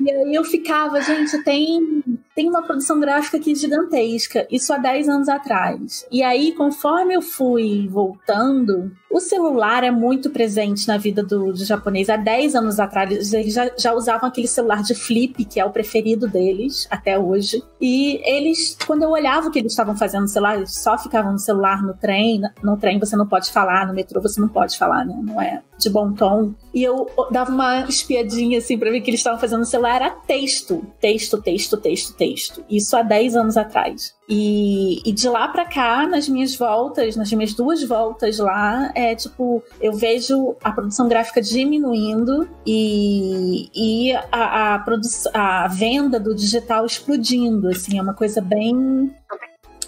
E 0.00 0.10
aí 0.10 0.34
eu 0.34 0.44
ficava, 0.44 1.00
gente, 1.00 1.42
tem, 1.42 2.02
tem 2.38 2.48
uma 2.48 2.62
produção 2.62 3.00
gráfica 3.00 3.36
aqui 3.36 3.52
gigantesca, 3.52 4.46
isso 4.48 4.72
há 4.72 4.78
10 4.78 5.08
anos 5.08 5.28
atrás. 5.28 6.06
E 6.08 6.22
aí, 6.22 6.52
conforme 6.52 7.16
eu 7.16 7.20
fui 7.20 7.88
voltando, 7.90 8.92
o 9.10 9.18
celular 9.18 9.82
é 9.82 9.90
muito 9.90 10.30
presente 10.30 10.86
na 10.86 10.96
vida 10.96 11.20
do, 11.20 11.52
do 11.52 11.64
japonês. 11.64 12.08
Há 12.08 12.16
10 12.16 12.54
anos 12.54 12.78
atrás, 12.78 13.32
eles 13.32 13.52
já, 13.52 13.68
já 13.76 13.92
usavam 13.92 14.28
aquele 14.28 14.46
celular 14.46 14.84
de 14.84 14.94
flip, 14.94 15.44
que 15.46 15.58
é 15.58 15.64
o 15.64 15.70
preferido 15.70 16.28
deles 16.28 16.86
até 16.88 17.18
hoje. 17.18 17.60
E 17.80 18.20
eles, 18.24 18.76
quando 18.86 19.02
eu 19.02 19.10
olhava 19.10 19.48
o 19.48 19.50
que 19.50 19.58
eles 19.58 19.72
estavam 19.72 19.96
fazendo 19.96 20.22
no 20.22 20.28
celular, 20.28 20.58
eles 20.58 20.74
só 20.80 20.96
ficavam 20.96 21.32
no 21.32 21.40
celular 21.40 21.82
no 21.82 21.94
trem. 21.94 22.40
No 22.62 22.76
trem 22.76 23.00
você 23.00 23.16
não 23.16 23.26
pode 23.26 23.50
falar, 23.50 23.84
no 23.84 23.94
metrô 23.94 24.20
você 24.20 24.40
não 24.40 24.48
pode 24.48 24.78
falar, 24.78 25.04
né? 25.04 25.18
Não 25.24 25.42
é 25.42 25.60
de 25.78 25.88
bom 25.88 26.12
tom. 26.12 26.52
E 26.74 26.82
eu 26.82 27.08
dava 27.30 27.50
uma 27.50 27.80
espiadinha 27.88 28.58
assim 28.58 28.76
pra 28.76 28.90
ver 28.90 29.00
o 29.00 29.02
que 29.02 29.10
eles 29.10 29.20
estavam 29.20 29.40
fazendo 29.40 29.60
no 29.60 29.64
celular. 29.64 29.96
Era 29.96 30.10
texto. 30.10 30.84
Texto, 31.00 31.40
texto, 31.40 31.76
texto, 31.76 32.14
texto. 32.14 32.27
Isso 32.68 32.96
há 32.96 33.02
10 33.02 33.36
anos 33.36 33.56
atrás. 33.56 34.14
E, 34.28 35.00
e 35.08 35.12
de 35.12 35.28
lá 35.28 35.48
para 35.48 35.64
cá, 35.64 36.06
nas 36.06 36.28
minhas 36.28 36.54
voltas, 36.54 37.16
nas 37.16 37.32
minhas 37.32 37.54
duas 37.54 37.82
voltas 37.82 38.38
lá, 38.38 38.92
é 38.94 39.14
tipo, 39.14 39.62
eu 39.80 39.92
vejo 39.92 40.56
a 40.62 40.70
produção 40.70 41.08
gráfica 41.08 41.40
diminuindo 41.40 42.48
e, 42.66 43.70
e 43.74 44.12
a, 44.30 44.74
a, 44.74 45.64
a 45.64 45.68
venda 45.68 46.20
do 46.20 46.34
digital 46.34 46.84
explodindo, 46.84 47.68
assim, 47.68 47.98
é 47.98 48.02
uma 48.02 48.14
coisa 48.14 48.40
bem 48.40 49.10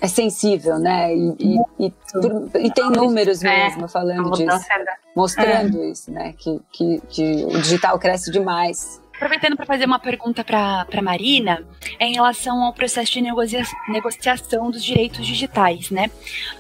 é 0.01 0.09
sensível, 0.09 0.79
né? 0.79 1.15
E, 1.15 1.37
e, 1.39 1.87
e, 1.87 1.93
e 2.67 2.73
tem 2.73 2.91
números 2.91 3.45
é, 3.45 3.67
mesmo 3.67 3.87
falando 3.87 4.31
disso, 4.31 4.67
mostrando 5.15 5.79
é. 5.83 5.91
isso, 5.91 6.11
né? 6.11 6.33
Que, 6.39 6.61
que, 6.73 7.03
que 7.09 7.45
o 7.45 7.61
digital 7.61 7.99
cresce 7.99 8.31
demais. 8.31 9.01
Aproveitando 9.21 9.55
para 9.55 9.67
fazer 9.67 9.85
uma 9.85 9.99
pergunta 9.99 10.43
para 10.43 11.03
Marina, 11.03 11.63
é 11.99 12.07
em 12.07 12.15
relação 12.15 12.65
ao 12.65 12.73
processo 12.73 13.13
de 13.13 13.21
negocia 13.21 13.63
negociação 13.87 14.71
dos 14.71 14.83
direitos 14.83 15.27
digitais, 15.27 15.91
né? 15.91 16.11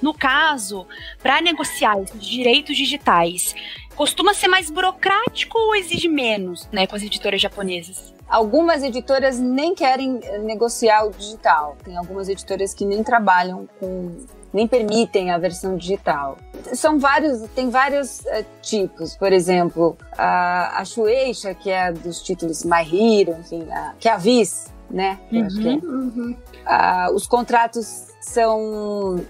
No 0.02 0.12
caso, 0.12 0.86
para 1.22 1.40
negociar 1.40 1.98
esses 2.02 2.20
direitos 2.22 2.76
digitais, 2.76 3.54
costuma 3.96 4.34
ser 4.34 4.48
mais 4.48 4.68
burocrático 4.68 5.56
ou 5.58 5.74
exige 5.74 6.06
menos, 6.06 6.68
né, 6.70 6.86
com 6.86 6.94
as 6.94 7.02
editoras 7.02 7.40
japonesas? 7.40 8.12
Algumas 8.28 8.82
editoras 8.82 9.38
nem 9.38 9.74
querem 9.74 10.20
negociar 10.42 11.06
o 11.06 11.12
digital. 11.12 11.78
Tem 11.82 11.96
algumas 11.96 12.28
editoras 12.28 12.74
que 12.74 12.84
nem 12.84 13.02
trabalham 13.02 13.66
com 13.80 14.18
nem 14.52 14.66
permitem 14.66 15.30
a 15.30 15.38
versão 15.38 15.76
digital. 15.76 16.36
São 16.74 16.98
vários, 16.98 17.48
tem 17.50 17.70
vários 17.70 18.20
uh, 18.20 18.44
tipos. 18.60 19.16
Por 19.16 19.32
exemplo, 19.32 19.96
a, 20.16 20.80
a 20.80 20.84
Shueisha, 20.84 21.54
que 21.54 21.70
é 21.70 21.92
dos 21.92 22.22
títulos 22.22 22.64
My 22.64 22.82
Hero, 22.82 23.36
enfim, 23.40 23.66
a, 23.70 23.94
que 23.98 24.08
é 24.08 24.12
a 24.12 24.16
Viz, 24.16 24.66
né? 24.90 25.18
Uhum, 25.30 25.46
acho 25.46 25.56
que 25.56 25.68
é. 25.68 25.72
Uhum. 25.72 26.36
Uh, 26.66 27.14
os 27.14 27.26
contratos 27.26 28.09
são. 28.20 29.24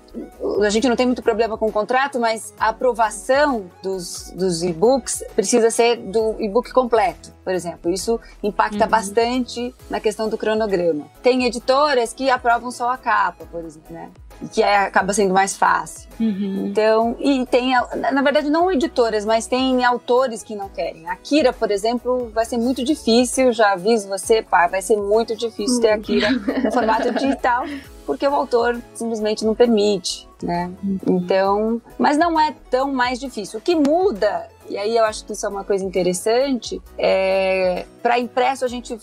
A 0.65 0.71
gente 0.71 0.89
não 0.89 0.97
tem 0.97 1.07
muito 1.07 1.23
problema 1.23 1.57
com 1.57 1.67
o 1.67 1.73
contrato, 1.73 2.19
mas 2.19 2.53
a 2.59 2.69
aprovação 2.71 3.71
dos, 3.83 4.33
dos 4.37 4.63
e-books 4.63 5.23
precisa 5.35 5.71
ser 5.71 5.97
do 5.97 6.37
e-book 6.41 6.73
completo, 6.73 7.33
por 7.45 7.55
exemplo. 7.55 7.91
Isso 7.93 8.21
impacta 8.43 8.85
uhum. 8.85 8.91
bastante 8.91 9.75
na 9.89 10.01
questão 10.01 10.29
do 10.29 10.37
cronograma. 10.37 11.07
Tem 11.23 11.45
editoras 11.47 12.13
que 12.13 12.29
aprovam 12.29 12.71
só 12.71 12.91
a 12.91 12.99
capa, 12.99 13.47
por 13.47 13.65
exemplo, 13.65 13.95
né? 13.95 14.11
que 14.49 14.63
é, 14.63 14.79
acaba 14.79 15.13
sendo 15.13 15.35
mais 15.35 15.57
fácil. 15.57 16.09
Uhum. 16.19 16.67
Então, 16.67 17.17
e 17.21 17.45
tem, 17.47 17.73
na 18.13 18.23
verdade, 18.23 18.49
não 18.49 18.71
editoras, 18.73 19.25
mas 19.25 19.47
tem 19.47 19.85
autores 19.85 20.43
que 20.43 20.57
não 20.57 20.69
querem. 20.69 21.09
A 21.09 21.17
Kira, 21.17 21.53
por 21.53 21.71
exemplo, 21.71 22.31
vai 22.33 22.45
ser 22.45 22.57
muito 22.57 22.83
difícil, 22.83 23.53
já 23.53 23.73
aviso 23.73 24.09
você, 24.09 24.43
pá, 24.43 24.67
vai 24.67 24.81
ser 24.81 24.97
muito 24.97 25.37
difícil 25.37 25.77
uhum. 25.77 25.81
ter 25.83 25.91
a 25.91 25.99
Kira 25.99 26.31
no 26.31 26.73
formato 26.73 27.13
digital, 27.13 27.65
porque 28.11 28.27
o 28.27 28.35
autor 28.35 28.77
simplesmente 28.93 29.45
não 29.45 29.55
permite, 29.55 30.29
né? 30.43 30.69
Uhum. 30.83 30.99
Então, 31.07 31.81
mas 31.97 32.19
não 32.19 32.41
é 32.41 32.53
tão 32.69 32.93
mais 32.93 33.21
difícil. 33.21 33.61
O 33.61 33.63
que 33.63 33.77
muda 33.77 34.49
e 34.69 34.77
aí 34.77 34.97
eu 34.97 35.05
acho 35.05 35.25
que 35.25 35.33
isso 35.33 35.47
é 35.47 35.49
uma 35.49 35.63
coisa 35.63 35.85
interessante. 35.85 36.83
É, 36.99 37.87
para 38.03 38.19
impresso 38.19 38.65
a 38.65 38.69
gente 38.69 38.95
uh, 38.95 38.99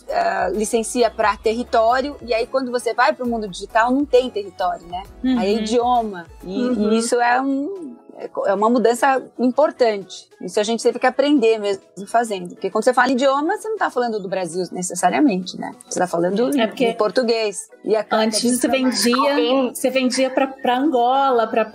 licencia 0.54 1.10
para 1.10 1.38
território 1.38 2.18
e 2.22 2.34
aí 2.34 2.46
quando 2.46 2.70
você 2.70 2.94
vai 2.94 3.14
para 3.14 3.26
o 3.26 3.30
mundo 3.30 3.48
digital 3.48 3.92
não 3.92 4.04
tem 4.04 4.30
território, 4.30 4.86
né? 4.88 5.04
Uhum. 5.24 5.40
Aí 5.40 5.56
é 5.56 5.62
idioma 5.62 6.26
e, 6.44 6.64
uhum. 6.64 6.92
e 6.92 6.98
isso 6.98 7.16
é 7.16 7.40
um 7.40 7.96
é 8.46 8.54
uma 8.54 8.70
mudança 8.70 9.22
importante. 9.38 10.28
Isso 10.42 10.60
a 10.60 10.64
gente 10.64 10.82
teve 10.82 10.98
que 10.98 11.06
aprender 11.06 11.60
mesmo 11.60 11.84
fazendo. 12.08 12.50
Porque 12.50 12.70
quando 12.70 12.84
você 12.84 12.94
fala 12.94 13.12
idioma, 13.12 13.58
você 13.58 13.68
não 13.68 13.76
está 13.76 13.90
falando 13.90 14.20
do 14.20 14.28
Brasil 14.28 14.64
necessariamente, 14.72 15.60
né? 15.60 15.72
Você 15.84 16.00
está 16.00 16.08
falando 16.08 16.58
é 16.60 16.68
porque 16.68 16.94
português. 16.94 17.70
E 17.84 17.96
Antes 18.12 18.60
você 18.60 18.68
vendia, 18.68 19.72
você 19.74 19.90
vendia 19.90 20.30
para 20.30 20.78
Angola, 20.78 21.48
para 21.48 21.66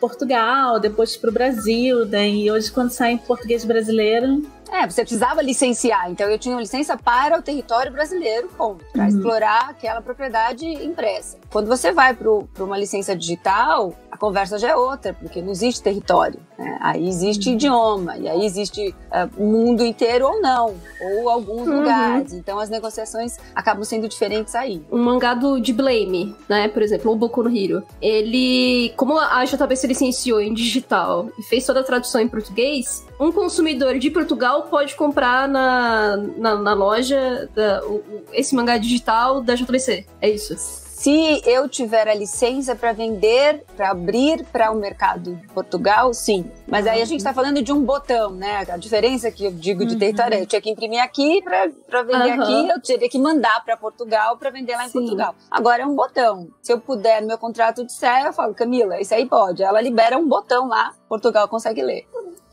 Portugal, 0.00 0.78
depois 0.78 1.16
para 1.16 1.30
o 1.30 1.32
Brasil. 1.32 2.06
Daí 2.06 2.50
hoje, 2.50 2.70
quando 2.70 2.90
sai 2.90 3.12
em 3.12 3.18
português 3.18 3.64
brasileiro, 3.64 4.42
é, 4.72 4.88
você 4.88 5.02
precisava 5.02 5.42
licenciar. 5.42 6.10
Então 6.10 6.28
eu 6.28 6.38
tinha 6.38 6.54
uma 6.54 6.60
licença 6.60 6.96
para 6.96 7.38
o 7.38 7.42
território 7.42 7.90
brasileiro, 7.92 8.48
para 8.92 9.02
uhum. 9.02 9.08
explorar 9.08 9.70
aquela 9.70 10.00
propriedade 10.00 10.66
impressa. 10.66 11.38
Quando 11.50 11.66
você 11.66 11.92
vai 11.92 12.14
para 12.14 12.30
uma 12.64 12.78
licença 12.78 13.16
digital, 13.16 13.92
a 14.10 14.16
conversa 14.16 14.58
já 14.58 14.70
é 14.70 14.76
outra, 14.76 15.14
porque 15.14 15.40
não 15.40 15.50
existe 15.50 15.82
território. 15.82 16.40
Né? 16.58 16.78
Aí 16.80 17.08
existe 17.08 17.48
uhum. 17.48 17.54
idioma, 17.54 18.16
e 18.16 18.28
aí 18.28 18.44
existe 18.44 18.88
uh, 18.88 19.30
o 19.36 19.46
mundo 19.46 19.84
inteiro 19.84 20.26
ou 20.26 20.40
não, 20.40 20.74
ou 21.00 21.30
alguns 21.30 21.68
uhum. 21.68 21.78
lugares. 21.78 22.32
Então 22.32 22.58
as 22.58 22.68
negociações 22.68 23.38
acabam 23.54 23.84
sendo 23.84 24.08
diferentes 24.08 24.54
aí. 24.54 24.82
Um 24.90 24.98
mangá 24.98 25.34
do, 25.34 25.60
de 25.60 25.72
Blame, 25.72 26.34
né? 26.48 26.68
Por 26.68 26.82
exemplo, 26.82 27.12
o 27.12 27.16
Boku 27.16 27.42
no 27.42 27.56
Hero. 27.56 27.82
Ele, 28.00 28.92
como 28.96 29.18
a 29.18 29.44
JB 29.44 29.76
se 29.76 29.86
licenciou 29.86 30.40
em 30.40 30.52
digital 30.52 31.28
e 31.38 31.42
fez 31.42 31.64
toda 31.64 31.80
a 31.80 31.84
tradução 31.84 32.20
em 32.20 32.28
português, 32.28 33.04
um 33.18 33.30
consumidor 33.30 33.98
de 33.98 34.10
Portugal 34.10 34.64
pode 34.64 34.94
comprar 34.94 35.48
na, 35.48 36.16
na, 36.16 36.54
na 36.56 36.74
loja 36.74 37.48
da, 37.54 37.84
o, 37.84 38.02
esse 38.32 38.54
mangá 38.54 38.76
digital 38.78 39.40
da 39.40 39.54
JBC. 39.54 40.06
É 40.20 40.28
isso. 40.28 40.79
Se 41.00 41.40
eu 41.46 41.66
tiver 41.66 42.06
a 42.08 42.14
licença 42.14 42.76
para 42.76 42.92
vender, 42.92 43.64
para 43.74 43.90
abrir 43.90 44.44
para 44.52 44.70
o 44.70 44.74
mercado 44.74 45.34
de 45.34 45.48
Portugal, 45.48 46.12
sim. 46.12 46.44
Mas 46.68 46.86
aí 46.86 47.00
a 47.00 47.06
gente 47.06 47.20
está 47.20 47.32
falando 47.32 47.62
de 47.62 47.72
um 47.72 47.82
botão, 47.82 48.32
né? 48.32 48.66
A 48.68 48.76
diferença 48.76 49.30
que 49.30 49.46
eu 49.46 49.50
digo 49.50 49.86
de 49.86 49.94
uhum. 49.94 49.98
território 49.98 50.36
é 50.36 50.42
eu 50.42 50.46
tinha 50.46 50.60
que 50.60 50.68
imprimir 50.68 51.02
aqui 51.02 51.40
para 51.40 52.02
vender 52.02 52.36
uhum. 52.36 52.42
aqui, 52.42 52.68
eu 52.68 52.82
teria 52.82 53.08
que 53.08 53.18
mandar 53.18 53.64
para 53.64 53.78
Portugal 53.78 54.36
para 54.36 54.50
vender 54.50 54.76
lá 54.76 54.84
em 54.84 54.88
sim. 54.88 54.98
Portugal. 54.98 55.34
Agora 55.50 55.84
é 55.84 55.86
um 55.86 55.94
botão. 55.94 56.48
Se 56.60 56.70
eu 56.70 56.78
puder, 56.78 57.22
no 57.22 57.28
meu 57.28 57.38
contrato 57.38 57.82
disser, 57.82 58.26
eu 58.26 58.34
falo, 58.34 58.52
Camila, 58.52 59.00
isso 59.00 59.14
aí 59.14 59.24
pode. 59.24 59.62
Ela 59.62 59.80
libera 59.80 60.18
um 60.18 60.28
botão 60.28 60.68
lá, 60.68 60.92
Portugal 61.08 61.48
consegue 61.48 61.80
ler. 61.82 62.06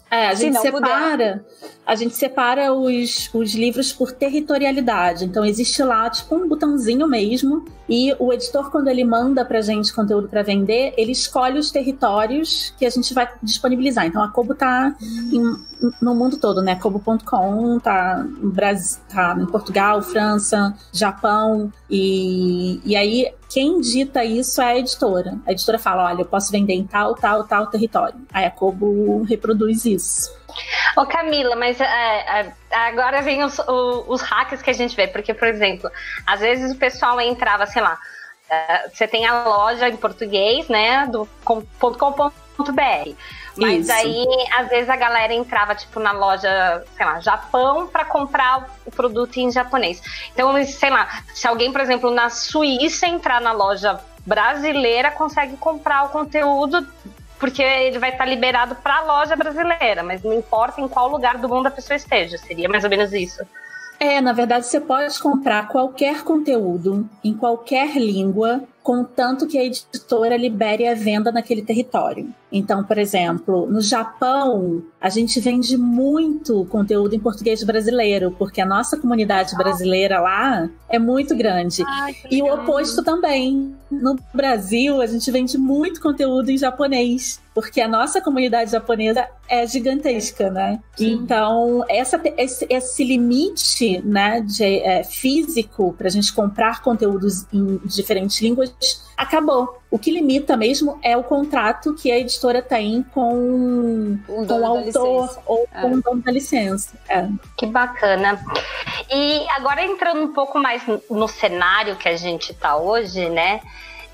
É, 0.09 0.27
a 0.27 0.33
gente 0.33 0.57
separa, 0.59 1.43
puder. 1.43 1.45
a 1.85 1.95
gente 1.95 2.15
separa 2.15 2.73
os, 2.73 3.29
os 3.33 3.53
livros 3.53 3.91
por 3.91 4.11
territorialidade. 4.11 5.25
Então 5.25 5.43
existe 5.43 5.83
lá 5.83 6.09
tipo 6.09 6.35
um 6.35 6.47
botãozinho 6.47 7.07
mesmo 7.07 7.65
e 7.89 8.15
o 8.17 8.31
editor 8.31 8.71
quando 8.71 8.87
ele 8.87 9.03
manda 9.03 9.43
pra 9.43 9.61
gente 9.61 9.93
conteúdo 9.93 10.29
para 10.29 10.43
vender, 10.43 10.93
ele 10.97 11.11
escolhe 11.11 11.59
os 11.59 11.71
territórios 11.71 12.73
que 12.77 12.85
a 12.85 12.89
gente 12.89 13.13
vai 13.13 13.29
disponibilizar. 13.43 14.05
Então 14.05 14.21
a 14.23 14.29
Kobo 14.29 14.55
tá 14.55 14.95
em, 15.01 15.41
no 16.01 16.15
mundo 16.15 16.37
todo, 16.37 16.61
né? 16.61 16.75
Kobo.com 16.75 17.79
tá 17.79 18.17
no 18.17 18.51
Brasil, 18.51 18.99
tá 19.09 19.35
em 19.39 19.45
Portugal, 19.45 20.01
França, 20.01 20.73
Japão 20.91 21.71
e, 21.89 22.81
e 22.83 22.95
aí 22.95 23.33
quem 23.49 23.79
dita 23.79 24.23
isso 24.23 24.61
é 24.61 24.65
a 24.65 24.77
editora. 24.77 25.37
A 25.45 25.51
editora 25.51 25.79
fala: 25.79 26.05
olha, 26.05 26.21
eu 26.21 26.25
posso 26.25 26.51
vender 26.51 26.73
em 26.73 26.85
tal, 26.85 27.15
tal, 27.15 27.43
tal 27.45 27.67
território. 27.67 28.19
Aí 28.33 28.45
a 28.45 28.51
Kobo 28.51 29.23
reproduz 29.23 29.85
isso. 29.85 30.37
Ô 30.95 31.05
Camila, 31.05 31.55
mas 31.55 31.79
é, 31.79 31.85
é, 31.85 32.53
agora 32.71 33.21
vem 33.21 33.43
os, 33.43 33.59
os, 34.07 34.21
hacks 34.21 34.61
que 34.61 34.69
a 34.69 34.73
gente 34.73 34.95
vê, 34.95 35.07
porque, 35.07 35.33
por 35.33 35.47
exemplo, 35.47 35.89
às 36.25 36.39
vezes 36.39 36.73
o 36.73 36.77
pessoal 36.77 37.21
entrava, 37.21 37.65
sei 37.67 37.81
lá, 37.81 37.97
é, 38.49 38.89
você 38.89 39.07
tem 39.07 39.25
a 39.25 39.43
loja 39.43 39.87
em 39.87 39.97
português, 39.97 40.67
né, 40.67 41.05
do 41.07 41.27
.com.br. 41.45 43.15
Mas 43.57 43.87
Isso. 43.87 43.91
aí, 43.91 44.25
às 44.57 44.69
vezes, 44.69 44.89
a 44.89 44.95
galera 44.95 45.33
entrava, 45.33 45.73
tipo, 45.73 45.99
na 45.99 46.11
loja, 46.11 46.83
sei 46.95 47.05
lá, 47.05 47.19
Japão, 47.19 47.87
para 47.87 48.05
comprar 48.05 48.69
o 48.85 48.91
produto 48.91 49.37
em 49.37 49.51
japonês. 49.51 50.01
Então, 50.33 50.63
sei 50.65 50.89
lá, 50.89 51.23
se 51.33 51.47
alguém, 51.47 51.71
por 51.71 51.81
exemplo, 51.81 52.11
na 52.11 52.29
Suíça 52.29 53.07
entrar 53.07 53.41
na 53.41 53.51
loja 53.51 53.99
brasileira, 54.25 55.11
consegue 55.11 55.57
comprar 55.57 56.03
o 56.03 56.09
conteúdo 56.09 56.85
porque 57.39 57.61
ele 57.61 57.99
vai 57.99 58.09
estar 58.09 58.25
liberado 58.25 58.75
para 58.75 58.97
a 58.97 59.01
loja 59.01 59.35
brasileira, 59.35 60.01
mas 60.03 60.23
não 60.23 60.33
importa 60.33 60.81
em 60.81 60.87
qual 60.87 61.07
lugar 61.07 61.37
do 61.37 61.47
mundo 61.47 61.67
a 61.67 61.71
pessoa 61.71 61.95
esteja, 61.95 62.37
seria 62.37 62.67
mais 62.67 62.83
ou 62.83 62.89
menos 62.89 63.13
isso. 63.13 63.43
É, 63.99 64.21
na 64.21 64.31
verdade, 64.31 64.67
você 64.67 64.79
pode 64.79 65.19
comprar 65.19 65.67
qualquer 65.67 66.23
conteúdo 66.23 67.09
em 67.23 67.33
qualquer 67.33 67.95
língua 67.95 68.63
contanto 68.83 69.47
que 69.47 69.57
a 69.57 69.63
editora 69.65 70.37
libere 70.37 70.87
a 70.87 70.93
venda 70.93 71.31
naquele 71.31 71.61
território. 71.61 72.33
Então, 72.51 72.83
por 72.83 72.97
exemplo, 72.97 73.67
no 73.69 73.81
Japão, 73.81 74.81
a 75.01 75.09
gente 75.09 75.39
vende 75.39 75.77
muito 75.77 76.65
conteúdo 76.65 77.13
em 77.13 77.19
português 77.19 77.61
brasileiro, 77.63 78.31
porque 78.37 78.61
a 78.61 78.65
nossa 78.65 78.97
comunidade 78.97 79.55
brasileira 79.55 80.21
lá 80.21 80.69
é 80.87 80.97
muito 80.97 81.35
grande. 81.35 81.83
Ai, 81.85 82.15
e 82.31 82.41
o 82.41 82.53
oposto 82.53 83.03
também. 83.03 83.75
No 83.89 84.17
Brasil, 84.33 85.01
a 85.01 85.05
gente 85.05 85.29
vende 85.31 85.57
muito 85.57 86.01
conteúdo 86.01 86.49
em 86.49 86.57
japonês, 86.57 87.39
porque 87.53 87.79
a 87.81 87.87
nossa 87.87 88.21
comunidade 88.21 88.71
japonesa 88.71 89.27
é 89.49 89.65
gigantesca, 89.65 90.49
né? 90.49 90.79
Sim. 90.95 91.13
Então, 91.13 91.83
essa, 91.89 92.21
esse, 92.37 92.67
esse 92.69 93.03
limite 93.03 94.01
né, 94.05 94.41
de, 94.41 94.63
é, 94.63 95.03
físico 95.03 95.93
para 95.97 96.07
a 96.07 96.11
gente 96.11 96.33
comprar 96.33 96.81
conteúdos 96.81 97.45
em 97.53 97.79
diferentes 97.85 98.41
línguas 98.41 99.06
acabou. 99.17 99.81
O 99.89 99.97
que 99.97 100.11
limita 100.11 100.55
mesmo 100.55 100.99
é 101.01 101.17
o 101.17 101.23
contrato 101.23 101.95
que 101.95 102.11
a 102.11 102.19
editora 102.19 102.61
tem 102.61 103.01
com, 103.01 104.19
o, 104.27 104.45
com 104.45 104.59
o 104.59 104.65
autor 104.65 105.39
ou 105.45 105.67
é. 105.73 105.81
com 105.81 105.93
o 105.93 106.01
dono 106.01 106.21
da 106.21 106.31
licença. 106.31 106.95
É. 107.09 107.27
Que 107.57 107.65
bacana. 107.65 108.39
E 109.09 109.45
agora 109.49 109.83
entrando 109.83 110.21
um 110.21 110.33
pouco 110.33 110.59
mais 110.59 110.83
no 111.09 111.27
cenário 111.27 111.95
que 111.95 112.07
a 112.07 112.15
gente 112.15 112.51
está 112.51 112.77
hoje, 112.77 113.27
né? 113.29 113.61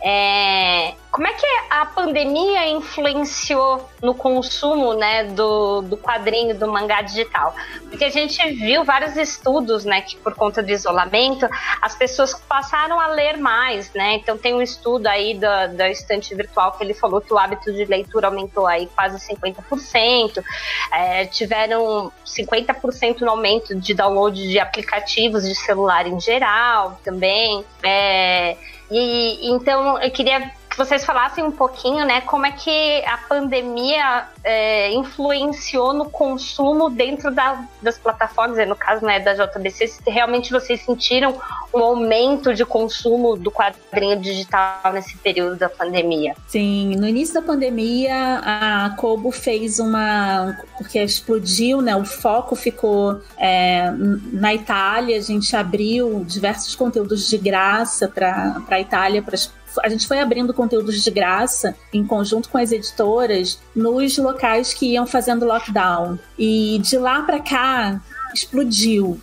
É, 0.06 0.96
como 1.10 1.26
é 1.26 1.32
que 1.32 1.46
a 1.70 1.86
pandemia 1.86 2.68
influenciou 2.68 3.88
no 4.02 4.14
consumo 4.14 4.94
né, 4.96 5.24
do, 5.24 5.82
do 5.82 5.96
quadrinho, 5.96 6.58
do 6.58 6.68
mangá 6.68 7.02
digital? 7.02 7.56
Porque 7.88 8.04
a 8.04 8.10
gente 8.10 8.38
viu 8.50 8.84
vários 8.84 9.16
estudos 9.16 9.86
né, 9.86 10.02
que, 10.02 10.18
por 10.18 10.36
conta 10.36 10.62
do 10.62 10.70
isolamento, 10.70 11.48
as 11.82 11.96
pessoas 11.96 12.34
passaram 12.34 13.00
a 13.00 13.08
ler 13.08 13.38
mais. 13.38 13.94
Né? 13.94 14.16
Então, 14.16 14.38
tem 14.38 14.54
um 14.54 14.62
estudo 14.62 15.08
aí 15.08 15.36
da, 15.36 15.68
da 15.68 15.90
estante 15.90 16.36
virtual 16.36 16.74
que 16.74 16.84
ele 16.84 16.94
falou 16.94 17.22
que 17.22 17.32
o 17.32 17.38
hábito 17.38 17.72
de 17.72 17.86
leitura 17.86 18.28
aumentou 18.28 18.68
aí 18.68 18.90
quase 18.94 19.26
50%. 19.34 20.44
É, 20.92 21.26
tiveram 21.28 22.12
50% 22.26 23.22
no 23.22 23.30
aumento 23.30 23.74
de 23.74 23.94
download 23.94 24.50
de 24.50 24.60
aplicativos 24.60 25.48
de 25.48 25.56
celular 25.56 26.06
em 26.08 26.20
geral 26.20 27.00
também. 27.06 27.64
É, 27.82 28.58
e 28.94 29.50
então 29.50 30.00
eu 30.00 30.12
queria 30.12 30.52
que 30.74 30.78
vocês 30.78 31.06
falassem 31.06 31.44
um 31.44 31.52
pouquinho, 31.52 32.04
né, 32.04 32.22
como 32.22 32.48
é 32.48 32.52
que 32.52 33.06
a 33.06 33.18
pandemia 33.30 34.26
é, 34.44 34.92
influenciou 34.92 35.94
no 35.94 36.10
consumo 36.10 36.90
dentro 36.90 37.30
da, 37.30 37.64
das 37.80 37.96
plataformas, 38.00 38.68
no 38.68 38.76
caso 38.76 39.06
né, 39.06 39.20
da 39.20 39.36
JBC, 39.36 39.88
se 39.88 40.02
realmente 40.10 40.52
vocês 40.52 40.82
sentiram 40.82 41.40
um 41.72 41.80
aumento 41.80 42.56
de 42.56 42.66
consumo 42.66 43.38
do 43.38 43.52
quadrinho 43.52 44.20
digital 44.20 44.92
nesse 44.92 45.16
período 45.18 45.58
da 45.58 45.70
pandemia. 45.70 46.36
Sim, 46.48 46.96
no 46.96 47.08
início 47.08 47.36
da 47.36 47.42
pandemia, 47.44 48.42
a 48.44 48.96
Kobo 48.98 49.32
fez 49.32 49.80
uma. 49.80 50.58
porque 50.78 51.00
explodiu, 51.00 51.82
né? 51.82 51.96
O 51.96 52.06
foco 52.06 52.56
ficou 52.56 53.22
é, 53.38 53.92
na 54.32 54.54
Itália, 54.54 55.18
a 55.18 55.22
gente 55.22 55.56
abriu 55.56 56.24
diversos 56.26 56.76
conteúdos 56.76 57.30
de 57.30 57.38
graça 57.38 58.08
para 58.08 58.62
a 58.70 58.80
Itália, 58.80 59.22
para 59.22 59.36
a 59.82 59.90
gente 59.90 60.08
foi 60.08 60.20
abrindo 60.20 60.54
conteúdos 60.54 61.04
de 61.04 61.12
graça 61.12 61.76
em 61.92 62.06
conjunto 62.06 62.50
com 62.50 62.58
as 62.58 62.72
editoras 62.72 63.60
nos 63.76 64.18
locais 64.18 64.74
que 64.74 64.94
iam 64.94 65.06
fazendo 65.06 65.46
lockdown. 65.46 66.20
E 66.38 66.80
de 66.80 66.98
lá 66.98 67.22
para 67.24 67.40
cá 67.40 68.02
explodiu 68.34 69.20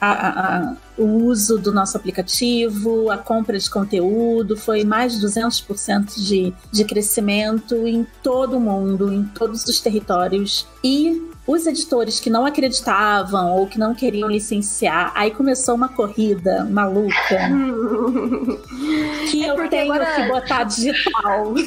a, 0.00 0.10
a, 0.10 0.76
o 0.96 1.04
uso 1.24 1.58
do 1.58 1.72
nosso 1.72 1.96
aplicativo, 1.96 3.10
a 3.10 3.18
compra 3.18 3.58
de 3.58 3.68
conteúdo, 3.68 4.56
foi 4.56 4.82
mais 4.82 5.18
de 5.18 5.26
200% 5.26 6.18
de, 6.18 6.54
de 6.72 6.84
crescimento 6.84 7.86
em 7.86 8.06
todo 8.22 8.56
o 8.56 8.60
mundo, 8.60 9.12
em 9.12 9.24
todos 9.24 9.64
os 9.66 9.80
territórios. 9.80 10.66
E 10.82 11.29
os 11.46 11.66
editores 11.66 12.20
que 12.20 12.30
não 12.30 12.46
acreditavam 12.46 13.56
ou 13.56 13.66
que 13.66 13.78
não 13.78 13.94
queriam 13.94 14.28
licenciar, 14.28 15.12
aí 15.14 15.30
começou 15.30 15.74
uma 15.74 15.88
corrida 15.88 16.64
maluca. 16.64 17.14
que 19.30 19.44
é 19.44 19.50
eu 19.50 19.68
tenho 19.68 19.92
agora... 19.92 20.14
que 20.14 20.28
botar 20.28 20.64
digital. 20.64 21.54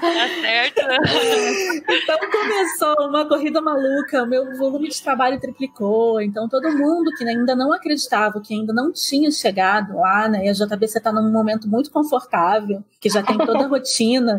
tá 0.00 0.28
certo. 0.40 0.80
então 1.88 2.18
começou 2.30 3.08
uma 3.08 3.28
corrida 3.28 3.60
maluca, 3.60 4.26
meu 4.26 4.56
volume 4.56 4.88
de 4.88 5.02
trabalho 5.02 5.38
triplicou, 5.38 6.20
então 6.20 6.48
todo 6.48 6.76
mundo 6.76 7.10
que 7.16 7.24
ainda 7.24 7.54
não 7.54 7.72
acreditava, 7.72 8.40
que 8.40 8.54
ainda 8.54 8.72
não 8.72 8.92
tinha 8.92 9.30
chegado 9.30 9.96
lá, 9.96 10.28
né? 10.28 10.46
E 10.46 10.48
a 10.48 10.52
JBC 10.52 10.98
está 10.98 11.12
num 11.12 11.30
momento 11.30 11.68
muito 11.68 11.90
confortável, 11.90 12.82
que 13.00 13.08
já 13.08 13.22
tem 13.22 13.38
toda 13.38 13.64
a 13.64 13.68
rotina. 13.68 14.38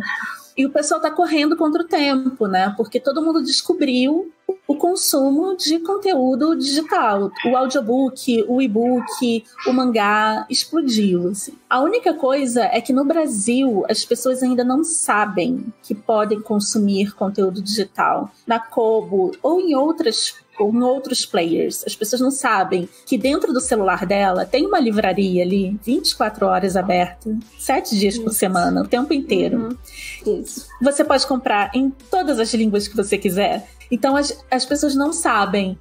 E 0.58 0.66
o 0.66 0.70
pessoal 0.70 1.00
está 1.00 1.12
correndo 1.12 1.58
contra 1.58 1.82
o 1.82 1.88
tempo, 1.88 2.48
né? 2.48 2.74
Porque 2.78 3.00
todo 3.00 3.22
mundo 3.22 3.44
descobriu 3.44 4.32
o 4.68 4.76
consumo 4.76 5.56
de 5.56 5.80
conteúdo 5.80 6.56
digital. 6.56 7.32
O 7.46 7.56
audiobook, 7.56 8.46
o 8.48 8.62
e-book, 8.62 9.44
o 9.68 9.74
mangá 9.74 10.46
explodiu. 10.50 11.30
Assim. 11.30 11.54
A 11.70 11.82
única 11.82 12.14
coisa 12.14 12.64
é 12.64 12.80
que 12.80 12.94
no 12.94 13.04
Brasil 13.04 13.84
as 13.90 14.06
pessoas 14.06 14.42
ainda 14.42 14.64
não 14.64 14.84
sabem 14.84 15.66
que 15.84 15.94
podem 15.94 16.42
consumir 16.42 17.14
conteúdo 17.14 17.62
digital. 17.62 18.32
Na 18.48 18.60
Kobo 18.60 19.32
ou 19.44 19.60
em 19.60 19.76
outras 19.76 20.36
ou 20.60 20.74
em 20.74 20.82
outros 20.82 21.26
players. 21.26 21.84
As 21.86 21.96
pessoas 21.96 22.22
não 22.22 22.32
sabem 22.32 22.88
que 23.06 23.18
dentro 23.18 23.54
do 23.54 23.60
celular 23.60 24.06
dela 24.06 24.46
tem 24.46 24.66
uma 24.66 24.80
livraria 24.80 25.44
ali, 25.44 25.80
24 25.84 26.46
horas 26.46 26.76
aberta, 26.76 27.36
7 27.60 27.98
dias 27.98 28.16
Isso. 28.16 28.24
por 28.24 28.34
semana, 28.34 28.82
o 28.82 28.88
tempo 28.88 29.14
inteiro. 29.14 29.78
Uhum. 30.26 30.40
Isso. 30.42 30.68
Você 30.82 31.04
pode 31.04 31.26
comprar 31.28 31.72
em 31.74 31.90
todas 31.90 32.40
as 32.40 32.54
línguas 32.54 32.88
que 32.88 32.96
você 32.96 33.18
quiser. 33.18 33.68
Então 33.92 34.16
as, 34.16 34.38
as 34.50 34.66
pessoas 34.66 34.96
não 34.96 35.14
sabem. 35.14 35.78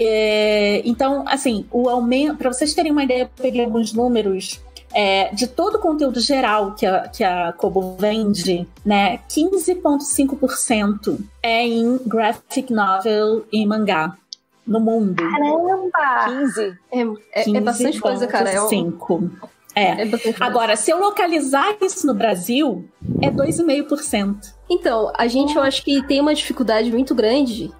É, 0.00 0.80
então, 0.84 1.24
assim, 1.26 1.66
o 1.72 1.88
aumento. 1.88 2.36
Para 2.36 2.52
vocês 2.52 2.72
terem 2.72 2.92
uma 2.92 3.02
ideia, 3.02 3.22
eu 3.22 3.30
peguei 3.42 3.64
alguns 3.64 3.92
números 3.92 4.60
é, 4.94 5.34
de 5.34 5.46
todo 5.46 5.76
o 5.76 5.78
conteúdo 5.78 6.20
geral 6.20 6.74
que 6.74 6.86
a, 6.86 7.08
que 7.08 7.22
a 7.22 7.52
Kobo 7.52 7.96
vende, 7.98 8.66
né, 8.84 9.18
15,5% 9.28 11.18
é 11.42 11.66
em 11.66 11.98
graphic 12.06 12.72
novel 12.72 13.44
e 13.52 13.66
mangá 13.66 14.16
no 14.66 14.80
mundo. 14.80 15.16
Caramba! 15.16 16.40
15? 16.40 16.78
É, 16.92 17.00
é, 17.32 17.56
é 17.56 17.60
bastante 17.60 18.00
coisa, 18.00 18.26
cara. 18.26 18.50
É 18.50 18.60
5. 18.60 19.30
É. 19.74 20.02
é 20.02 20.10
Agora, 20.40 20.76
se 20.76 20.90
eu 20.90 20.98
localizar 20.98 21.76
isso 21.80 22.06
no 22.06 22.14
Brasil, 22.14 22.88
é 23.22 23.30
2,5%. 23.30 24.54
Então, 24.68 25.12
a 25.16 25.26
gente 25.26 25.56
eu 25.56 25.62
acho 25.62 25.82
que 25.84 26.02
tem 26.06 26.20
uma 26.20 26.34
dificuldade 26.34 26.90
muito 26.90 27.14
grande 27.14 27.72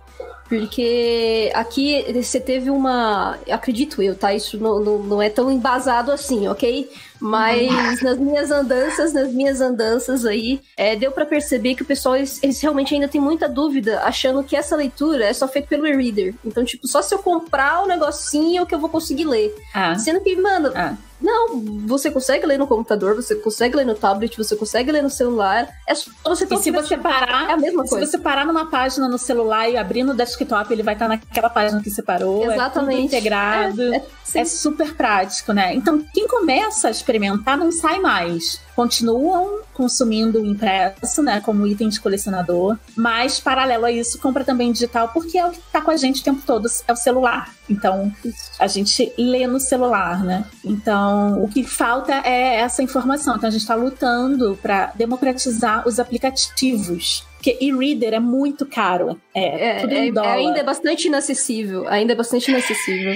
porque 0.48 1.50
aqui 1.54 2.04
você 2.12 2.40
teve 2.40 2.70
uma. 2.70 3.38
Acredito 3.50 4.02
eu, 4.02 4.14
tá? 4.14 4.32
Isso 4.32 4.58
não, 4.58 4.80
não, 4.80 4.98
não 4.98 5.22
é 5.22 5.28
tão 5.28 5.50
embasado 5.50 6.10
assim, 6.10 6.48
ok? 6.48 6.90
Mas 7.20 8.00
nas 8.00 8.16
minhas 8.16 8.50
andanças, 8.50 9.12
nas 9.12 9.32
minhas 9.32 9.60
andanças 9.60 10.24
aí, 10.24 10.60
é, 10.76 10.96
deu 10.96 11.12
para 11.12 11.26
perceber 11.26 11.74
que 11.74 11.82
o 11.82 11.86
pessoal, 11.86 12.16
eles, 12.16 12.42
eles, 12.42 12.60
realmente 12.60 12.94
ainda 12.94 13.08
tem 13.08 13.20
muita 13.20 13.48
dúvida, 13.48 14.00
achando 14.02 14.42
que 14.42 14.56
essa 14.56 14.74
leitura 14.74 15.26
é 15.26 15.32
só 15.32 15.46
feita 15.46 15.68
pelo 15.68 15.86
e-reader. 15.86 16.34
Então, 16.44 16.64
tipo, 16.64 16.86
só 16.86 17.02
se 17.02 17.14
eu 17.14 17.18
comprar 17.18 17.82
o 17.82 17.86
negocinho 17.86 18.64
que 18.64 18.74
eu 18.74 18.78
vou 18.78 18.88
conseguir 18.88 19.24
ler. 19.24 19.54
Ah. 19.74 19.98
Sendo 19.98 20.20
que, 20.20 20.34
mano, 20.36 20.72
ah. 20.74 20.96
Não, 21.20 21.60
você 21.86 22.10
consegue 22.10 22.46
ler 22.46 22.58
no 22.58 22.66
computador, 22.66 23.14
você 23.14 23.34
consegue 23.34 23.76
ler 23.76 23.84
no 23.84 23.94
tablet, 23.94 24.36
você 24.36 24.54
consegue 24.54 24.92
ler 24.92 25.02
no 25.02 25.10
celular. 25.10 25.68
É 25.86 25.94
só 25.94 26.10
você 26.24 26.46
E 26.48 26.56
se 26.58 26.70
você 26.70 26.96
parar, 26.96 27.50
é 27.50 27.52
a 27.52 27.56
mesma 27.56 27.84
coisa. 27.84 28.06
Se 28.06 28.12
você 28.12 28.18
parar 28.18 28.46
numa 28.46 28.66
página 28.66 29.08
no 29.08 29.18
celular 29.18 29.68
e 29.68 29.76
abrir 29.76 30.04
no 30.04 30.14
desktop, 30.14 30.72
ele 30.72 30.82
vai 30.82 30.94
estar 30.94 31.08
naquela 31.08 31.50
página 31.50 31.82
que 31.82 31.90
você 31.90 32.02
parou. 32.02 32.50
Exatamente. 32.50 33.00
É 33.00 33.04
integrado. 33.04 33.94
É, 33.94 33.96
é, 34.34 34.40
é 34.40 34.44
super 34.44 34.94
prático, 34.94 35.52
né? 35.52 35.74
Então, 35.74 36.04
quem 36.14 36.28
começa 36.28 36.88
a 36.88 36.90
experimentar 36.90 37.58
não 37.58 37.72
sai 37.72 37.98
mais 37.98 38.60
continuam 38.78 39.62
consumindo 39.74 40.40
o 40.40 40.46
impresso, 40.46 41.20
né, 41.20 41.40
como 41.40 41.66
item 41.66 41.88
de 41.88 42.00
colecionador, 42.00 42.78
mas 42.94 43.40
paralelo 43.40 43.84
a 43.84 43.90
isso, 43.90 44.20
compra 44.20 44.44
também 44.44 44.70
digital, 44.70 45.08
porque 45.08 45.36
é 45.36 45.44
o 45.44 45.50
que 45.50 45.58
está 45.58 45.80
com 45.80 45.90
a 45.90 45.96
gente 45.96 46.20
o 46.20 46.24
tempo 46.24 46.40
todo, 46.46 46.68
é 46.86 46.92
o 46.92 46.96
celular. 46.96 47.52
Então, 47.68 48.12
a 48.56 48.68
gente 48.68 49.12
lê 49.18 49.48
no 49.48 49.58
celular, 49.58 50.22
né? 50.22 50.44
Então, 50.64 51.42
o 51.42 51.48
que 51.48 51.64
falta 51.64 52.22
é 52.24 52.60
essa 52.60 52.80
informação. 52.80 53.34
Então, 53.34 53.48
a 53.48 53.50
gente 53.50 53.62
está 53.62 53.74
lutando 53.74 54.56
para 54.62 54.92
democratizar 54.94 55.86
os 55.86 55.98
aplicativos 55.98 57.26
porque 57.34 57.56
e-reader 57.60 58.14
é 58.14 58.20
muito 58.20 58.66
caro. 58.66 59.20
É, 59.32 59.44
é, 59.44 59.86
é, 59.86 60.08
é, 60.08 60.20
ainda 60.20 60.58
é 60.58 60.64
bastante 60.64 61.06
inacessível. 61.06 61.86
Ainda 61.88 62.12
é 62.12 62.16
bastante 62.16 62.50
inacessível. 62.50 63.14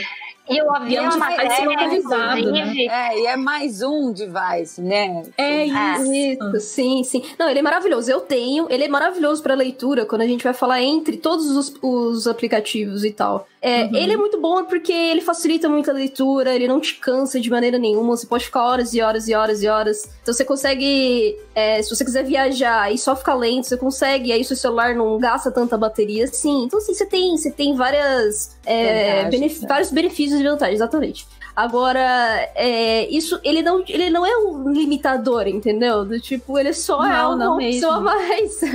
E 0.49 0.59
eu 0.59 0.75
havia 0.75 1.03
uma 1.03 1.17
matéria, 1.17 1.67
né? 2.51 2.85
É, 2.87 3.21
e 3.21 3.27
é 3.27 3.37
mais 3.37 3.81
um 3.81 4.13
device, 4.13 4.81
né? 4.83 5.23
É 5.39 5.67
isso. 5.67 6.13
isso. 6.13 6.61
Sim, 6.61 7.05
sim. 7.05 7.23
Não, 7.39 7.49
ele 7.49 7.61
é 7.61 7.63
maravilhoso. 7.63 8.11
Eu 8.11 8.21
tenho. 8.21 8.67
Ele 8.69 8.85
é 8.85 8.89
maravilhoso 8.89 9.43
para 9.43 9.55
leitura 9.55 10.05
quando 10.05 10.23
a 10.23 10.27
gente 10.27 10.43
vai 10.43 10.53
falar 10.53 10.83
entre 10.83 11.17
todos 11.17 11.47
os, 11.57 11.75
os 11.81 12.27
aplicativos 12.27 13.05
e 13.05 13.13
tal. 13.13 13.47
É, 13.63 13.85
uhum. 13.85 13.95
Ele 13.95 14.13
é 14.13 14.17
muito 14.17 14.41
bom 14.41 14.65
porque 14.65 14.93
ele 14.93 15.21
facilita 15.21 15.69
muito 15.69 15.89
a 15.89 15.95
leitura, 15.95 16.53
ele 16.53 16.67
não 16.67 16.81
te 16.81 16.97
cansa 16.97 17.41
de 17.41 17.49
maneira 17.49 17.79
nenhuma. 17.79 18.17
Você 18.17 18.27
pode 18.27 18.45
ficar 18.45 18.65
horas 18.65 18.93
e 18.93 19.01
horas 19.01 19.29
e 19.29 19.35
horas 19.35 19.63
e 19.63 19.69
horas. 19.69 20.09
Então 20.21 20.35
você 20.35 20.45
consegue. 20.45 21.39
É, 21.55 21.81
se 21.81 21.89
você 21.89 22.05
quiser 22.05 22.25
viajar 22.25 22.93
e 22.93 22.99
só 22.99 23.15
ficar 23.15 23.35
lento, 23.35 23.69
você 23.69 23.77
consegue. 23.77 24.33
Aí 24.33 24.43
seu 24.45 24.57
celular 24.57 24.97
não 24.97 25.17
gasta 25.17 25.49
tanta 25.53 25.79
bateria 25.79 26.25
assim. 26.25 26.65
Então, 26.65 26.81
assim, 26.81 26.93
você 26.93 27.07
tem, 27.07 27.37
você 27.37 27.53
tem 27.53 27.77
várias, 27.77 28.57
é, 28.67 29.29
benef 29.31 29.65
vários 29.65 29.93
benefícios 29.93 30.41
e 30.41 30.45
vantagens, 30.45 30.81
exatamente. 30.81 31.25
Agora, 31.55 32.01
é, 32.55 33.09
isso, 33.11 33.39
ele 33.45 33.61
não, 33.63 33.85
ele 33.87 34.09
não 34.09 34.25
é 34.25 34.37
um 34.39 34.71
limitador, 34.71 35.47
entendeu? 35.47 36.05
Do 36.05 36.19
tipo, 36.19 36.59
ele 36.59 36.73
só 36.73 37.03
não, 37.03 37.13
é 37.13 37.27
uma 37.27 37.55
opção 37.57 37.93
a 37.93 38.01
mais. 38.01 38.61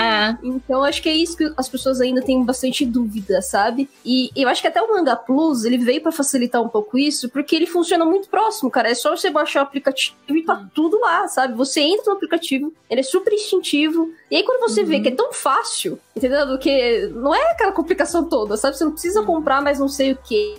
É. 0.00 0.36
Então, 0.42 0.82
acho 0.82 1.02
que 1.02 1.08
é 1.08 1.14
isso 1.14 1.36
que 1.36 1.52
as 1.56 1.68
pessoas 1.68 2.00
ainda 2.00 2.22
têm 2.22 2.42
bastante 2.44 2.86
dúvida, 2.86 3.42
sabe? 3.42 3.88
E 4.04 4.30
eu 4.34 4.48
acho 4.48 4.62
que 4.62 4.68
até 4.68 4.80
o 4.80 4.88
Manga 4.88 5.14
Plus, 5.14 5.64
ele 5.64 5.78
veio 5.78 6.00
para 6.00 6.12
facilitar 6.12 6.62
um 6.62 6.68
pouco 6.68 6.96
isso, 6.96 7.28
porque 7.28 7.54
ele 7.54 7.66
funciona 7.66 8.04
muito 8.04 8.28
próximo, 8.28 8.70
cara. 8.70 8.90
É 8.90 8.94
só 8.94 9.14
você 9.14 9.30
baixar 9.30 9.60
o 9.60 9.62
aplicativo 9.64 10.16
e 10.30 10.42
tá 10.42 10.66
tudo 10.74 10.98
lá, 11.00 11.28
sabe? 11.28 11.54
Você 11.54 11.80
entra 11.80 12.04
no 12.06 12.12
aplicativo, 12.12 12.72
ele 12.88 13.00
é 13.00 13.04
super 13.04 13.32
instintivo. 13.32 14.10
E 14.30 14.36
aí, 14.36 14.42
quando 14.42 14.60
você 14.60 14.82
uhum. 14.82 14.86
vê 14.86 15.00
que 15.00 15.08
é 15.08 15.14
tão 15.14 15.32
fácil, 15.32 15.98
entendeu? 16.16 16.46
Do 16.46 16.58
que 16.58 17.08
não 17.14 17.34
é 17.34 17.50
aquela 17.50 17.72
complicação 17.72 18.24
toda, 18.24 18.56
sabe? 18.56 18.76
Você 18.76 18.84
não 18.84 18.92
precisa 18.92 19.22
comprar 19.22 19.60
mais 19.60 19.78
não 19.78 19.88
sei 19.88 20.12
o 20.12 20.16
que, 20.16 20.54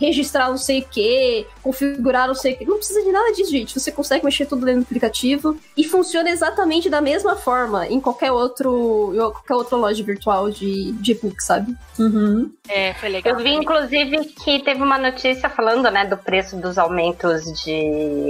registrar 0.00 0.48
não 0.48 0.58
sei 0.58 0.80
o 0.80 0.88
que 0.88 1.09
configurar 1.62 2.26
não 2.28 2.34
sei 2.34 2.54
o 2.54 2.58
que. 2.58 2.64
Não 2.64 2.76
precisa 2.76 3.02
de 3.02 3.12
nada 3.12 3.32
disso, 3.32 3.50
gente. 3.50 3.78
Você 3.78 3.92
consegue 3.92 4.24
mexer 4.24 4.46
tudo 4.46 4.64
dentro 4.64 4.80
do 4.80 4.84
aplicativo 4.84 5.56
e 5.76 5.84
funciona 5.84 6.30
exatamente 6.30 6.88
da 6.88 7.00
mesma 7.00 7.36
forma 7.36 7.86
em 7.86 8.00
qualquer 8.00 8.32
outro, 8.32 9.12
em 9.14 9.18
qualquer 9.18 9.54
outra 9.54 9.76
loja 9.76 10.02
virtual 10.02 10.50
de, 10.50 10.92
de 10.92 11.12
e-book, 11.12 11.40
sabe? 11.42 11.74
Uhum. 11.98 12.50
É, 12.68 12.94
foi 12.94 13.08
legal. 13.08 13.34
Eu 13.34 13.44
vi, 13.44 13.50
inclusive, 13.50 14.24
que 14.44 14.60
teve 14.60 14.82
uma 14.82 14.98
notícia 14.98 15.48
falando, 15.48 15.90
né, 15.90 16.06
do 16.06 16.16
preço 16.16 16.56
dos 16.56 16.78
aumentos 16.78 17.44
de 17.62 17.72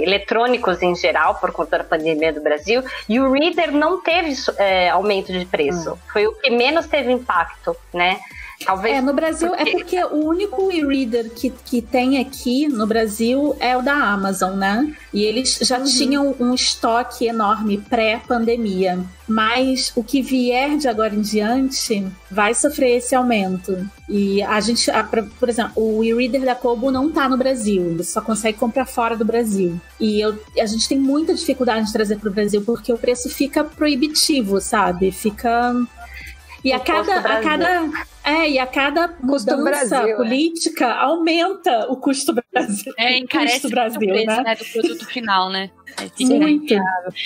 eletrônicos 0.03 0.81
em 0.81 0.95
geral 0.95 1.35
por 1.35 1.51
conta 1.51 1.79
da 1.79 1.83
pandemia 1.83 2.33
do 2.33 2.41
Brasil. 2.41 2.83
E 3.07 3.19
o 3.19 3.31
Reader 3.31 3.71
não 3.71 4.01
teve 4.01 4.33
é, 4.57 4.89
aumento 4.89 5.31
de 5.31 5.45
preço. 5.45 5.93
Hum. 5.93 5.97
Foi 6.11 6.27
o 6.27 6.33
que 6.33 6.49
menos 6.49 6.87
teve 6.87 7.11
impacto, 7.11 7.75
né? 7.93 8.19
Talvez. 8.65 8.97
É, 8.97 9.01
no 9.01 9.13
Brasil, 9.13 9.49
porque... 9.49 9.69
é 9.69 9.71
porque 9.71 10.03
o 10.03 10.25
único 10.25 10.71
e-reader 10.71 11.29
que, 11.31 11.49
que 11.49 11.81
tem 11.81 12.19
aqui 12.19 12.67
no 12.67 12.85
Brasil 12.85 13.55
é 13.59 13.75
o 13.75 13.81
da 13.81 13.93
Amazon, 13.93 14.55
né? 14.55 14.95
E 15.13 15.23
eles 15.23 15.59
já 15.61 15.79
uhum. 15.79 15.85
tinham 15.85 16.35
um 16.39 16.53
estoque 16.53 17.25
enorme 17.25 17.77
pré-pandemia. 17.77 18.99
Mas 19.27 19.93
o 19.95 20.03
que 20.03 20.21
vier 20.21 20.77
de 20.77 20.87
agora 20.87 21.15
em 21.15 21.21
diante 21.21 22.05
vai 22.29 22.53
sofrer 22.53 22.97
esse 22.97 23.15
aumento. 23.15 23.89
E 24.09 24.43
a 24.43 24.59
gente, 24.59 24.91
a, 24.91 25.03
por 25.03 25.47
exemplo, 25.47 25.71
o 25.75 26.03
e-reader 26.03 26.43
da 26.43 26.53
Kobo 26.53 26.91
não 26.91 27.09
tá 27.09 27.29
no 27.29 27.37
Brasil, 27.37 27.95
você 27.95 28.11
só 28.11 28.21
consegue 28.21 28.57
comprar 28.57 28.85
fora 28.85 29.15
do 29.15 29.23
Brasil. 29.23 29.79
E 29.99 30.19
eu, 30.19 30.37
a 30.59 30.65
gente 30.65 30.87
tem 30.87 30.99
muita 30.99 31.33
dificuldade 31.33 31.87
de 31.87 31.93
trazer 31.93 32.17
para 32.17 32.29
o 32.29 32.33
Brasil 32.33 32.61
porque 32.61 32.91
o 32.91 32.97
preço 32.97 33.29
fica 33.29 33.63
proibitivo, 33.63 34.59
sabe? 34.59 35.11
Fica 35.11 35.73
e 36.63 36.71
a 36.71 36.79
cada, 36.79 37.19
a 37.19 37.41
cada, 37.41 37.89
é, 38.23 38.49
e 38.49 38.59
a 38.59 38.67
cada 38.67 39.15
mudança 39.21 39.57
Brasil, 39.63 39.97
é. 39.97 40.15
política 40.15 40.85
é. 40.85 40.91
aumenta 40.91 41.87
o 41.89 41.97
custo 41.97 42.33
Brasil. 42.33 42.93
É, 42.97 43.17
encarece 43.17 43.61
custo 43.61 43.69
Brasil, 43.69 43.99
o 43.99 44.05
preço, 44.05 44.27
né? 44.27 44.43
né? 44.43 44.55
do 44.55 44.65
produto 44.65 45.05
final, 45.07 45.49
né? 45.49 45.71
É, 45.99 46.23
Muito. 46.23 46.73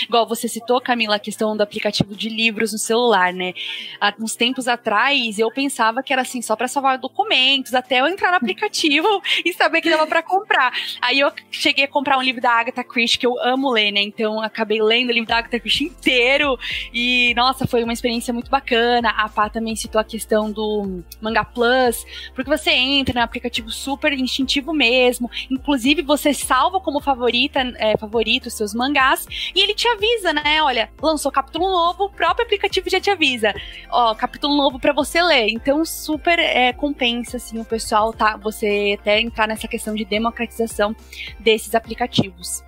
Igual 0.04 0.28
você 0.28 0.48
citou, 0.48 0.82
Camila, 0.82 1.16
a 1.16 1.20
questão 1.20 1.56
do 1.56 1.62
aplicativo 1.62 2.16
de 2.16 2.30
livros 2.30 2.74
no 2.74 2.80
celular, 2.80 3.34
né? 3.34 3.54
Há 4.00 4.14
uns 4.20 4.36
tempos 4.36 4.68
atrás, 4.68 5.40
eu 5.40 5.52
pensava 5.52 6.02
que 6.02 6.12
era 6.12 6.22
assim, 6.22 6.42
só 6.42 6.56
para 6.56 6.68
salvar 6.68 6.98
documentos, 6.98 7.74
até 7.74 8.02
eu 8.02 8.08
entrar 8.08 8.32
no 8.32 8.38
aplicativo 8.38 9.08
e 9.46 9.54
saber 9.54 9.82
que 9.82 9.90
dava 9.90 10.08
para 10.08 10.24
comprar. 10.24 10.72
Aí 11.02 11.20
eu 11.20 11.32
cheguei 11.52 11.86
a 11.86 11.88
comprar 11.88 12.18
um 12.18 12.22
livro 12.22 12.42
da 12.42 12.52
Agatha 12.52 12.84
Christie, 12.84 13.20
que 13.20 13.28
eu 13.28 13.40
amo 13.40 13.72
ler, 13.72 13.92
né? 13.92 14.02
Então 14.02 14.42
acabei 14.42 14.82
lendo 14.82 15.10
o 15.10 15.14
livro 15.14 15.28
da 15.28 15.38
Agatha 15.38 15.60
Christie 15.60 15.86
inteiro 15.86 16.58
e, 16.94 17.34
nossa, 17.36 17.68
foi 17.68 17.84
uma 17.84 17.94
experiência 17.94 18.34
muito 18.34 18.50
bacana. 18.50 19.10
A 19.10 19.30
Pá 19.30 19.50
também 19.50 19.76
citou 19.76 20.00
a 20.00 20.04
questão 20.04 20.52
do 20.52 21.04
Manga 21.22 21.44
Plus, 21.44 22.06
porque 22.34 22.50
você 22.50 22.72
entra 22.72 23.16
no 23.16 23.22
aplicativo 23.22 23.70
super 23.70 24.14
instintivo 24.14 24.74
mesmo, 24.74 25.30
inclusive 25.50 26.02
você 26.02 26.34
salva 26.34 26.80
como 26.80 27.02
favorita, 27.02 27.60
é, 27.78 27.98
favorito 27.98 28.50
seus 28.58 28.74
mangás 28.74 29.26
e 29.54 29.62
ele 29.62 29.74
te 29.74 29.88
avisa, 29.88 30.34
né? 30.34 30.62
Olha, 30.62 30.90
lançou 31.02 31.32
capítulo 31.32 31.68
novo, 31.68 32.06
o 32.06 32.10
próprio 32.10 32.46
aplicativo 32.46 32.90
já 32.90 33.00
te 33.00 33.10
avisa. 33.10 33.54
Ó, 33.90 34.14
capítulo 34.16 34.56
novo 34.56 34.80
para 34.80 34.94
você 34.94 35.22
ler. 35.22 35.50
Então, 35.50 35.84
super 35.86 36.40
é, 36.40 36.74
compensa, 36.74 37.38
assim, 37.38 37.60
o 37.60 37.66
pessoal 37.66 38.14
tá, 38.14 38.38
você 38.38 38.98
até 39.00 39.20
entrar 39.20 39.48
nessa 39.48 39.68
questão 39.68 39.94
de 39.94 40.06
democratização 40.06 40.96
desses 41.40 41.76
aplicativos. 41.76 42.64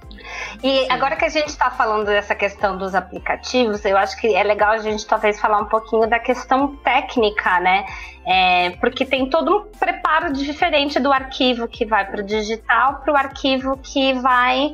E 0.64 0.92
agora 0.92 1.16
que 1.16 1.26
a 1.26 1.30
gente 1.30 1.50
está 1.50 1.70
falando 1.70 2.06
dessa 2.06 2.36
questão 2.36 2.78
dos 2.78 2.96
aplicativos, 2.96 3.84
eu 3.86 3.98
acho 3.98 4.20
que 4.20 4.36
é 4.36 4.44
legal 4.44 4.72
a 4.72 4.78
gente 4.80 5.06
talvez 5.06 5.40
falar 5.40 5.60
um 5.60 5.66
pouquinho 5.66 6.08
da 6.08 6.20
questão 6.20 6.76
técnica, 6.78 7.60
né? 7.60 7.86
É, 8.30 8.72
porque 8.82 9.06
tem 9.06 9.30
todo 9.30 9.56
um 9.56 9.80
preparo 9.80 10.34
diferente 10.34 11.00
do 11.00 11.14
arquivo 11.14 11.66
que 11.66 11.86
vai 11.86 12.06
para 12.06 12.20
o 12.20 12.26
digital 12.26 13.00
para 13.02 13.14
o 13.14 13.16
arquivo 13.16 13.78
que 13.78 14.14
vai 14.16 14.74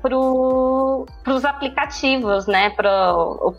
para 0.00 0.16
os 1.32 1.44
aplicativos, 1.46 2.46
né? 2.46 2.70
Pro, 2.70 3.54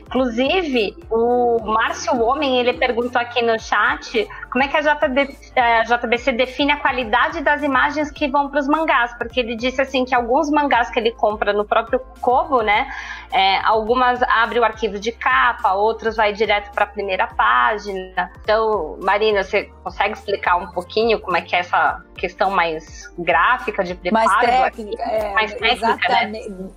inclusive, 0.00 0.96
o 1.10 1.58
Márcio 1.64 2.20
Homem 2.22 2.58
ele 2.58 2.72
perguntou 2.72 3.20
aqui 3.20 3.42
no 3.42 3.58
chat 3.58 4.28
como 4.50 4.62
é 4.62 4.68
que 4.68 4.76
a, 4.76 4.80
JB, 4.80 5.36
a 5.56 5.82
JBC 5.84 6.32
define 6.32 6.72
a 6.72 6.76
qualidade 6.76 7.40
das 7.40 7.62
imagens 7.62 8.12
que 8.12 8.28
vão 8.28 8.48
para 8.48 8.60
os 8.60 8.68
mangás, 8.68 9.12
porque 9.18 9.40
ele 9.40 9.56
disse 9.56 9.82
assim 9.82 10.04
que 10.04 10.14
alguns 10.14 10.48
mangás 10.50 10.88
que 10.88 11.00
ele 11.00 11.10
compra 11.10 11.52
no 11.52 11.64
próprio 11.64 12.00
Kobo, 12.20 12.62
né? 12.62 12.88
É, 13.32 13.58
algumas 13.64 14.22
abre 14.22 14.60
o 14.60 14.64
arquivo 14.64 14.98
de 15.00 15.10
capa, 15.10 15.74
outros 15.74 16.16
vai 16.16 16.32
direto 16.32 16.70
para 16.72 16.84
a 16.84 16.88
primeira 16.88 17.26
página. 17.26 18.30
Então, 18.42 18.87
Marina, 19.02 19.42
você 19.42 19.70
consegue 19.82 20.14
explicar 20.14 20.56
um 20.56 20.70
pouquinho 20.72 21.20
como 21.20 21.36
é 21.36 21.42
que 21.42 21.54
é 21.54 21.60
essa 21.60 22.02
questão 22.16 22.50
mais 22.50 23.12
gráfica 23.18 23.84
de 23.84 23.94
preparo? 23.94 24.26
Mais 24.26 24.46
técnica, 24.46 25.02
é, 25.02 25.32
mais 25.32 25.52
técnica, 25.54 25.84
né? 25.84 25.92
exatamente. 25.92 26.50
Né? 26.50 26.68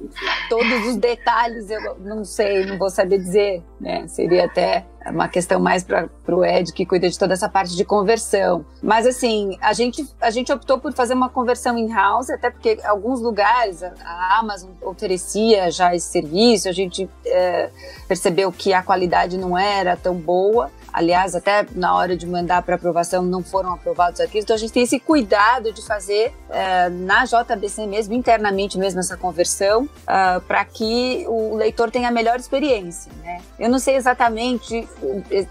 Todos 0.49 0.87
os 0.87 0.95
detalhes 0.97 1.69
eu 1.69 1.95
não 1.99 2.23
sei, 2.23 2.65
não 2.65 2.77
vou 2.77 2.89
saber 2.89 3.19
dizer, 3.19 3.63
né? 3.79 4.07
Seria 4.07 4.45
até 4.45 4.85
uma 5.09 5.27
questão 5.27 5.59
mais 5.59 5.83
para 5.83 6.09
o 6.27 6.45
Ed, 6.45 6.71
que 6.73 6.85
cuida 6.85 7.09
de 7.09 7.17
toda 7.17 7.33
essa 7.33 7.49
parte 7.49 7.75
de 7.75 7.83
conversão. 7.83 8.63
Mas, 8.83 9.07
assim, 9.07 9.57
a 9.59 9.73
gente, 9.73 10.07
a 10.21 10.29
gente 10.29 10.51
optou 10.51 10.77
por 10.79 10.93
fazer 10.93 11.13
uma 11.13 11.29
conversão 11.29 11.77
in-house, 11.77 12.29
até 12.29 12.51
porque 12.51 12.77
alguns 12.83 13.19
lugares, 13.19 13.81
a 13.83 14.39
Amazon 14.39 14.69
oferecia 14.81 15.71
já 15.71 15.95
esse 15.95 16.07
serviço, 16.07 16.69
a 16.69 16.71
gente 16.71 17.09
é, 17.25 17.69
percebeu 18.07 18.51
que 18.51 18.73
a 18.73 18.83
qualidade 18.83 19.37
não 19.37 19.57
era 19.57 19.95
tão 19.95 20.15
boa. 20.15 20.69
Aliás, 20.93 21.35
até 21.35 21.65
na 21.73 21.95
hora 21.95 22.17
de 22.17 22.25
mandar 22.25 22.61
para 22.63 22.75
aprovação 22.75 23.23
não 23.23 23.43
foram 23.43 23.73
aprovados 23.73 24.19
aqui. 24.19 24.39
Então 24.39 24.55
a 24.55 24.59
gente 24.59 24.73
tem 24.73 24.83
esse 24.83 24.99
cuidado 24.99 25.71
de 25.71 25.85
fazer 25.85 26.33
é, 26.49 26.89
na 26.89 27.23
JBC 27.25 27.87
mesmo, 27.87 28.13
internamente 28.13 28.77
mesmo, 28.77 28.99
essa 28.99 29.15
conversão, 29.15 29.87
ah, 30.05 30.41
para 30.47 30.65
que 30.65 31.25
o 31.27 31.55
leitor 31.55 31.89
tenha 31.89 32.09
a 32.09 32.11
melhor 32.11 32.39
experiência. 32.39 33.11
Né? 33.23 33.41
Eu 33.57 33.69
não 33.69 33.79
sei 33.79 33.95
exatamente 33.95 34.87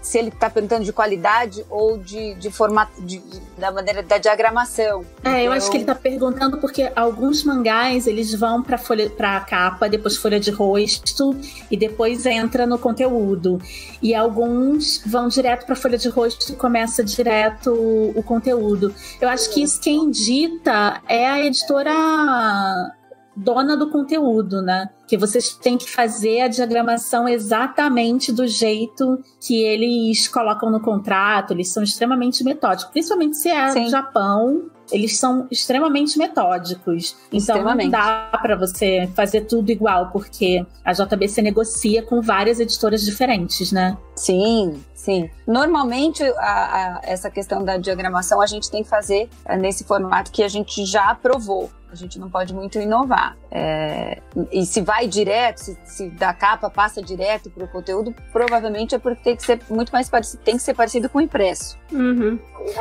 se 0.01 0.17
ele 0.17 0.29
está 0.29 0.49
perguntando 0.49 0.83
de 0.83 0.93
qualidade 0.93 1.65
ou 1.69 1.97
de, 1.97 2.35
de 2.35 2.51
formato, 2.51 3.01
de, 3.01 3.17
de, 3.17 3.39
da 3.57 3.71
maneira 3.71 4.03
da 4.03 4.17
diagramação. 4.17 5.03
É, 5.23 5.29
então... 5.29 5.39
eu 5.39 5.51
acho 5.51 5.69
que 5.71 5.77
ele 5.77 5.83
está 5.83 5.95
perguntando 5.95 6.57
porque 6.59 6.91
alguns 6.95 7.43
mangás 7.43 8.05
eles 8.05 8.33
vão 8.33 8.61
para 8.61 8.77
folha, 8.77 9.09
para 9.09 9.39
capa, 9.41 9.89
depois 9.89 10.17
folha 10.17 10.39
de 10.39 10.51
rosto 10.51 11.35
e 11.69 11.77
depois 11.77 12.25
entra 12.25 12.67
no 12.67 12.77
conteúdo. 12.77 13.59
E 14.01 14.13
alguns 14.13 15.01
vão 15.05 15.30
direto 15.31 15.65
para 15.65 15.75
folha 15.75 15.97
de 15.97 16.09
rosto 16.09 16.51
e 16.51 16.55
começa 16.55 17.03
direto 17.03 17.71
o 18.15 18.21
conteúdo. 18.21 18.93
Eu 19.19 19.29
acho 19.29 19.49
que 19.53 19.63
isso 19.63 19.79
quem 19.81 20.11
dita 20.11 21.01
é 21.07 21.27
a 21.27 21.43
editora 21.43 22.93
dona 23.35 23.77
do 23.77 23.89
conteúdo, 23.89 24.61
né? 24.61 24.89
Que 25.07 25.17
vocês 25.17 25.53
têm 25.53 25.77
que 25.77 25.89
fazer 25.89 26.41
a 26.41 26.47
diagramação 26.47 27.27
exatamente 27.27 28.31
do 28.31 28.45
jeito 28.47 29.19
que 29.39 29.61
eles 29.63 30.27
colocam 30.27 30.69
no 30.69 30.81
contrato, 30.81 31.53
eles 31.53 31.69
são 31.69 31.83
extremamente 31.83 32.43
metódicos, 32.43 32.91
principalmente 32.91 33.37
se 33.37 33.49
é 33.49 33.69
Sim. 33.69 33.89
Japão, 33.89 34.69
eles 34.91 35.17
são 35.17 35.47
extremamente 35.49 36.17
metódicos. 36.17 37.15
Então 37.31 37.63
não 37.63 37.89
dá 37.89 38.29
para 38.41 38.55
você 38.55 39.09
fazer 39.15 39.41
tudo 39.41 39.71
igual, 39.71 40.09
porque 40.11 40.65
a 40.83 40.91
JBC 40.91 41.41
negocia 41.41 42.03
com 42.03 42.21
várias 42.21 42.59
editoras 42.59 43.03
diferentes, 43.03 43.71
né? 43.71 43.97
Sim, 44.15 44.83
sim. 44.93 45.29
Normalmente 45.47 46.23
a, 46.23 46.33
a, 46.37 47.01
essa 47.03 47.31
questão 47.31 47.63
da 47.63 47.77
diagramação 47.77 48.41
a 48.41 48.45
gente 48.45 48.69
tem 48.69 48.83
que 48.83 48.89
fazer 48.89 49.29
é, 49.45 49.57
nesse 49.57 49.83
formato 49.85 50.31
que 50.31 50.43
a 50.43 50.49
gente 50.49 50.85
já 50.85 51.09
aprovou. 51.09 51.69
A 51.91 51.95
gente 51.95 52.17
não 52.17 52.29
pode 52.29 52.53
muito 52.53 52.79
inovar. 52.79 53.37
É, 53.51 54.21
e 54.51 54.65
se 54.65 54.81
vai 54.81 55.07
direto, 55.07 55.57
se, 55.57 55.77
se, 55.83 56.09
da 56.09 56.33
capa 56.33 56.69
passa 56.69 57.01
direto 57.01 57.49
para 57.49 57.65
o 57.65 57.67
conteúdo, 57.67 58.15
provavelmente 58.31 58.95
é 58.95 58.99
porque 58.99 59.21
tem 59.21 59.35
que 59.35 59.43
ser 59.43 59.59
muito 59.69 59.91
mais 59.91 60.09
parecido, 60.09 60.41
tem 60.43 60.55
que 60.55 60.63
ser 60.63 60.73
parecido 60.73 61.09
com 61.09 61.17
o 61.17 61.21
impresso. 61.21 61.77
Uhum. 61.91 62.39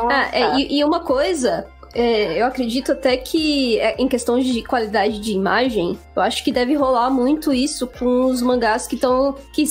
Ah, 0.08 0.28
é, 0.32 0.60
e, 0.60 0.78
e 0.78 0.84
uma 0.84 1.00
coisa 1.00 1.66
é, 1.92 2.40
eu 2.40 2.46
acredito 2.46 2.92
até 2.92 3.16
que, 3.16 3.78
é, 3.80 3.96
em 3.98 4.06
questão 4.06 4.38
de 4.38 4.62
qualidade 4.62 5.18
de 5.18 5.32
imagem, 5.32 5.98
eu 6.14 6.22
acho 6.22 6.44
que 6.44 6.52
deve 6.52 6.74
rolar 6.74 7.10
muito 7.10 7.52
isso 7.52 7.86
com 7.86 8.26
os 8.26 8.40
mangás 8.40 8.86
que 8.86 8.94
estão. 8.94 9.34
Que, 9.52 9.64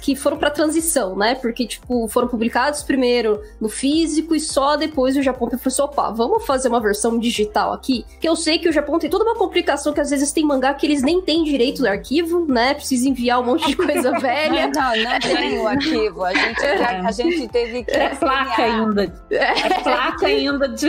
que 0.00 0.16
foram 0.16 0.38
pra 0.38 0.50
transição, 0.50 1.16
né? 1.16 1.34
Porque, 1.34 1.66
tipo, 1.66 2.08
foram 2.08 2.28
publicados 2.28 2.82
primeiro 2.82 3.42
no 3.60 3.68
físico 3.68 4.34
e 4.34 4.40
só 4.40 4.76
depois 4.76 5.16
o 5.16 5.22
Japão 5.22 5.48
pensou: 5.48 5.84
opa, 5.86 6.10
vamos 6.10 6.46
fazer 6.46 6.68
uma 6.68 6.80
versão 6.80 7.18
digital 7.18 7.72
aqui? 7.72 8.06
Que 8.20 8.28
eu 8.28 8.36
sei 8.36 8.58
que 8.58 8.68
o 8.68 8.72
Japão 8.72 8.98
tem 8.98 9.10
toda 9.10 9.24
uma 9.24 9.34
complicação 9.34 9.92
que 9.92 10.00
às 10.00 10.10
vezes 10.10 10.32
tem 10.32 10.44
mangá 10.44 10.72
que 10.72 10.86
eles 10.86 11.02
nem 11.02 11.20
têm 11.20 11.44
direito 11.44 11.82
do 11.82 11.88
arquivo, 11.88 12.46
né? 12.46 12.74
Precisa 12.74 13.08
enviar 13.08 13.40
um 13.40 13.44
monte 13.44 13.66
de 13.66 13.76
coisa 13.76 14.12
velha. 14.18 14.70
Não, 14.74 14.96
não 14.96 15.18
tem 15.20 15.58
o 15.58 15.66
arquivo. 15.68 16.24
A 16.24 16.32
gente, 16.32 16.64
a, 16.64 17.06
a 17.06 17.12
gente 17.12 17.48
teve 17.48 17.84
que. 17.84 17.90
É 17.90 18.14
placa 18.14 18.62
ainda. 18.62 19.12
É 19.30 19.82
placa 19.82 20.26
ainda 20.26 20.68
de 20.68 20.88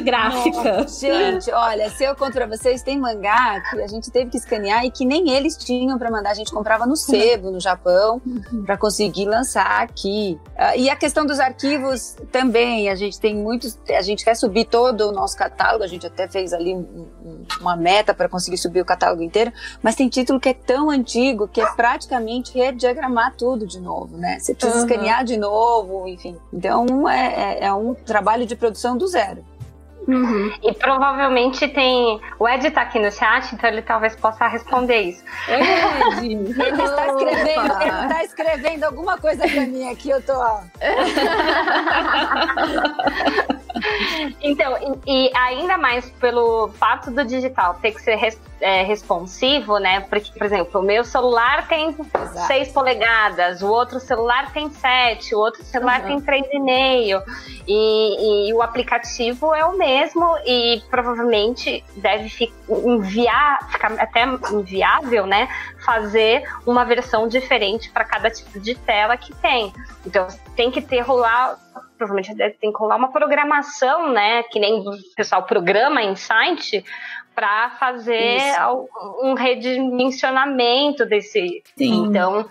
gráfica. 0.62 0.88
Gente, 0.88 1.52
olha, 1.52 1.90
se 1.90 2.04
eu 2.04 2.16
conto 2.16 2.34
pra 2.34 2.46
vocês, 2.46 2.82
tem 2.82 3.00
mangá 3.00 3.62
que 3.70 3.82
a 3.82 3.88
gente 3.88 4.10
teve 4.12 4.30
que 4.30 4.38
escanear 4.38 4.86
e 4.86 4.92
que 4.92 5.06
nem 5.06 5.30
eles 5.30 5.58
tinham 5.58 5.98
para 5.98 6.10
mandar. 6.10 6.32
A 6.32 6.34
gente 6.34 6.52
comprava 6.52 6.86
no 6.86 6.96
sebo, 6.96 7.52
no 7.52 7.60
Japão, 7.60 8.22
para 8.66 8.78
conseguir 8.78 9.26
lançar 9.26 9.82
aqui. 9.82 10.40
Uh, 10.56 10.78
e 10.78 10.90
a 10.90 10.96
questão 10.96 11.26
dos 11.26 11.40
arquivos 11.40 12.16
também, 12.32 12.90
a 12.90 12.96
gente 12.96 13.20
tem 13.20 13.36
muitos. 13.36 13.78
A 13.90 14.02
gente 14.02 14.24
quer 14.24 14.36
subir 14.36 14.66
todo 14.66 15.10
o 15.10 15.12
nosso 15.12 15.36
catálogo, 15.38 15.84
a 15.84 15.88
gente 15.88 16.06
até 16.06 16.28
fez 16.28 16.54
ali 16.54 16.74
um, 16.74 17.08
uma 17.60 17.76
meta 17.76 18.14
para 18.14 18.30
conseguir 18.30 18.58
subir 18.58 18.82
o 18.82 18.86
catálogo 18.86 19.22
inteiro, 19.22 19.52
mas 19.82 19.96
tem 19.96 20.10
título 20.10 20.40
que 20.40 20.50
é 20.50 20.54
tão 20.54 20.90
antigo 20.90 21.48
que 21.48 21.62
é 21.62 21.66
praticamente 21.74 22.58
rediagramar 22.58 23.36
tudo 23.36 23.66
de 23.66 23.80
novo, 23.80 24.18
né? 24.18 24.40
Você 24.40 24.54
precisa 24.54 24.78
uhum. 24.78 24.86
escanear 24.86 25.24
de 25.24 25.38
novo, 25.38 26.08
enfim. 26.08 26.38
Então 26.54 27.08
é, 27.10 27.60
é, 27.60 27.66
é 27.66 27.74
um 27.74 27.94
trabalho 27.94 28.46
de 28.46 28.56
produção 28.56 28.98
do 28.98 29.08
zero. 29.08 29.44
Uhum. 30.08 30.54
E 30.64 30.74
provavelmente 30.74 31.68
tem. 31.68 32.20
O 32.40 32.48
Ed 32.48 32.72
tá 32.72 32.82
aqui 32.82 32.98
no 33.00 33.12
chat, 33.12 33.54
então 33.54 33.70
ele 33.70 33.82
talvez 33.82 34.16
possa 34.16 34.48
responder 34.48 35.02
isso. 35.02 35.24
Ed, 35.48 36.24
ele 36.26 36.52
está 36.52 37.08
escrevendo, 37.08 37.82
ele 37.82 38.04
está 38.04 38.24
escrevendo 38.24 38.84
alguma 38.86 39.18
coisa 39.18 39.48
pra 39.48 39.62
mim 39.62 39.90
aqui, 39.90 40.10
eu 40.10 40.22
tô. 40.22 40.34
então, 44.42 45.00
e, 45.06 45.28
e, 45.28 45.38
ainda 45.38 45.78
mais 45.78 46.10
pelo 46.12 46.70
fato 46.70 47.12
do 47.12 47.24
digital 47.24 47.76
ter 47.76 47.92
que 47.92 48.02
ser 48.02 48.16
res, 48.16 48.40
é, 48.60 48.84
responsivo, 48.84 49.78
né? 49.78 50.02
Porque, 50.02 50.32
por 50.32 50.46
exemplo, 50.46 50.82
o 50.82 50.84
meu 50.84 51.04
celular 51.04 51.68
tem 51.68 51.90
Exato. 51.90 52.48
6 52.48 52.72
polegadas, 52.72 53.62
o 53.62 53.70
outro 53.70 54.00
celular 54.00 54.52
tem 54.52 54.70
7, 54.70 55.36
o 55.36 55.40
outro 55.40 55.64
celular 55.64 56.02
uhum. 56.02 56.22
tem 56.22 56.42
3,5. 56.42 57.24
E, 57.68 58.50
e 58.50 58.54
o 58.54 58.62
aplicativo 58.62 59.54
é 59.54 59.66
o 59.66 59.78
mesmo 59.78 59.91
e 60.46 60.82
provavelmente 60.90 61.84
deve 61.98 62.52
enviar, 62.70 63.70
ficar 63.72 63.94
até 63.94 64.24
inviável, 64.52 65.26
né? 65.26 65.48
Fazer 65.86 66.44
uma 66.66 66.84
versão 66.86 67.28
diferente 67.28 67.90
para 67.92 68.06
cada 68.06 68.30
tipo 68.30 68.60
de 68.60 68.76
tela 68.76 69.18
que 69.18 69.34
tem. 69.36 69.74
Então 70.06 70.28
tem 70.56 70.72
que 70.72 70.82
ter 70.82 71.02
rolar 71.02 71.60
provavelmente 71.98 72.36
tem 72.60 72.72
que 72.72 72.78
rolar 72.80 72.96
uma 72.96 73.12
programação, 73.12 74.12
né? 74.12 74.42
Que 74.44 74.60
nem 74.60 74.80
o 74.80 74.92
pessoal 75.16 75.44
programa 75.44 76.02
em 76.02 76.16
site 76.16 76.84
para 77.36 77.70
fazer 77.72 78.38
Isso. 78.38 78.90
um 79.22 79.34
redimensionamento 79.34 81.06
desse. 81.06 81.62
Sim. 81.78 82.06
Então, 82.06 82.50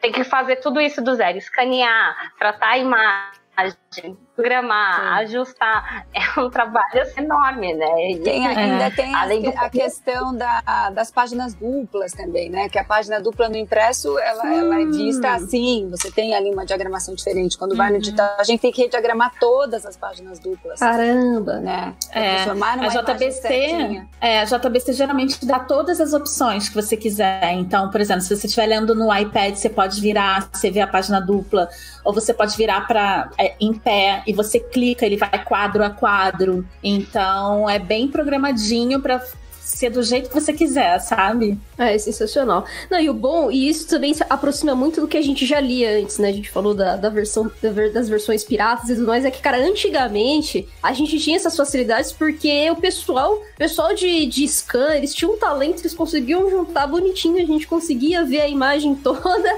tem 0.00 0.12
que 0.12 0.24
fazer 0.24 0.56
tudo 0.56 0.80
isso 0.80 1.02
do 1.02 1.14
zero, 1.14 1.38
escanear, 1.38 2.32
tratar 2.38 2.70
a 2.70 2.78
imagem, 2.78 4.16
programar, 4.38 4.94
Sim. 4.94 5.24
ajustar. 5.24 6.06
É 6.14 6.40
um 6.40 6.48
trabalho 6.48 7.02
enorme, 7.16 7.74
né? 7.74 8.18
Tem, 8.22 8.46
ainda 8.46 8.84
é. 8.84 8.90
tem 8.90 9.14
Além 9.14 9.48
a, 9.48 9.50
do... 9.50 9.58
a 9.58 9.68
questão 9.68 10.36
da, 10.36 10.90
das 10.90 11.10
páginas 11.10 11.54
duplas 11.54 12.12
também, 12.12 12.48
né? 12.48 12.68
Que 12.68 12.78
a 12.78 12.84
página 12.84 13.20
dupla 13.20 13.48
no 13.48 13.56
impresso, 13.56 14.16
ela, 14.18 14.44
hum. 14.44 14.52
ela 14.52 14.80
é 14.80 14.84
vista 14.84 15.32
assim, 15.32 15.88
você 15.90 16.10
tem 16.10 16.34
ali 16.34 16.50
uma 16.50 16.64
diagramação 16.64 17.14
diferente. 17.14 17.58
Quando 17.58 17.74
vai 17.76 17.88
no 17.88 17.94
uhum. 17.94 18.00
digital, 18.00 18.36
a 18.38 18.44
gente 18.44 18.60
tem 18.60 18.70
que 18.70 18.88
diagramar 18.88 19.32
todas 19.40 19.84
as 19.84 19.96
páginas 19.96 20.38
duplas. 20.38 20.78
Caramba! 20.78 21.58
Né? 21.58 21.94
É, 22.12 22.42
a 22.44 22.88
JBC, 22.88 24.06
é, 24.20 24.40
a 24.40 24.44
JBC 24.44 24.92
geralmente 24.92 25.44
dá 25.44 25.58
todas 25.58 26.00
as 26.00 26.12
opções 26.12 26.68
que 26.68 26.74
você 26.74 26.96
quiser. 26.96 27.52
Então, 27.54 27.90
por 27.90 28.00
exemplo, 28.00 28.22
se 28.22 28.36
você 28.36 28.46
estiver 28.46 28.66
lendo 28.66 28.94
no 28.94 29.14
iPad, 29.14 29.54
você 29.54 29.68
pode 29.68 30.00
virar, 30.00 30.48
você 30.52 30.70
vê 30.70 30.80
a 30.80 30.86
página 30.86 31.20
dupla, 31.20 31.68
ou 32.08 32.14
você 32.14 32.32
pode 32.32 32.56
virar 32.56 32.86
para 32.86 33.28
é, 33.36 33.54
em 33.60 33.74
pé 33.74 34.22
e 34.26 34.32
você 34.32 34.58
clica, 34.58 35.04
ele 35.04 35.18
vai 35.18 35.44
quadro 35.44 35.84
a 35.84 35.90
quadro. 35.90 36.66
Então 36.82 37.68
é 37.68 37.78
bem 37.78 38.08
programadinho 38.08 38.98
para 39.02 39.22
ser 39.60 39.90
do 39.90 40.02
jeito 40.02 40.30
que 40.30 40.34
você 40.34 40.54
quiser, 40.54 40.98
sabe? 41.00 41.58
É, 41.78 41.94
é 41.94 41.98
sensacional. 41.98 42.64
Não, 42.90 42.98
e 42.98 43.08
o 43.08 43.14
bom, 43.14 43.50
e 43.50 43.68
isso 43.68 43.86
também 43.86 44.12
se 44.12 44.24
aproxima 44.28 44.74
muito 44.74 45.00
do 45.00 45.06
que 45.06 45.16
a 45.16 45.22
gente 45.22 45.46
já 45.46 45.60
lia 45.60 46.00
antes, 46.00 46.18
né? 46.18 46.28
A 46.28 46.32
gente 46.32 46.50
falou 46.50 46.74
da, 46.74 46.96
da 46.96 47.08
versão 47.08 47.50
das 47.92 48.08
versões 48.08 48.42
piratas 48.42 48.90
e 48.90 48.94
tudo 48.96 49.06
mais. 49.06 49.24
É 49.24 49.30
que, 49.30 49.40
cara, 49.40 49.58
antigamente 49.58 50.68
a 50.82 50.92
gente 50.92 51.18
tinha 51.20 51.36
essas 51.36 51.56
facilidades 51.56 52.10
porque 52.10 52.68
o 52.70 52.76
pessoal, 52.76 53.40
pessoal 53.56 53.94
de, 53.94 54.26
de 54.26 54.46
scan, 54.48 54.96
eles 54.96 55.14
tinham 55.14 55.34
um 55.34 55.38
talento, 55.38 55.80
eles 55.80 55.94
conseguiam 55.94 56.50
juntar 56.50 56.86
bonitinho, 56.88 57.40
a 57.40 57.46
gente 57.46 57.66
conseguia 57.66 58.24
ver 58.24 58.40
a 58.40 58.48
imagem 58.48 58.94
toda. 59.02 59.48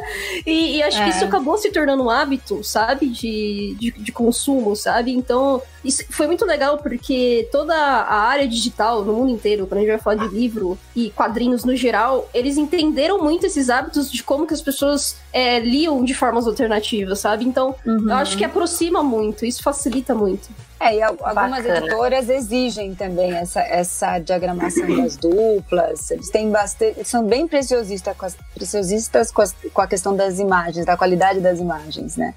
E, 0.46 0.76
e 0.76 0.82
acho 0.82 0.98
é. 0.98 1.04
que 1.04 1.10
isso 1.10 1.24
acabou 1.24 1.56
se 1.56 1.70
tornando 1.70 2.04
um 2.04 2.10
hábito, 2.10 2.62
sabe? 2.62 3.06
De, 3.06 3.76
de, 3.78 3.90
de 3.92 4.12
consumo, 4.12 4.76
sabe? 4.76 5.12
Então, 5.12 5.62
isso 5.84 6.04
foi 6.10 6.26
muito 6.26 6.44
legal 6.44 6.78
porque 6.78 7.48
toda 7.50 7.74
a 7.74 8.20
área 8.20 8.46
digital 8.46 9.04
no 9.04 9.14
mundo 9.14 9.32
inteiro, 9.32 9.66
quando 9.66 9.78
a 9.78 9.80
gente 9.80 9.90
vai 9.90 9.98
falar 9.98 10.28
de 10.28 10.34
livro 10.34 10.78
e 10.94 11.10
quadrinhos 11.10 11.64
no 11.64 11.74
geral, 11.74 12.09
eles 12.32 12.56
entenderam 12.56 13.22
muito 13.22 13.46
esses 13.46 13.70
hábitos 13.70 14.10
de 14.10 14.22
como 14.22 14.46
que 14.46 14.54
as 14.54 14.62
pessoas 14.62 15.16
é, 15.32 15.58
liam 15.60 16.04
de 16.04 16.14
formas 16.14 16.46
alternativas, 16.46 17.20
sabe? 17.20 17.44
Então, 17.44 17.74
uhum. 17.86 18.08
eu 18.10 18.14
acho 18.16 18.36
que 18.36 18.44
aproxima 18.44 19.02
muito, 19.02 19.44
isso 19.44 19.62
facilita 19.62 20.14
muito. 20.14 20.48
É, 20.80 20.96
e 20.96 21.02
algumas 21.02 21.34
Bacana. 21.34 21.76
editoras 21.76 22.30
exigem 22.30 22.94
também 22.94 23.34
essa, 23.34 23.60
essa 23.60 24.18
diagramação 24.18 24.86
das 24.96 25.14
duplas. 25.14 26.10
Eles 26.10 26.30
têm 26.30 26.50
bastante. 26.50 26.96
Eles 26.96 27.08
são 27.08 27.22
bem 27.22 27.46
preciosistas 27.46 28.16
com, 28.16 28.24
as, 28.24 28.34
preciosistas 28.54 29.30
com, 29.30 29.42
as, 29.42 29.54
com 29.74 29.80
a 29.82 29.86
questão 29.86 30.16
das 30.16 30.38
imagens, 30.38 30.86
da 30.86 30.96
qualidade 30.96 31.38
das 31.40 31.58
imagens, 31.58 32.16
né? 32.16 32.34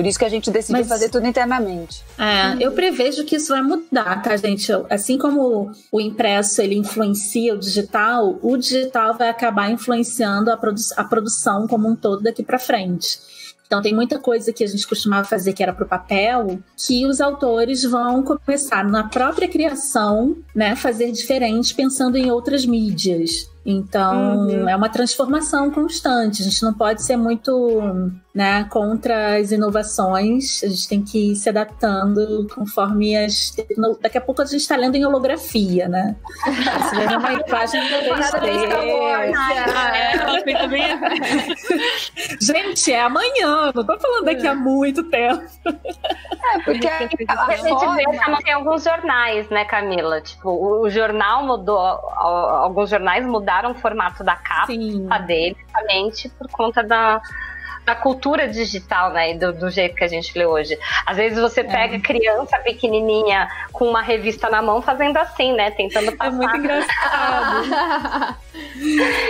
Por 0.00 0.06
isso 0.06 0.18
que 0.18 0.24
a 0.24 0.30
gente 0.30 0.50
decidiu 0.50 0.78
Mas, 0.78 0.88
fazer 0.88 1.10
tudo 1.10 1.26
internamente. 1.26 2.02
É, 2.16 2.56
eu 2.58 2.72
prevejo 2.72 3.22
que 3.22 3.36
isso 3.36 3.48
vai 3.48 3.60
mudar, 3.60 4.22
tá, 4.22 4.34
gente? 4.34 4.72
Assim 4.88 5.18
como 5.18 5.72
o 5.92 6.00
impresso 6.00 6.62
ele 6.62 6.74
influencia 6.74 7.52
o 7.52 7.58
digital, 7.58 8.38
o 8.40 8.56
digital 8.56 9.12
vai 9.18 9.28
acabar 9.28 9.70
influenciando 9.70 10.50
a, 10.50 10.56
produ 10.56 10.80
a 10.96 11.04
produção 11.04 11.68
como 11.68 11.86
um 11.86 11.94
todo 11.94 12.22
daqui 12.22 12.42
para 12.42 12.58
frente. 12.58 13.18
Então 13.66 13.82
tem 13.82 13.94
muita 13.94 14.18
coisa 14.18 14.54
que 14.54 14.64
a 14.64 14.66
gente 14.66 14.88
costumava 14.88 15.28
fazer 15.28 15.52
que 15.52 15.62
era 15.62 15.74
para 15.74 15.84
o 15.84 15.88
papel, 15.88 16.58
que 16.76 17.06
os 17.06 17.20
autores 17.20 17.84
vão 17.84 18.22
começar 18.22 18.82
na 18.82 19.04
própria 19.04 19.46
criação, 19.46 20.34
né, 20.54 20.74
fazer 20.74 21.12
diferente 21.12 21.74
pensando 21.74 22.16
em 22.16 22.30
outras 22.30 22.64
mídias. 22.64 23.50
Então, 23.64 24.46
uhum. 24.46 24.68
é 24.68 24.74
uma 24.74 24.88
transformação 24.88 25.70
constante. 25.70 26.42
A 26.42 26.44
gente 26.44 26.62
não 26.62 26.72
pode 26.72 27.02
ser 27.02 27.16
muito 27.16 28.10
né, 28.34 28.64
contra 28.70 29.36
as 29.36 29.52
inovações. 29.52 30.62
A 30.62 30.68
gente 30.68 30.88
tem 30.88 31.02
que 31.02 31.32
ir 31.32 31.36
se 31.36 31.48
adaptando 31.48 32.46
conforme 32.54 33.16
as. 33.16 33.54
Daqui 34.00 34.18
a 34.18 34.20
pouco 34.20 34.42
a 34.42 34.44
gente 34.44 34.60
está 34.60 34.76
lendo 34.76 34.96
em 34.96 35.04
holografia, 35.04 35.88
né? 35.88 36.16
Você 36.44 37.06
vê 37.06 37.16
uma 37.16 37.32
imagem 37.32 37.80
Gente, 42.40 42.92
é 42.92 43.02
amanhã. 43.02 43.72
Não 43.74 43.82
estou 43.82 43.98
falando 44.00 44.24
daqui 44.24 44.46
a 44.46 44.54
muito 44.54 45.02
tempo. 45.04 45.44
É, 45.66 46.58
porque 46.64 46.88
a 46.88 47.00
gente 47.00 47.16
vê 47.16 48.42
tem 48.44 48.54
alguns 48.54 48.84
jornais, 48.84 49.48
né, 49.50 49.64
Camila? 49.64 50.20
Tipo, 50.20 50.50
o 50.82 50.88
jornal 50.88 51.44
mudou, 51.44 51.78
alguns 51.78 52.90
jornais 52.90 53.26
mudaram 53.26 53.50
mudaram 53.50 53.72
o 53.72 53.74
formato 53.74 54.22
da 54.22 54.36
capa 54.36 54.66
Sim. 54.66 55.08
dele, 55.26 55.56
justamente 55.60 56.28
por 56.30 56.48
conta 56.50 56.82
da, 56.82 57.20
da 57.84 57.94
cultura 57.94 58.48
digital, 58.48 59.12
né? 59.12 59.34
Do, 59.34 59.52
do, 59.52 59.70
jeito 59.70 59.94
que 59.94 60.04
a 60.04 60.08
gente 60.08 60.36
lê 60.38 60.46
hoje. 60.46 60.78
Às 61.06 61.16
vezes 61.16 61.38
você 61.38 61.60
é. 61.60 61.64
pega 61.64 61.96
é. 61.96 62.00
criança 62.00 62.58
pequenininha 62.58 63.48
com 63.72 63.86
uma 63.86 64.02
revista 64.02 64.48
na 64.48 64.62
mão 64.62 64.80
fazendo 64.82 65.16
assim, 65.16 65.52
né? 65.52 65.70
Tentando 65.70 66.12
passar. 66.16 66.32
É 66.32 66.36
muito 66.36 66.56
engraçado. 66.56 67.66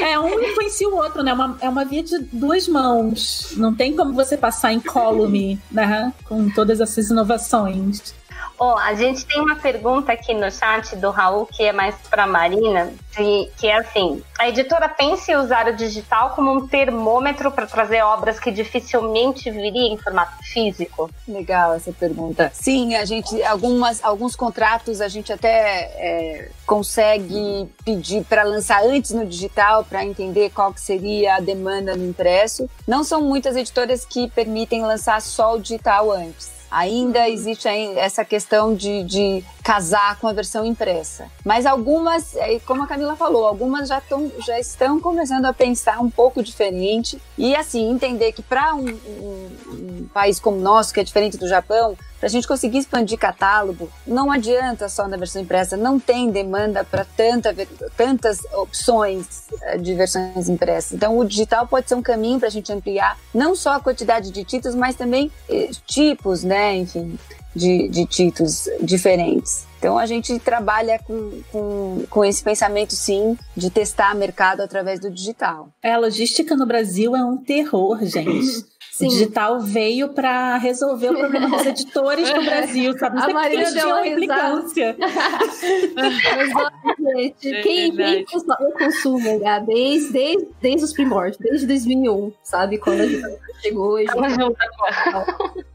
é, 0.03 0.19
um 0.19 0.41
influencia 0.41 0.89
o 0.89 0.97
outro, 0.97 1.23
né? 1.23 1.33
Uma, 1.33 1.57
é 1.61 1.69
uma 1.69 1.85
via 1.85 2.03
de 2.03 2.19
duas 2.33 2.69
mãos. 2.69 3.55
Não 3.57 3.75
tem 3.75 3.97
como 3.97 4.13
você 4.13 4.37
passar 4.37 4.73
em 4.73 4.81
column, 4.81 5.59
né? 5.71 6.13
Com 6.25 6.51
todas 6.51 6.81
essas 6.81 7.11
inovações. 7.11 8.15
Oh, 8.63 8.77
a 8.77 8.93
gente 8.93 9.25
tem 9.25 9.41
uma 9.41 9.57
pergunta 9.57 10.13
aqui 10.13 10.35
no 10.35 10.53
chat 10.53 10.95
do 10.97 11.09
Raul, 11.09 11.47
que 11.47 11.63
é 11.63 11.73
mais 11.73 11.95
para 12.11 12.27
Marina, 12.27 12.93
que, 13.17 13.51
que 13.57 13.67
é 13.67 13.79
assim: 13.79 14.23
a 14.39 14.51
editora 14.51 14.87
pensa 14.87 15.33
em 15.33 15.37
usar 15.37 15.67
o 15.67 15.75
digital 15.75 16.35
como 16.35 16.53
um 16.53 16.69
termômetro 16.69 17.51
para 17.51 17.67
trazer 17.67 18.03
obras 18.03 18.39
que 18.39 18.51
dificilmente 18.51 19.51
viriam 19.51 19.95
em 19.95 19.97
formato 19.97 20.37
físico? 20.45 21.09
Legal 21.27 21.73
essa 21.73 21.91
pergunta. 21.91 22.53
Sim, 22.53 22.97
a 22.97 23.07
gente 23.07 23.43
algumas 23.45 24.05
alguns 24.05 24.37
contratos 24.37 25.01
a 25.01 25.09
gente 25.09 25.33
até 25.33 25.81
é, 25.97 26.51
consegue 26.67 27.67
pedir 27.83 28.25
para 28.25 28.43
lançar 28.43 28.83
antes 28.83 29.13
no 29.13 29.25
digital 29.25 29.85
para 29.85 30.05
entender 30.05 30.51
qual 30.51 30.71
que 30.75 30.83
seria 30.83 31.37
a 31.37 31.41
demanda 31.41 31.97
no 31.97 32.05
impresso. 32.05 32.69
Não 32.87 33.05
são 33.05 33.23
muitas 33.23 33.57
editoras 33.57 34.05
que 34.05 34.29
permitem 34.29 34.83
lançar 34.83 35.23
só 35.23 35.55
o 35.55 35.59
digital 35.59 36.13
antes. 36.13 36.60
Ainda 36.71 37.29
existe 37.29 37.69
essa 37.69 38.25
questão 38.25 38.75
de, 38.75 39.03
de 39.03 39.45
casar 39.63 40.19
com 40.19 40.27
a 40.27 40.33
versão 40.33 40.65
impressa. 40.65 41.27
Mas 41.45 41.67
algumas, 41.67 42.35
é, 42.37 42.59
como 42.61 42.83
a 42.83 42.87
Camila 42.87 43.17
falou, 43.17 43.47
algumas 43.47 43.89
já, 43.89 44.01
tão, 44.01 44.31
já 44.45 44.59
estão 44.59 45.01
começando 45.01 45.45
a 45.45 45.53
pensar 45.53 46.01
um 46.01 46.11
pouco 46.11 46.43
diferente 46.43 47.21
e 47.37 47.55
assim 47.55 47.91
entender 47.91 48.33
que 48.33 48.43
para 48.43 48.75
um, 48.75 48.89
um, 48.89 49.51
um 49.73 50.09
país 50.13 50.41
como 50.41 50.57
o 50.57 50.61
nosso, 50.61 50.93
que 50.93 51.01
é 51.01 51.05
diferente 51.05 51.37
do 51.37 51.49
Japão, 51.49 51.97
para 52.21 52.27
a 52.27 52.31
gente 52.31 52.47
conseguir 52.47 52.79
expandir 52.79 53.19
catálogo, 53.19 53.91
não 54.07 54.31
adianta 54.31 54.91
só 54.91 55.09
na 55.09 55.17
versão 55.17 55.41
impressa, 55.41 55.75
não 55.75 55.99
tem 55.99 56.31
demanda 56.31 56.85
para 56.85 57.03
tanta, 57.05 57.55
tantas 57.97 58.41
opções 58.53 59.45
eh, 59.63 59.79
de 59.79 59.95
versões 59.95 60.51
impressas. 60.51 60.93
Então, 60.93 61.17
o 61.17 61.25
digital 61.25 61.67
pode 61.67 61.89
ser 61.89 61.95
um 61.95 62.03
caminho 62.03 62.39
para 62.39 62.49
a 62.49 62.51
gente 62.51 62.71
ampliar 62.71 63.19
não 63.33 63.57
só 63.57 63.73
a 63.73 63.81
quantidade 63.81 64.31
de 64.31 64.45
títulos, 64.45 64.77
mas 64.77 64.97
também 64.97 65.33
eh, 65.49 65.71
tipos, 65.87 66.45
né? 66.45 66.77
Enfim, 66.77 67.19
de, 67.55 67.89
de 67.89 68.07
títulos 68.07 68.69
diferentes. 68.83 69.67
Então 69.79 69.99
a 69.99 70.05
gente 70.05 70.39
trabalha 70.39 70.99
com, 70.99 71.43
com, 71.51 72.05
com, 72.11 72.25
esse 72.25 72.43
pensamento, 72.43 72.95
sim, 72.95 73.37
de 73.57 73.71
testar 73.71 74.15
mercado 74.15 74.61
através 74.61 75.01
do 75.01 75.11
digital. 75.11 75.71
É, 75.83 75.93
a 75.93 75.99
logística 75.99 76.55
no 76.55 76.67
Brasil 76.67 77.17
é 77.17 77.25
um 77.25 77.39
terror, 77.39 77.99
gente. 78.05 78.65
Sim. 79.01 79.07
O 79.07 79.11
digital 79.11 79.61
veio 79.61 80.11
para 80.11 80.59
resolver 80.59 81.09
o 81.11 81.19
problema 81.19 81.49
dos 81.49 81.65
editores 81.67 82.33
no 82.35 82.45
Brasil, 82.45 82.99
sabe? 82.99 83.17
Não 83.17 83.31
a 83.31 83.33
Marina 83.33 83.73
deu 83.73 83.89
uma 83.89 84.07
implicância. 84.07 84.97
Mas, 85.95 87.15
gente, 87.17 87.55
é 87.55 87.63
quem, 87.63 87.97
quem 87.97 88.25
consome, 88.27 88.57
eu 88.61 88.73
consumo 88.73 89.21
mangá 89.21 89.59
desde, 89.61 90.13
desde, 90.13 90.49
desde 90.61 90.85
os 90.85 90.93
primórdios, 90.93 91.39
desde 91.39 91.67
2001, 91.67 92.33
sabe? 92.43 92.77
Quando 92.77 93.01
a 93.01 93.07
gente 93.07 93.39
chegou. 93.63 93.97
A 93.97 94.01
gente... 94.01 94.11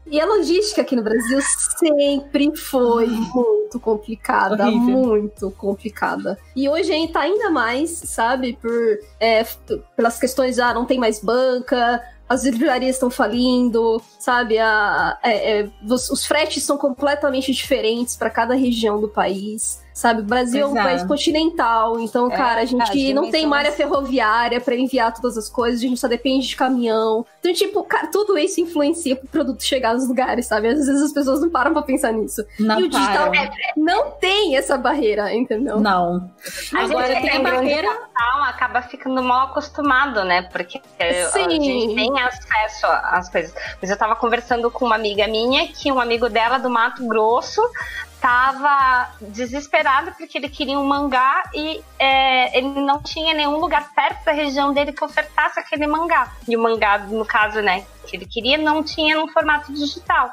E 0.08 0.20
a 0.20 0.24
logística 0.24 0.82
aqui 0.82 0.94
no 0.94 1.02
Brasil 1.02 1.40
sempre 1.40 2.56
foi 2.56 3.08
muito 3.08 3.80
complicada, 3.80 4.68
Horrível. 4.68 4.98
muito 4.98 5.50
complicada. 5.50 6.38
E 6.54 6.68
hoje 6.68 6.92
ainda 6.92 7.18
ainda 7.18 7.50
mais, 7.50 7.90
sabe, 7.90 8.56
por 8.60 8.70
é, 9.18 9.44
pelas 9.96 10.18
questões, 10.20 10.60
ah, 10.60 10.72
não 10.72 10.84
tem 10.86 10.98
mais 10.98 11.18
banca, 11.20 12.00
as 12.28 12.44
livrarias 12.44 12.96
estão 12.96 13.10
falindo, 13.10 14.02
sabe? 14.18 14.58
A, 14.58 15.18
é, 15.22 15.60
é, 15.60 15.68
os, 15.88 16.10
os, 16.10 16.26
fretes 16.26 16.62
são 16.62 16.76
completamente 16.76 17.52
diferentes 17.52 18.16
para 18.16 18.30
cada 18.30 18.54
região 18.54 19.00
do 19.00 19.08
país. 19.08 19.84
Sabe, 19.96 20.20
o 20.20 20.24
Brasil 20.24 20.60
Exato. 20.60 20.76
é 20.76 20.80
um 20.80 20.84
país 20.84 21.02
continental, 21.04 21.98
então, 21.98 22.30
é, 22.30 22.36
cara, 22.36 22.60
a 22.60 22.64
gente 22.66 23.14
não 23.14 23.30
tem 23.30 23.46
malha 23.46 23.72
ferroviária 23.72 24.60
para 24.60 24.74
enviar 24.74 25.10
todas 25.14 25.38
as 25.38 25.48
coisas, 25.48 25.80
a 25.80 25.82
gente 25.82 25.98
só 25.98 26.06
depende 26.06 26.46
de 26.46 26.54
caminhão. 26.54 27.24
Então, 27.40 27.50
tipo, 27.54 27.82
cara, 27.82 28.08
tudo 28.08 28.36
isso 28.36 28.60
influencia 28.60 29.16
pro 29.16 29.26
produto 29.26 29.64
chegar 29.64 29.94
nos 29.94 30.06
lugares, 30.06 30.44
sabe? 30.44 30.68
Às 30.68 30.86
vezes 30.86 31.00
as 31.00 31.12
pessoas 31.14 31.40
não 31.40 31.48
param 31.48 31.72
pra 31.72 31.80
pensar 31.80 32.12
nisso. 32.12 32.44
Não 32.60 32.78
e 32.78 32.82
o 32.82 32.88
digital 32.90 33.34
é, 33.34 33.50
não 33.74 34.10
tem 34.10 34.54
essa 34.58 34.76
barreira, 34.76 35.34
entendeu? 35.34 35.80
Não. 35.80 36.30
Agora 36.74 37.18
tem 37.18 37.30
a 37.30 37.40
barreira. 37.40 37.88
Digital, 37.88 38.42
acaba 38.42 38.82
ficando 38.82 39.22
mal 39.22 39.46
acostumado, 39.46 40.22
né? 40.24 40.42
Porque 40.42 40.78
Sim. 41.32 41.40
a 41.40 41.48
gente 41.48 41.94
tem 41.94 42.20
acesso 42.20 42.86
às 42.86 43.30
coisas. 43.30 43.54
Mas 43.80 43.90
eu 43.90 43.96
tava 43.96 44.14
conversando 44.14 44.70
com 44.70 44.84
uma 44.84 44.96
amiga 44.96 45.26
minha 45.26 45.68
que 45.68 45.90
um 45.90 45.98
amigo 45.98 46.28
dela 46.28 46.58
do 46.58 46.68
Mato 46.68 47.02
Grosso 47.08 47.62
estava 48.16 49.10
desesperado 49.20 50.12
porque 50.12 50.38
ele 50.38 50.48
queria 50.48 50.78
um 50.78 50.84
mangá 50.84 51.48
e 51.54 51.82
é, 51.98 52.58
ele 52.58 52.80
não 52.80 53.00
tinha 53.02 53.34
nenhum 53.34 53.58
lugar 53.58 53.92
perto 53.94 54.24
da 54.24 54.32
região 54.32 54.72
dele 54.72 54.92
que 54.92 55.04
ofertasse 55.04 55.60
aquele 55.60 55.86
mangá. 55.86 56.32
E 56.48 56.56
o 56.56 56.60
mangá, 56.60 56.98
no 56.98 57.24
caso, 57.24 57.60
né, 57.60 57.84
que 58.06 58.16
ele 58.16 58.26
queria, 58.26 58.58
não 58.58 58.82
tinha 58.82 59.16
no 59.16 59.28
formato 59.28 59.72
digital. 59.72 60.30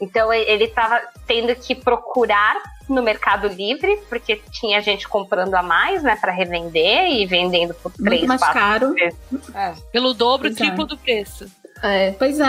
Então 0.00 0.32
ele 0.32 0.64
estava 0.64 1.00
tendo 1.26 1.54
que 1.56 1.74
procurar 1.74 2.56
no 2.88 3.02
Mercado 3.02 3.48
Livre, 3.48 3.98
porque 4.08 4.36
tinha 4.52 4.80
gente 4.80 5.08
comprando 5.08 5.54
a 5.54 5.62
mais, 5.62 6.02
né, 6.02 6.16
para 6.16 6.32
revender 6.32 7.10
e 7.10 7.26
vendendo 7.26 7.74
por 7.74 7.92
três, 7.92 8.24
mais 8.24 8.40
caro. 8.40 8.94
É. 9.54 9.74
Pelo 9.90 10.14
dobro, 10.14 10.48
Exato. 10.48 10.64
triplo 10.64 10.86
do 10.86 10.96
preço. 10.96 11.50
É. 11.82 12.12
Pois 12.12 12.38
é. 12.38 12.44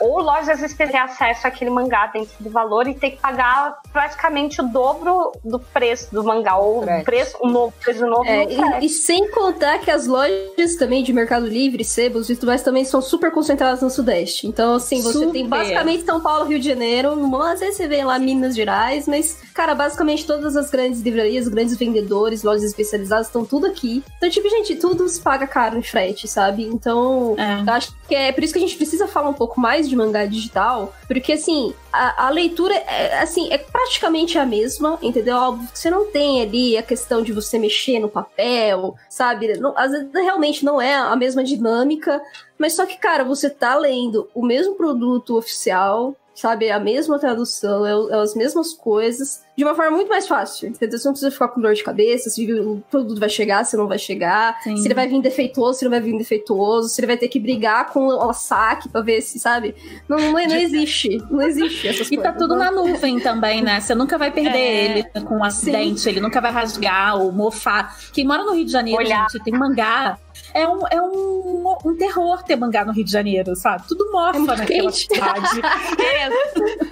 Ou 0.00 0.20
lojas 0.20 0.48
às 0.48 0.60
vezes 0.60 0.76
ter 0.76 0.94
acesso 0.96 1.46
àquele 1.46 1.70
mangá 1.70 2.06
dentro 2.06 2.32
do 2.40 2.50
valor 2.50 2.86
e 2.86 2.94
ter 2.94 3.12
que 3.12 3.16
pagar 3.18 3.78
praticamente 3.92 4.60
o 4.60 4.64
dobro 4.64 5.32
do 5.44 5.58
preço 5.58 6.12
do 6.12 6.22
mangá, 6.22 6.56
ou 6.56 6.82
o 6.82 7.04
preço, 7.04 7.36
um 7.42 7.48
novo 7.48 7.74
preço 7.82 8.06
novo. 8.06 8.24
É, 8.24 8.44
e, 8.44 8.86
e, 8.86 8.88
sem 8.88 9.30
contar 9.30 9.78
que 9.78 9.90
as 9.90 10.06
lojas 10.06 10.76
também 10.78 11.02
de 11.02 11.12
Mercado 11.12 11.46
Livre, 11.46 11.84
sebos 11.84 12.30
e 12.30 12.34
tudo 12.36 12.48
mais 12.48 12.62
também 12.62 12.84
são 12.84 13.00
super 13.00 13.30
concentradas 13.30 13.82
no 13.82 13.90
Sudeste. 13.90 14.46
Então, 14.46 14.74
assim, 14.74 15.02
você 15.02 15.12
super. 15.12 15.32
tem 15.32 15.46
basicamente 15.46 16.04
São 16.04 16.20
Paulo, 16.20 16.46
Rio 16.46 16.58
de 16.58 16.68
Janeiro, 16.68 17.12
às 17.42 17.60
vezes 17.60 17.76
você 17.76 17.86
vê 17.86 18.04
lá 18.04 18.18
Minas 18.18 18.54
Gerais, 18.54 19.06
mas, 19.06 19.38
cara, 19.52 19.74
basicamente 19.74 20.26
todas 20.26 20.56
as 20.56 20.70
grandes 20.70 21.00
livrarias, 21.00 21.48
grandes 21.48 21.76
vendedores, 21.76 22.42
lojas 22.42 22.64
especializadas 22.64 23.26
estão 23.26 23.44
tudo 23.44 23.66
aqui. 23.66 24.02
Então, 24.16 24.30
tipo, 24.30 24.48
gente, 24.48 24.76
tudo 24.76 25.08
se 25.08 25.20
paga 25.20 25.46
caro 25.46 25.78
em 25.78 25.82
frete, 25.82 26.26
sabe? 26.26 26.64
Então, 26.64 27.34
é. 27.38 27.68
eu 27.68 27.72
acho 27.72 27.94
que 28.08 28.14
é 28.14 28.32
por 28.32 28.42
isso 28.42 28.52
que 28.52 28.58
a 28.58 28.62
gente 28.62 28.76
precisa 28.76 29.06
falar 29.06 29.28
um 29.28 29.34
pouco 29.34 29.60
mais 29.60 29.73
de 29.82 29.96
mangá 29.96 30.26
digital, 30.26 30.94
porque 31.06 31.32
assim, 31.32 31.74
a, 31.92 32.26
a 32.26 32.30
leitura 32.30 32.74
é, 32.74 33.18
assim, 33.20 33.52
é 33.52 33.58
praticamente 33.58 34.38
a 34.38 34.46
mesma, 34.46 34.98
entendeu? 35.02 35.36
Óbvio 35.36 35.68
que 35.70 35.78
você 35.78 35.90
não 35.90 36.10
tem 36.10 36.42
ali 36.42 36.76
a 36.76 36.82
questão 36.82 37.22
de 37.22 37.32
você 37.32 37.58
mexer 37.58 37.98
no 37.98 38.08
papel, 38.08 38.94
sabe? 39.08 39.58
Não, 39.58 39.76
às 39.76 39.92
vezes 39.92 40.08
realmente 40.12 40.64
não 40.64 40.80
é 40.80 40.94
a 40.94 41.16
mesma 41.16 41.42
dinâmica, 41.42 42.20
mas 42.58 42.74
só 42.74 42.86
que, 42.86 42.98
cara, 42.98 43.24
você 43.24 43.50
tá 43.50 43.76
lendo 43.76 44.28
o 44.34 44.44
mesmo 44.44 44.74
produto 44.74 45.36
oficial, 45.36 46.14
sabe? 46.34 46.70
A 46.70 46.80
mesma 46.80 47.18
tradução, 47.18 47.86
é, 47.86 48.14
é, 48.14 48.20
as 48.20 48.34
mesmas 48.34 48.72
coisas, 48.72 49.44
de 49.56 49.64
uma 49.64 49.74
forma 49.74 49.92
muito 49.92 50.08
mais 50.08 50.26
fácil, 50.26 50.68
entendeu? 50.68 50.98
Você 50.98 51.06
não 51.06 51.12
precisa 51.12 51.30
ficar 51.30 51.48
com 51.48 51.60
dor 51.60 51.74
de 51.74 51.84
cabeça, 51.84 52.28
se 52.28 52.52
o 52.52 52.82
produto 52.90 53.20
vai 53.20 53.28
chegar, 53.28 53.64
se 53.64 53.76
não 53.76 53.86
vai 53.86 53.98
chegar, 53.98 54.60
Sim. 54.62 54.76
se 54.76 54.86
ele 54.86 54.94
vai 54.94 55.06
vir 55.06 55.22
defeituoso, 55.22 55.78
se 55.78 55.84
não 55.84 55.90
vai 55.90 56.00
vir 56.00 56.16
defeituoso, 56.18 56.88
se 56.88 57.00
ele 57.00 57.06
vai 57.06 57.16
ter 57.16 57.28
que 57.28 57.38
brigar 57.38 57.92
com 57.92 58.06
o 58.06 58.32
saque 58.32 58.88
pra 58.88 59.00
ver 59.00 59.20
se, 59.20 59.38
sabe? 59.38 59.74
Não, 60.08 60.18
não, 60.18 60.32
não 60.32 60.40
existe, 60.40 61.18
não 61.30 61.42
existe 61.42 61.86
essas 61.86 62.10
e 62.10 62.16
coisas. 62.16 62.32
E 62.32 62.32
tá 62.32 62.32
tudo 62.32 62.56
na 62.56 62.70
nuvem 62.70 63.20
também, 63.20 63.62
né? 63.62 63.80
Você 63.80 63.94
nunca 63.94 64.18
vai 64.18 64.30
perder 64.32 64.58
é. 64.58 64.84
ele 64.84 65.02
com 65.24 65.36
um 65.36 65.44
acidente, 65.44 66.00
Sim. 66.00 66.10
ele 66.10 66.20
nunca 66.20 66.40
vai 66.40 66.50
rasgar 66.50 67.16
ou 67.20 67.30
mofar. 67.30 67.96
Quem 68.12 68.26
mora 68.26 68.42
no 68.42 68.54
Rio 68.54 68.64
de 68.64 68.72
Janeiro, 68.72 68.98
Olhar. 68.98 69.28
gente, 69.30 69.44
tem 69.44 69.52
mangá 69.52 70.18
é 70.52 70.68
um, 70.68 70.86
é 70.88 71.00
um, 71.00 71.76
um 71.84 71.96
terror 71.96 72.42
ter 72.42 72.56
mangá 72.56 72.84
no 72.84 72.92
Rio 72.92 73.04
de 73.04 73.10
Janeiro, 73.10 73.54
sabe? 73.56 73.86
Tudo 73.88 74.10
mofa 74.12 74.38
é 74.38 74.56
naquela 74.56 74.92
cidade. 74.92 75.60
é, 76.00 76.28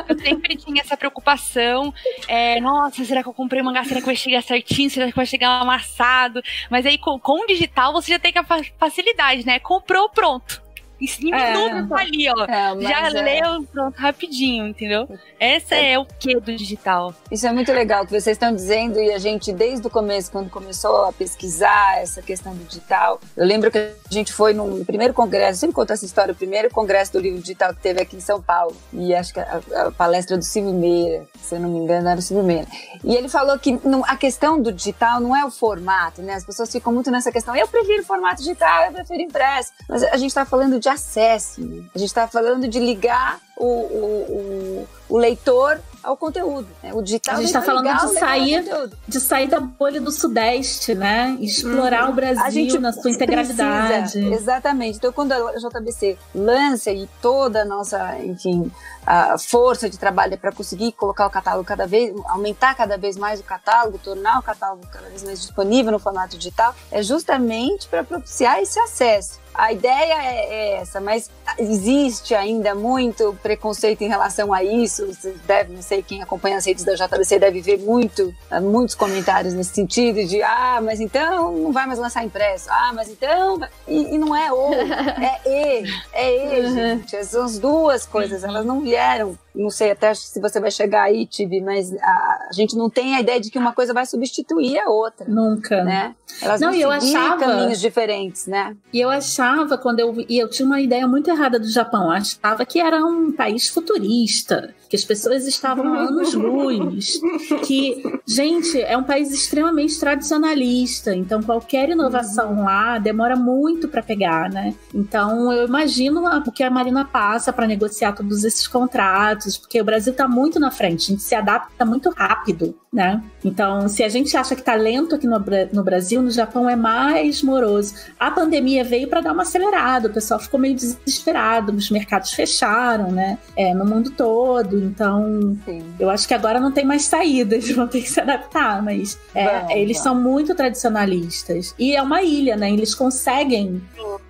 eu 0.09 0.19
sempre 0.19 0.57
tinha 0.57 0.83
essa 0.83 0.97
preocupação. 0.97 1.95
É, 2.27 2.52
nossa, 2.61 3.05
será 3.05 3.23
que 3.23 3.29
eu 3.29 3.35
comprei 3.35 3.63
mangá? 3.63 3.85
Será 3.85 4.01
que 4.01 4.07
vai 4.07 4.17
chegar 4.17 4.43
certinho? 4.43 4.91
Será 4.91 5.09
que 5.09 5.17
vai 5.17 5.27
chegar 5.27 5.61
amassado? 5.61 6.43
Mas 6.71 6.87
aí 6.87 6.99
com, 6.99 7.19
com 7.19 7.43
o 7.43 7.47
digital 7.47 7.93
você 7.93 8.13
já 8.13 8.19
tem 8.19 8.33
a 8.35 8.45
facilidade, 8.79 9.45
né? 9.47 9.59
Comprou, 9.59 10.09
pronto. 10.09 10.62
Em 11.03 11.35
é, 11.35 11.53
minutos 11.53 11.89
tá 11.89 11.97
ali, 11.97 12.29
ó. 12.29 12.45
É, 12.45 12.81
já 12.81 13.09
é. 13.09 13.11
leu 13.11 13.63
pronto, 13.65 13.97
rapidinho, 13.97 14.69
entendeu? 14.69 15.09
Essa 15.39 15.75
é. 15.75 15.93
é 15.93 15.99
o 15.99 16.07
que 16.07 16.39
do 16.39 16.55
digital. 16.55 17.13
Isso 17.31 17.47
é 17.47 17.53
muito 17.53 17.73
legal 17.73 18.05
que 18.05 18.11
vocês 18.11 18.37
estão 18.37 18.55
dizendo 18.55 19.01
e 19.01 19.11
a 19.13 19.19
gente, 19.19 19.53
desde 19.53 19.85
o 19.87 19.91
começo, 19.91 20.31
quando 20.31 20.49
começou 20.49 21.07
a 21.07 21.13
pesquisar 21.13 22.01
essa 22.01 22.23
questão 22.23 22.55
do 22.55 22.65
digital, 22.65 23.21
eu 23.37 23.45
lembro 23.45 23.71
que 23.71 23.79
a 23.79 23.93
gente 24.11 24.33
foi 24.33 24.53
no 24.53 24.85
primeiro 24.85 25.13
congresso, 25.13 25.61
sempre 25.61 25.75
conto 25.75 25.93
essa 25.93 26.05
história, 26.05 26.33
o 26.33 26.37
primeiro 26.37 26.71
congresso 26.71 27.13
do 27.13 27.19
livro 27.19 27.41
digital 27.41 27.75
que 27.75 27.81
teve 27.81 28.01
aqui 28.01 28.17
em 28.17 28.21
São 28.21 28.41
Paulo, 28.41 28.77
e 28.93 29.15
acho 29.15 29.35
que 29.35 29.41
a, 29.41 29.61
a 29.87 29.91
palestra 29.91 30.37
do 30.37 30.45
Silvio 30.45 30.73
Meira, 30.73 31.27
se 31.41 31.57
eu 31.57 31.61
não 31.61 31.69
me 31.69 31.79
engano, 31.79 32.09
era 32.09 32.19
o 32.19 32.23
Silvio 32.23 32.45
Meira. 32.45 32.67
E 33.03 33.15
ele 33.17 33.29
falou 33.29 33.59
que 33.59 33.79
não, 33.85 34.05
a 34.05 34.17
questão 34.17 34.61
do 34.61 34.73
digital 34.73 35.21
não 35.21 35.35
é 35.35 35.45
o 35.45 35.51
formato, 35.51 36.23
né? 36.23 36.35
As 36.35 36.45
pessoas 36.45 36.71
ficam 36.71 36.93
muito 36.93 37.11
nessa 37.11 37.33
questão, 37.33 37.57
eu 37.57 37.67
prefiro 37.67 38.05
formato 38.05 38.37
digital, 38.37 38.85
eu 38.85 38.93
prefiro 38.93 39.21
impresso, 39.21 39.73
mas 39.89 40.03
a 40.05 40.17
gente 40.17 40.29
está 40.29 40.45
falando 40.45 40.79
de 40.79 40.92
acesso. 40.93 41.61
Né? 41.61 41.85
A 41.95 41.99
gente 41.99 42.09
está 42.09 42.27
falando 42.27 42.69
de 42.69 42.79
ligar 42.79 43.41
o, 43.57 43.67
o, 43.67 44.87
o, 45.09 45.15
o 45.15 45.19
leitor 45.19 45.81
ao 46.03 46.17
conteúdo. 46.17 46.67
Né? 46.83 46.93
O 46.93 47.01
digital. 47.01 47.35
A 47.35 47.39
gente 47.39 47.47
está 47.47 47.63
falando 47.63 47.95
de 47.95 48.19
sair, 48.19 48.65
de 49.07 49.21
sair 49.21 49.47
da 49.47 49.61
bolha 49.61 50.01
do 50.01 50.11
Sudeste, 50.11 50.95
né? 50.95 51.37
Explorar 51.41 52.09
hum. 52.09 52.11
o 52.11 52.15
Brasil 52.15 52.81
na 52.81 52.93
sua 52.93 53.11
integralidade. 53.11 54.13
Precisa, 54.13 54.35
exatamente. 54.35 54.97
Então, 54.97 55.13
quando 55.13 55.33
a 55.33 55.55
JBC 55.57 56.19
lança 56.35 56.91
e 56.91 57.09
toda 57.21 57.63
a 57.63 57.65
nossa, 57.65 58.19
enfim, 58.19 58.71
a 59.07 59.37
força 59.39 59.89
de 59.89 59.99
trabalho 59.99 60.39
para 60.39 60.53
conseguir 60.53 60.93
colocar 60.93 61.27
o 61.27 61.31
catálogo 61.31 61.65
cada 61.65 61.87
vez, 61.87 62.15
aumentar 62.27 62.75
cada 62.75 62.97
vez 62.97 63.17
mais 63.17 63.41
o 63.41 63.45
catálogo, 63.45 63.99
tornar 63.99 64.39
o 64.39 64.43
catálogo 64.43 64.87
cada 64.91 65.09
vez 65.09 65.23
mais 65.23 65.41
disponível 65.41 65.93
no 65.93 65.99
formato 65.99 66.37
digital, 66.37 66.75
é 66.91 67.03
justamente 67.03 67.89
para 67.89 68.05
propiciar 68.05 68.61
esse 68.61 68.79
acesso. 68.79 69.43
A 69.55 69.71
ideia 69.71 70.15
é, 70.15 70.47
é 70.47 70.73
essa, 70.77 70.99
mas 70.99 71.31
existe 71.59 72.35
ainda 72.35 72.75
muito 72.75 73.37
preconceito 73.43 74.01
em 74.03 74.09
relação 74.09 74.53
a 74.53 74.65
isso. 74.65 75.07
Você 75.07 75.35
deve, 75.47 75.75
não 75.75 75.83
sei, 75.83 76.03
quem 76.03 76.23
acompanha 76.23 76.57
as 76.57 76.65
redes 76.65 76.85
da 76.85 76.95
JBC 76.95 77.39
deve 77.39 77.61
ver 77.61 77.79
muito, 77.79 78.35
muitos 78.63 78.95
comentários 78.95 79.53
nesse 79.53 79.75
sentido 79.75 80.27
de 80.27 80.43
ah, 80.43 80.81
mas 80.83 81.01
então 81.01 81.53
não 81.53 81.71
vai 81.71 81.87
mais 81.87 81.99
lançar 81.99 82.25
impresso. 82.25 82.69
Ah, 82.71 82.93
mas 82.95 83.11
então. 83.11 83.61
E, 83.87 84.15
e 84.15 84.19
não 84.19 84.35
é 84.35 84.51
ou, 84.51 84.73
é 84.73 85.41
e, 85.45 85.85
é 86.13 86.59
e, 86.59 86.67
uhum. 86.67 86.75
gente. 86.75 87.25
São 87.25 87.45
as 87.45 87.59
duas 87.59 88.07
coisas, 88.07 88.45
elas 88.45 88.65
não 88.65 88.81
vieram 88.81 89.02
fizeram? 89.03 89.39
Não 89.55 89.71
sei 89.71 89.91
até 89.91 90.15
se 90.15 90.41
você 90.41 90.61
vai 90.61 90.71
chegar 90.71 91.05
aí, 91.05 91.27
Tibi, 91.27 91.61
mas 91.61 91.93
a, 91.93 92.49
a, 92.49 92.51
gente 92.53 92.77
não 92.77 92.89
tem 92.89 93.15
a 93.15 93.21
ideia 93.21 93.41
de 93.41 93.51
que 93.51 93.59
uma 93.59 93.73
coisa 93.73 93.93
vai 93.93 94.07
substituir 94.07 94.79
a 94.79 94.89
outra. 94.89 95.27
Nunca. 95.29 95.85
Né? 95.85 96.15
Elas 96.41 96.61
não, 96.61 96.71
vão 96.71 96.81
eu 96.81 96.91
achava 96.91 97.39
caminhos 97.39 97.81
diferentes, 97.81 98.47
né? 98.47 98.75
E 98.93 99.01
eu 99.01 99.11
achava, 99.11 99.77
quando 99.77 100.01
eu 100.01 100.25
e 100.29 100.39
eu 100.39 100.49
tinha 100.49 100.67
uma 100.67 100.81
ideia 100.81 101.07
muito 101.07 101.29
errada 101.29 101.59
do 101.59 101.69
Japão, 101.69 102.05
eu 102.05 102.11
achava 102.11 102.65
que 102.65 102.81
era 102.81 103.05
um 103.05 103.31
país 103.33 103.69
futurista, 103.69 104.75
que 104.89 104.97
as 104.97 105.05
pessoas 105.05 105.47
estavam 105.47 105.93
anos-luz, 105.95 107.21
que, 107.67 108.03
gente, 108.27 108.81
é 108.81 108.97
um 108.97 109.05
país 109.05 109.31
extremamente 109.33 109.99
tradicionalista, 109.99 111.15
então 111.15 111.43
qualquer 111.43 111.91
inovação 111.91 112.53
uhum. 112.53 112.65
lá 112.65 112.99
demora 112.99 113.37
muito 113.37 113.89
para 113.89 114.03
pegar, 114.03 114.51
né? 114.51 114.75
Então 114.95 115.53
eu 115.53 115.67
imagino 115.67 116.23
o 116.27 116.53
que 116.53 116.63
a 116.63 116.71
Marina 116.71 117.05
passa 117.05 117.53
para 117.53 117.67
negociar 117.67 118.13
todos 118.13 118.45
esses 118.45 118.67
contratos 118.67 119.42
porque 119.61 119.81
o 119.81 119.85
Brasil 119.85 120.13
está 120.13 120.29
muito 120.29 120.59
na 120.59 120.71
frente, 120.71 121.05
a 121.05 121.15
gente 121.15 121.23
se 121.23 121.35
adapta 121.35 121.85
muito 121.85 122.11
rápido, 122.11 122.75
né? 122.93 123.23
Então, 123.45 123.89
se 123.89 124.03
a 124.05 124.09
gente 124.09 124.37
acha 124.37 124.55
que 124.55 124.61
está 124.61 124.75
lento 124.75 125.15
aqui 125.15 125.27
no, 125.27 125.43
no 125.73 125.83
Brasil, 125.83 126.21
no 126.21 126.31
Japão 126.31 126.69
é 126.69 126.77
mais 126.77 127.43
moroso. 127.43 127.95
A 128.19 128.31
pandemia 128.31 128.85
veio 128.85 129.09
para 129.09 129.21
dar 129.21 129.33
uma 129.33 129.43
acelerada, 129.43 130.09
o 130.09 130.13
pessoal 130.13 130.39
ficou 130.39 130.61
meio 130.61 130.75
desesperado, 130.75 131.73
os 131.73 131.91
mercados 131.91 132.33
fecharam, 132.33 133.11
né? 133.11 133.39
É, 133.57 133.73
no 133.75 133.85
mundo 133.85 134.11
todo. 134.11 134.79
Então, 134.79 135.57
Sim. 135.65 135.83
eu 135.99 136.11
acho 136.11 136.29
que 136.29 136.35
agora 136.35 136.61
não 136.61 136.71
tem 136.71 136.85
mais 136.85 137.05
saída, 137.05 137.55
eles 137.55 137.71
vão 137.75 137.89
ter 137.89 138.03
que 138.03 138.11
se 138.11 138.21
adaptar, 138.21 138.83
mas 138.83 139.19
é, 139.35 139.81
eles 139.81 139.99
são 139.99 140.15
muito 140.15 140.55
tradicionalistas. 140.55 141.75
E 141.79 141.97
é 141.97 142.03
uma 142.03 142.23
ilha, 142.23 142.57
né? 142.57 142.71
Eles 142.71 142.95
conseguem, 142.95 143.83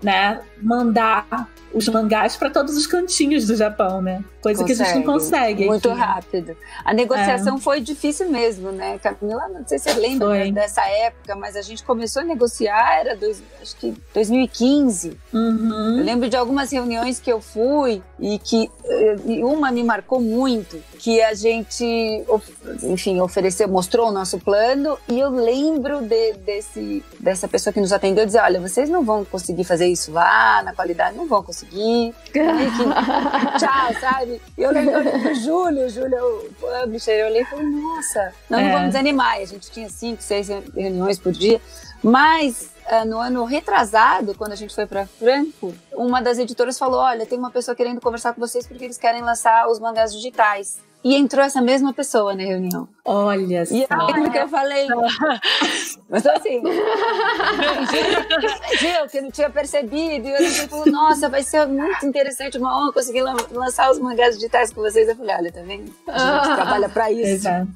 né, 0.03 0.41
mandar 0.63 1.49
os 1.75 1.89
mangás 1.89 2.37
para 2.37 2.51
todos 2.51 2.77
os 2.77 2.87
cantinhos 2.87 3.47
do 3.47 3.57
Japão, 3.57 4.03
né? 4.03 4.23
Coisa 4.43 4.61
consegue, 4.61 4.77
que 4.77 4.83
a 4.83 4.95
gente 4.95 5.07
não 5.07 5.15
consegue. 5.15 5.67
Muito 5.67 5.89
aqui. 5.89 5.99
rápido. 5.99 6.57
A 6.85 6.93
negociação 6.93 7.57
é. 7.57 7.61
foi 7.61 7.81
difícil 7.81 8.29
mesmo, 8.29 8.73
né, 8.73 8.99
Camila? 8.99 9.49
Não 9.49 9.67
sei 9.67 9.79
se 9.79 9.91
você 9.91 9.99
lembra 9.99 10.29
foi. 10.29 10.53
dessa 10.53 10.83
época, 10.83 11.35
mas 11.37 11.57
a 11.57 11.63
gente 11.63 11.83
começou 11.85 12.23
a 12.23 12.25
negociar, 12.25 12.99
era 13.01 13.17
dois, 13.17 13.43
acho 13.61 13.77
que 13.77 13.95
2015. 14.13 15.19
Uhum. 15.33 15.99
Eu 15.99 16.05
lembro 16.05 16.29
de 16.29 16.37
algumas 16.37 16.71
reuniões 16.71 17.21
que 17.21 17.33
eu 17.33 17.41
fui 17.41 18.03
e 18.19 18.39
que 18.39 18.71
e 19.25 19.43
uma 19.43 19.71
me 19.71 19.83
marcou 19.83 20.21
muito, 20.21 20.79
que 20.99 21.23
a 21.23 21.35
gente, 21.35 21.85
enfim, 22.83 23.21
ofereceu, 23.21 23.69
mostrou 23.69 24.09
o 24.09 24.13
nosso 24.13 24.39
plano 24.39 24.99
e 25.09 25.19
eu 25.19 25.31
lembro 25.31 26.03
de, 26.03 26.35
desse, 26.35 27.05
dessa 27.19 27.49
pessoa 27.49 27.73
que 27.73 27.81
nos 27.81 27.93
atendeu 27.93 28.27
dizer, 28.27 28.41
olha, 28.41 28.61
vocês 28.61 28.91
não 28.91 29.05
vão 29.05 29.25
conseguir 29.25 29.65
fazer 29.65 29.87
isso 29.87 30.13
lá 30.13 30.52
na 30.61 30.75
qualidade, 30.75 31.17
não 31.17 31.27
vão 31.27 31.43
conseguir 31.43 31.63
consegui. 31.63 32.15
tchau, 33.59 34.01
sabe? 34.01 34.43
E 34.59 34.63
eu 34.63 34.73
lembro 34.73 35.03
do 35.03 35.35
Júlio, 35.35 35.89
Júlio, 35.89 36.19
o 36.19 36.55
publisher, 36.55 37.13
eu 37.13 37.27
olhei 37.27 37.43
e 37.43 37.45
falei, 37.45 37.67
nossa, 37.67 38.33
nós 38.51 38.61
é. 38.61 38.65
não 38.65 38.73
vamos 38.73 38.87
desanimar. 38.89 39.37
A 39.37 39.45
gente 39.45 39.71
tinha 39.71 39.89
cinco, 39.89 40.23
seis 40.23 40.49
reuniões 40.49 41.19
por 41.19 41.33
dia. 41.33 41.61
Mas 42.03 42.71
uh, 42.91 43.07
no 43.07 43.19
ano 43.19 43.45
retrasado, 43.45 44.35
quando 44.35 44.53
a 44.53 44.57
gente 44.57 44.75
foi 44.75 44.87
para 44.87 45.07
Franco, 45.07 45.73
uma 45.93 46.21
das 46.21 46.39
editoras 46.39 46.77
falou: 46.77 47.01
Olha, 47.01 47.25
tem 47.25 47.39
uma 47.39 47.51
pessoa 47.51 47.75
querendo 47.75 48.01
conversar 48.01 48.35
com 48.35 48.41
vocês 48.41 48.67
porque 48.67 48.85
eles 48.85 48.99
querem 48.99 49.23
lançar 49.23 49.69
os 49.69 49.79
mangás 49.79 50.13
digitais. 50.13 50.79
E 51.05 51.17
entrou 51.17 51.45
essa 51.45 51.61
mesma 51.61 51.93
pessoa 51.93 52.35
na 52.35 52.45
reunião. 52.45 52.89
Olha 53.05 53.67
só. 53.67 53.75
E 53.75 53.85
aquilo 53.89 54.31
que 54.31 54.39
eu 54.39 54.49
falei. 54.49 54.87
Mas 56.09 56.25
assim. 56.25 56.63
Gil, 58.79 59.09
que 59.11 59.21
não 59.21 59.31
tinha 59.31 59.51
percebido. 59.51 60.29
E 60.29 60.33
eu 60.33 60.69
falou: 60.69 60.87
Nossa, 60.87 61.29
vai 61.29 61.43
ser 61.43 61.67
muito 61.67 62.07
interessante, 62.07 62.57
uma 62.57 62.79
honra 62.79 62.93
conseguir 62.93 63.23
lançar 63.51 63.91
os 63.91 63.99
mangás 63.99 64.37
digitais 64.37 64.73
com 64.73 64.81
vocês. 64.81 65.09
Eu 65.09 65.17
falei: 65.17 65.35
Olha, 65.35 65.53
tá 65.53 65.63
vendo? 65.63 65.93
A 66.07 66.19
gente 66.19 66.51
ah, 66.51 66.55
trabalha 66.55 66.89
pra 66.89 67.11
isso. 67.11 67.49
Exato. 67.49 67.69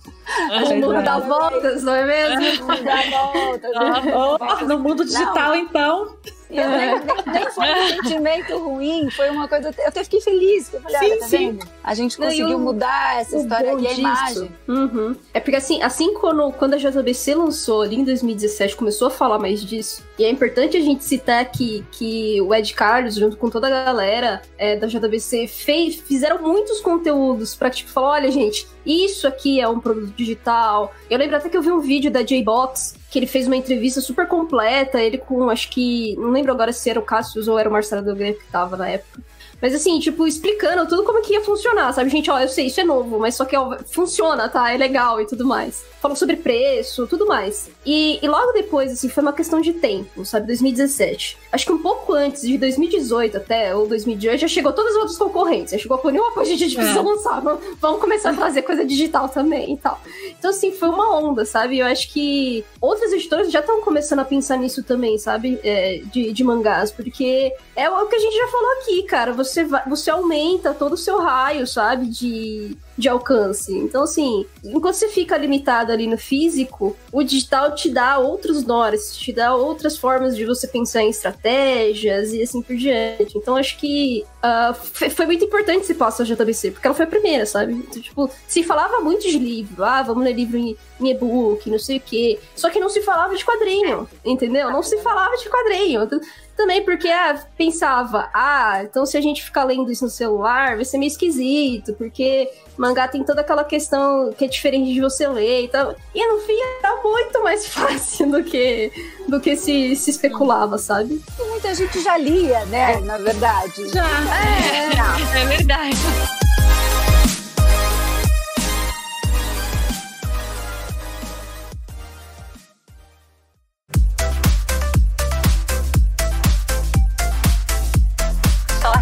O 0.70 0.76
mundo 0.76 1.02
dá 1.02 1.18
voltas, 1.18 1.82
não 1.82 1.94
é 1.94 2.04
mesmo? 2.04 2.64
O 2.64 2.68
mundo 2.68 2.84
dá 2.84 3.02
voltas. 3.10 3.70
Ah, 3.74 4.64
no 4.64 4.78
mundo 4.78 5.04
digital, 5.04 5.50
não. 5.50 5.56
então. 5.56 6.16
E 6.50 6.58
eu 6.58 6.68
nem, 6.68 6.78
nem, 6.78 7.00
nem, 7.26 7.50
foi 7.50 7.66
um 7.66 7.88
sentimento 8.02 8.58
ruim, 8.58 9.10
foi 9.10 9.30
uma 9.30 9.48
coisa. 9.48 9.74
Eu 9.78 9.88
até 9.88 10.04
fiquei 10.04 10.20
feliz. 10.20 10.72
Eu 10.72 10.80
falei, 10.80 10.98
sim, 10.98 11.06
olha, 11.06 11.18
tá 11.18 11.26
sim. 11.26 11.36
vendo? 11.38 11.68
A 11.82 11.94
gente 11.94 12.16
conseguiu 12.16 12.50
eu, 12.50 12.58
mudar 12.58 13.20
essa 13.20 13.36
história 13.36 13.74
e 13.78 13.86
a 13.86 13.92
imagem. 13.92 14.50
Uhum. 14.68 15.16
É 15.34 15.40
porque 15.40 15.56
assim, 15.56 15.82
assim 15.82 16.14
quando, 16.14 16.52
quando 16.52 16.74
a 16.74 16.76
JBC 16.76 17.34
lançou 17.34 17.82
ali 17.82 17.96
em 17.96 18.04
2017, 18.04 18.76
começou 18.76 19.08
a 19.08 19.10
falar 19.10 19.38
mais 19.38 19.64
disso. 19.64 20.04
E 20.18 20.24
é 20.24 20.30
importante 20.30 20.76
a 20.76 20.80
gente 20.80 21.04
citar 21.04 21.44
que, 21.50 21.84
que 21.90 22.40
o 22.40 22.54
Ed 22.54 22.72
Carlos, 22.74 23.16
junto 23.16 23.36
com 23.36 23.50
toda 23.50 23.66
a 23.66 23.84
galera 23.84 24.42
é, 24.56 24.76
da 24.76 24.86
JBC, 24.86 25.46
fez, 25.48 25.96
fizeram 25.96 26.40
muitos 26.40 26.80
conteúdos 26.80 27.54
pra 27.54 27.70
tipo, 27.70 27.90
falar: 27.90 28.10
olha, 28.10 28.30
gente, 28.30 28.66
isso 28.84 29.26
aqui 29.26 29.60
é 29.60 29.68
um 29.68 29.80
produto 29.80 30.14
digital. 30.14 30.94
Eu 31.10 31.18
lembro 31.18 31.36
até 31.36 31.48
que 31.48 31.56
eu 31.56 31.62
vi 31.62 31.70
um 31.70 31.80
vídeo 31.80 32.10
da 32.10 32.22
J-Box 32.22 32.94
que 33.16 33.20
ele 33.20 33.26
fez 33.26 33.46
uma 33.46 33.56
entrevista 33.56 33.98
super 34.02 34.28
completa, 34.28 35.00
ele 35.00 35.16
com, 35.16 35.48
acho 35.48 35.70
que, 35.70 36.14
não 36.16 36.28
lembro 36.28 36.52
agora 36.52 36.70
se 36.70 36.90
era 36.90 37.00
o 37.00 37.02
Cassius 37.02 37.48
ou 37.48 37.58
era 37.58 37.66
o 37.66 37.72
Marcelo 37.72 38.02
Delgado 38.02 38.34
que 38.34 38.52
tava 38.52 38.76
na 38.76 38.90
época. 38.90 39.22
Mas 39.58 39.74
assim, 39.74 39.98
tipo, 39.98 40.26
explicando 40.26 40.86
tudo 40.86 41.02
como 41.02 41.22
que 41.22 41.32
ia 41.32 41.40
funcionar, 41.40 41.90
sabe? 41.94 42.10
Gente, 42.10 42.30
ó, 42.30 42.38
eu 42.38 42.46
sei, 42.46 42.66
isso 42.66 42.78
é 42.78 42.84
novo, 42.84 43.18
mas 43.18 43.34
só 43.34 43.46
que 43.46 43.56
ó, 43.56 43.78
funciona, 43.86 44.50
tá? 44.50 44.70
É 44.70 44.76
legal 44.76 45.18
e 45.18 45.26
tudo 45.26 45.46
mais. 45.46 45.82
Falou 46.06 46.16
sobre 46.16 46.36
preço, 46.36 47.04
tudo 47.08 47.26
mais. 47.26 47.68
E, 47.84 48.20
e 48.22 48.28
logo 48.28 48.52
depois, 48.52 48.92
assim, 48.92 49.08
foi 49.08 49.22
uma 49.22 49.32
questão 49.32 49.60
de 49.60 49.72
tempo, 49.72 50.24
sabe? 50.24 50.46
2017. 50.46 51.36
Acho 51.50 51.66
que 51.66 51.72
um 51.72 51.82
pouco 51.82 52.12
antes, 52.12 52.42
de 52.42 52.56
2018 52.56 53.36
até, 53.38 53.74
ou 53.74 53.88
2018, 53.88 54.40
já 54.40 54.46
chegou 54.46 54.72
todas 54.72 54.92
as 54.92 54.98
outras 54.98 55.18
concorrentes. 55.18 55.72
Já 55.72 55.78
chegou 55.78 55.96
a 55.96 55.98
Pony, 55.98 56.20
opa, 56.20 56.42
a 56.42 56.44
gente 56.44 56.76
precisa 56.76 57.00
é. 57.00 57.02
lançar, 57.02 57.42
vamos 57.80 58.00
começar 58.00 58.30
a 58.30 58.34
fazer 58.34 58.62
coisa 58.62 58.84
digital 58.84 59.28
também 59.28 59.72
e 59.72 59.76
tal. 59.76 60.00
Então, 60.38 60.50
assim, 60.50 60.70
foi 60.70 60.88
uma 60.88 61.18
onda, 61.18 61.44
sabe? 61.44 61.78
Eu 61.78 61.86
acho 61.86 62.12
que 62.12 62.64
outras 62.80 63.12
editoras 63.12 63.50
já 63.50 63.58
estão 63.58 63.80
começando 63.80 64.20
a 64.20 64.24
pensar 64.24 64.58
nisso 64.58 64.84
também, 64.84 65.18
sabe? 65.18 65.58
É, 65.64 66.02
de, 66.12 66.32
de 66.32 66.44
mangás, 66.44 66.92
porque 66.92 67.52
é 67.74 67.90
o 67.90 68.06
que 68.06 68.14
a 68.14 68.20
gente 68.20 68.36
já 68.36 68.46
falou 68.46 68.70
aqui, 68.74 69.02
cara. 69.02 69.32
Você 69.32 69.56
você, 69.56 69.64
vai, 69.64 69.82
você 69.88 70.10
aumenta 70.10 70.74
todo 70.74 70.92
o 70.92 70.98
seu 70.98 71.18
raio, 71.18 71.66
sabe, 71.66 72.06
de, 72.08 72.76
de 72.96 73.08
alcance. 73.08 73.72
Então, 73.72 74.04
assim, 74.04 74.46
enquanto 74.64 74.94
você 74.94 75.08
fica 75.08 75.36
limitado 75.36 75.92
ali 75.92 76.06
no 76.06 76.16
físico, 76.16 76.96
o 77.12 77.22
digital 77.22 77.74
te 77.74 77.90
dá 77.90 78.18
outros 78.18 78.64
nortes, 78.64 79.16
te 79.16 79.32
dá 79.32 79.54
outras 79.54 79.96
formas 79.98 80.34
de 80.34 80.44
você 80.44 80.66
pensar 80.66 81.02
em 81.02 81.10
estratégias 81.10 82.32
e 82.32 82.42
assim 82.42 82.62
por 82.62 82.76
diante. 82.76 83.36
Então, 83.36 83.56
acho 83.56 83.76
que 83.78 84.24
uh, 84.42 84.74
foi 85.10 85.26
muito 85.26 85.44
importante 85.44 85.82
esse 85.82 85.94
passo 85.94 86.24
da 86.24 86.34
JBC, 86.34 86.70
porque 86.70 86.86
ela 86.86 86.96
foi 86.96 87.04
a 87.04 87.08
primeira, 87.08 87.44
sabe? 87.44 87.74
Então, 87.74 88.00
tipo, 88.00 88.30
se 88.48 88.62
falava 88.62 89.00
muito 89.00 89.22
de 89.22 89.38
livro, 89.38 89.84
ah, 89.84 90.02
vamos 90.02 90.24
ler 90.24 90.32
livro 90.32 90.56
em, 90.56 90.76
em 91.00 91.10
e-book, 91.10 91.68
não 91.70 91.78
sei 91.78 91.98
o 91.98 92.00
quê. 92.00 92.38
Só 92.54 92.70
que 92.70 92.80
não 92.80 92.88
se 92.88 93.02
falava 93.02 93.34
de 93.36 93.44
quadrinho, 93.44 94.08
entendeu? 94.24 94.70
Não 94.70 94.82
se 94.82 94.96
falava 94.98 95.36
de 95.36 95.48
quadrinho. 95.48 96.08
Também 96.56 96.82
porque 96.84 97.08
ah, 97.08 97.38
pensava, 97.56 98.30
ah, 98.32 98.80
então 98.82 99.04
se 99.04 99.16
a 99.16 99.20
gente 99.20 99.44
ficar 99.44 99.64
lendo 99.64 99.92
isso 99.92 100.04
no 100.04 100.10
celular, 100.10 100.76
vai 100.76 100.84
ser 100.84 100.98
meio 100.98 101.08
esquisito, 101.08 101.92
porque 101.94 102.50
mangá 102.76 103.06
tem 103.06 103.22
toda 103.22 103.42
aquela 103.42 103.62
questão 103.62 104.32
que 104.32 104.46
é 104.46 104.48
diferente 104.48 104.92
de 104.92 105.00
você 105.00 105.28
ler 105.28 105.64
e 105.64 105.68
tal. 105.68 105.94
E 106.14 106.26
no 106.26 106.40
fim 106.40 106.56
tá 106.80 106.98
muito 107.04 107.42
mais 107.42 107.66
fácil 107.68 108.30
do 108.30 108.42
que, 108.42 108.90
do 109.28 109.38
que 109.38 109.54
se, 109.56 109.94
se 109.96 110.10
especulava, 110.10 110.78
sabe? 110.78 111.22
Muita 111.38 111.74
gente 111.74 112.02
já 112.02 112.16
lia, 112.16 112.64
né? 112.66 113.00
Na 113.00 113.18
verdade. 113.18 113.88
Já. 113.90 114.06
É, 114.06 115.38
é, 115.38 115.42
é 115.42 115.46
verdade. 115.46 115.96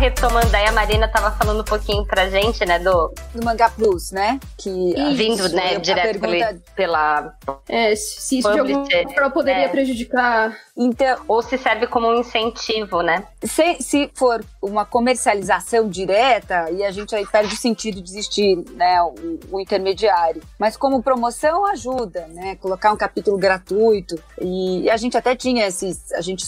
Retomando 0.05 0.55
aí, 0.55 0.67
a 0.67 0.73
Marina 0.73 1.09
tava 1.09 1.31
falando 1.33 1.63
um 1.63 1.65
pouquinho 1.65 2.05
pra 2.05 2.29
gente, 2.29 2.65
né, 2.67 2.79
do... 2.79 3.13
Do 3.35 3.43
Manga 3.43 3.71
Plus, 3.71 4.13
né? 4.13 4.39
Que 4.59 4.71
Isso, 4.71 5.15
vindo, 5.15 5.49
né, 5.49 5.79
direto 5.79 6.21
pergunta... 6.21 6.63
pela... 6.77 7.35
É, 7.69 7.97
se 7.97 8.39
isso 8.39 8.53
de 8.53 8.59
alguma 8.59 8.87
forma 9.15 9.31
poderia 9.31 9.65
é. 9.65 9.69
prejudicar... 9.69 10.55
Então, 10.77 11.17
ou 11.29 11.41
se 11.41 11.57
serve 11.57 11.87
como 11.87 12.09
um 12.09 12.19
incentivo, 12.19 13.01
né? 13.01 13.29
Se, 13.45 13.81
se 13.81 14.11
for 14.13 14.45
uma 14.61 14.85
comercialização 14.85 15.89
direta, 15.89 16.69
e 16.73 16.83
a 16.83 16.91
gente 16.91 17.15
aí 17.15 17.25
perde 17.25 17.55
o 17.55 17.57
sentido 17.57 18.03
de 18.03 18.11
existir, 18.11 18.57
né, 18.73 19.01
o, 19.01 19.39
o 19.53 19.61
intermediário. 19.61 20.43
Mas 20.59 20.77
como 20.77 21.01
promoção 21.01 21.65
ajuda, 21.67 22.27
né? 22.33 22.57
Colocar 22.57 22.93
um 22.93 22.97
capítulo 22.97 23.39
gratuito. 23.39 24.21
E, 24.41 24.83
e 24.83 24.91
a 24.91 24.97
gente 24.97 25.17
até 25.17 25.37
tinha 25.37 25.65
esses... 25.65 26.11
A 26.13 26.21
gente 26.21 26.45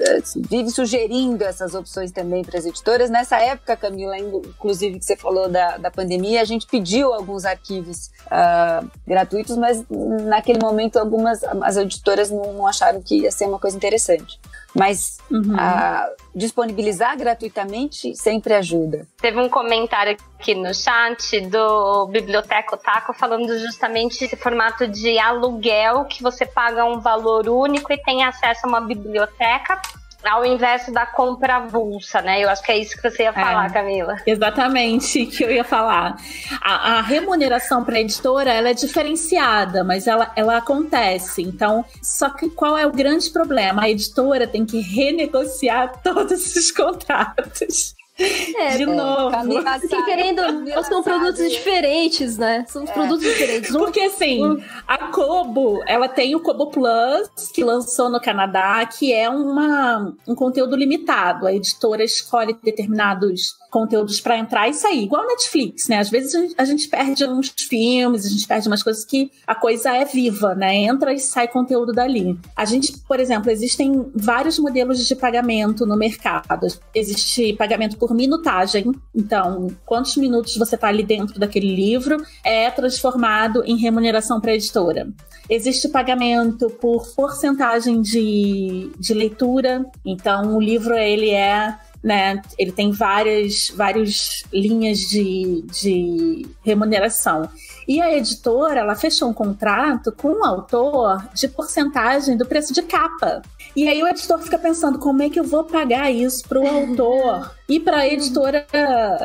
eh, 0.00 0.22
vive 0.48 0.70
sugerindo 0.70 1.44
essas 1.44 1.74
opções 1.74 2.10
também 2.10 2.42
para 2.42 2.58
as 2.58 2.64
editoras 2.64 2.95
editoras. 2.96 3.10
Nessa 3.10 3.36
época, 3.38 3.76
Camila, 3.76 4.18
inclusive 4.18 4.98
que 4.98 5.04
você 5.04 5.16
falou 5.16 5.48
da, 5.48 5.76
da 5.76 5.90
pandemia, 5.90 6.40
a 6.40 6.44
gente 6.44 6.66
pediu 6.66 7.12
alguns 7.12 7.44
arquivos 7.44 8.10
uh, 8.26 8.88
gratuitos, 9.06 9.56
mas 9.56 9.84
naquele 9.88 10.58
momento 10.58 10.98
algumas 10.98 11.44
as 11.44 11.76
editoras 11.76 12.30
não, 12.30 12.52
não, 12.52 12.66
acharam 12.66 13.00
que 13.02 13.22
ia 13.22 13.30
ser 13.30 13.46
uma 13.46 13.58
coisa 13.58 13.76
interessante. 13.76 14.40
Mas 14.74 15.18
uhum. 15.30 15.54
uh, 15.54 16.16
disponibilizar 16.34 17.16
gratuitamente 17.16 18.14
sempre 18.14 18.52
ajuda. 18.52 19.06
Teve 19.18 19.40
um 19.40 19.48
comentário 19.48 20.16
aqui 20.38 20.54
no 20.54 20.74
chat 20.74 21.40
do 21.48 22.06
Biblioteca 22.08 22.76
Taco 22.76 23.14
falando 23.14 23.58
justamente 23.58 24.22
esse 24.22 24.36
formato 24.36 24.86
de 24.86 25.18
aluguel 25.18 26.04
que 26.04 26.22
você 26.22 26.44
paga 26.44 26.84
um 26.84 27.00
valor 27.00 27.48
único 27.48 27.90
e 27.90 27.96
tem 27.96 28.22
acesso 28.22 28.66
a 28.66 28.68
uma 28.68 28.80
biblioteca 28.82 29.80
ao 30.24 30.44
invés 30.44 30.88
da 30.88 31.06
compra 31.06 31.56
avulsa, 31.56 32.20
né? 32.20 32.42
Eu 32.42 32.48
acho 32.48 32.62
que 32.62 32.72
é 32.72 32.78
isso 32.78 32.96
que 32.96 33.08
você 33.08 33.24
ia 33.24 33.32
falar, 33.32 33.66
é, 33.66 33.72
Camila. 33.72 34.16
Exatamente, 34.26 35.26
que 35.26 35.44
eu 35.44 35.50
ia 35.50 35.64
falar. 35.64 36.16
A, 36.60 36.98
a 36.98 37.00
remuneração 37.00 37.84
para 37.84 37.96
a 37.96 38.00
editora 38.00 38.52
ela 38.52 38.70
é 38.70 38.74
diferenciada, 38.74 39.82
mas 39.82 40.06
ela, 40.06 40.32
ela 40.36 40.56
acontece. 40.58 41.42
Então, 41.42 41.84
só 42.02 42.30
que 42.30 42.48
qual 42.50 42.76
é 42.76 42.86
o 42.86 42.92
grande 42.92 43.30
problema? 43.30 43.82
A 43.82 43.90
editora 43.90 44.46
tem 44.46 44.64
que 44.64 44.80
renegociar 44.80 46.00
todos 46.02 46.54
os 46.54 46.70
contratos. 46.70 47.95
É, 48.18 48.76
de 48.76 48.84
é, 48.84 48.86
novo. 48.86 49.36
Porque 49.80 50.02
querendo, 50.04 50.42
são 50.84 51.02
produtos 51.02 51.50
diferentes, 51.50 52.38
né? 52.38 52.64
São 52.66 52.84
é. 52.84 52.86
produtos 52.86 53.24
diferentes. 53.24 53.74
Um, 53.74 53.78
Porque 53.78 54.00
assim, 54.00 54.44
um... 54.44 54.58
a 54.88 55.08
Kobo, 55.08 55.82
ela 55.86 56.08
tem 56.08 56.34
o 56.34 56.40
Kobo 56.40 56.70
Plus, 56.70 57.28
que 57.52 57.62
lançou 57.62 58.08
no 58.08 58.20
Canadá, 58.20 58.84
que 58.86 59.12
é 59.12 59.28
uma, 59.28 60.14
um 60.26 60.34
conteúdo 60.34 60.76
limitado. 60.76 61.46
A 61.46 61.52
editora 61.52 62.02
escolhe 62.02 62.56
determinados 62.62 63.54
conteúdos 63.76 64.22
para 64.22 64.38
entrar 64.38 64.70
e 64.70 64.72
sair, 64.72 65.02
igual 65.02 65.26
Netflix, 65.26 65.86
né? 65.86 65.98
Às 65.98 66.08
vezes 66.08 66.34
a 66.34 66.40
gente, 66.40 66.54
a 66.56 66.64
gente, 66.64 66.88
perde 66.88 67.26
uns 67.26 67.52
filmes, 67.58 68.24
a 68.24 68.28
gente 68.30 68.48
perde 68.48 68.66
umas 68.68 68.82
coisas 68.82 69.04
que 69.04 69.30
a 69.46 69.54
coisa 69.54 69.94
é 69.94 70.02
viva, 70.02 70.54
né? 70.54 70.74
Entra 70.76 71.12
e 71.12 71.18
sai 71.18 71.46
conteúdo 71.46 71.92
dali. 71.92 72.38
A 72.56 72.64
gente, 72.64 72.96
por 73.06 73.20
exemplo, 73.20 73.50
existem 73.50 74.10
vários 74.14 74.58
modelos 74.58 75.06
de 75.06 75.14
pagamento 75.14 75.84
no 75.84 75.94
mercado. 75.94 76.66
Existe 76.94 77.52
pagamento 77.52 77.98
por 77.98 78.14
minutagem, 78.14 78.90
então, 79.14 79.68
quantos 79.84 80.16
minutos 80.16 80.56
você 80.56 80.74
está 80.74 80.88
ali 80.88 81.02
dentro 81.02 81.38
daquele 81.38 81.76
livro 81.76 82.16
é 82.42 82.70
transformado 82.70 83.62
em 83.66 83.76
remuneração 83.76 84.40
para 84.40 84.52
a 84.52 84.54
editora. 84.54 85.06
Existe 85.50 85.86
pagamento 85.88 86.70
por 86.70 87.06
porcentagem 87.14 88.00
de, 88.00 88.90
de 88.98 89.12
leitura, 89.12 89.84
então 90.02 90.56
o 90.56 90.60
livro 90.60 90.94
ele 90.94 91.30
é 91.30 91.76
né? 92.02 92.40
Ele 92.58 92.72
tem 92.72 92.92
várias, 92.92 93.72
várias 93.74 94.42
linhas 94.52 94.98
de, 94.98 95.64
de 95.72 96.46
remuneração. 96.62 97.48
E 97.86 98.00
a 98.00 98.16
editora, 98.16 98.80
ela 98.80 98.96
fechou 98.96 99.28
um 99.28 99.34
contrato 99.34 100.12
com 100.12 100.40
o 100.40 100.44
autor 100.44 101.28
de 101.34 101.48
porcentagem 101.48 102.36
do 102.36 102.46
preço 102.46 102.72
de 102.72 102.82
capa. 102.82 103.42
E 103.76 103.86
aí 103.86 104.02
o 104.02 104.08
editor 104.08 104.38
fica 104.38 104.58
pensando 104.58 104.98
como 104.98 105.22
é 105.22 105.28
que 105.28 105.38
eu 105.38 105.44
vou 105.44 105.62
pagar 105.62 106.10
isso 106.10 106.48
para 106.48 106.58
o 106.58 106.66
autor 106.66 107.54
e 107.68 107.78
para 107.78 107.98
a 107.98 108.08
editora 108.08 108.66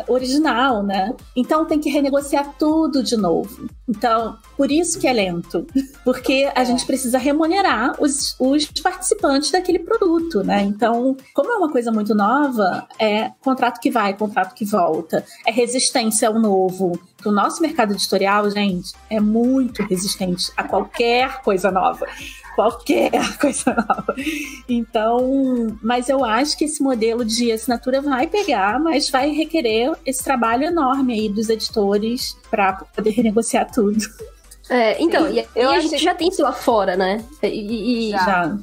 original, 0.09 0.83
né? 0.83 1.15
Então 1.33 1.63
tem 1.63 1.79
que 1.79 1.89
renegociar 1.89 2.53
tudo 2.59 3.01
de 3.01 3.15
novo. 3.15 3.69
Então, 3.87 4.37
por 4.57 4.69
isso 4.69 4.99
que 4.99 5.07
é 5.07 5.13
lento, 5.13 5.65
porque 6.03 6.51
a 6.53 6.65
gente 6.65 6.85
precisa 6.85 7.17
remunerar 7.17 7.95
os, 7.97 8.35
os 8.39 8.65
participantes 8.81 9.51
daquele 9.51 9.79
produto, 9.79 10.43
né? 10.43 10.63
Então, 10.63 11.15
como 11.33 11.49
é 11.49 11.55
uma 11.55 11.71
coisa 11.71 11.89
muito 11.89 12.13
nova, 12.13 12.85
é 12.99 13.31
contrato 13.41 13.79
que 13.79 13.89
vai, 13.89 14.17
contrato 14.17 14.53
que 14.53 14.65
volta, 14.65 15.23
é 15.47 15.51
resistência 15.51 16.27
ao 16.27 16.37
novo. 16.37 16.99
O 17.25 17.31
nosso 17.31 17.61
mercado 17.61 17.93
editorial, 17.93 18.49
gente, 18.49 18.91
é 19.09 19.19
muito 19.21 19.81
resistente 19.83 20.51
a 20.57 20.63
qualquer 20.65 21.41
coisa 21.41 21.71
nova 21.71 22.05
qualquer 22.61 23.11
coisa 23.39 23.73
nova. 23.73 24.15
Então, 24.69 25.77
mas 25.81 26.09
eu 26.09 26.23
acho 26.23 26.57
que 26.57 26.65
esse 26.65 26.83
modelo 26.83 27.25
de 27.25 27.51
assinatura 27.51 28.01
vai 28.01 28.27
pegar, 28.27 28.79
mas 28.79 29.09
vai 29.09 29.31
requerer 29.31 29.91
esse 30.05 30.23
trabalho 30.23 30.65
enorme 30.65 31.13
aí 31.13 31.29
dos 31.29 31.49
editores 31.49 32.37
para 32.49 32.73
poder 32.73 33.11
renegociar 33.11 33.71
tudo. 33.71 33.99
É, 34.69 35.01
então, 35.01 35.27
e, 35.29 35.45
e 35.55 35.59
a 35.59 35.79
gente 35.79 35.97
já 35.97 36.13
tem 36.13 36.29
isso 36.29 36.41
lá 36.41 36.53
fora, 36.53 36.95
né? 36.95 37.25
E, 37.41 38.09
e 38.09 38.11
já. 38.11 38.57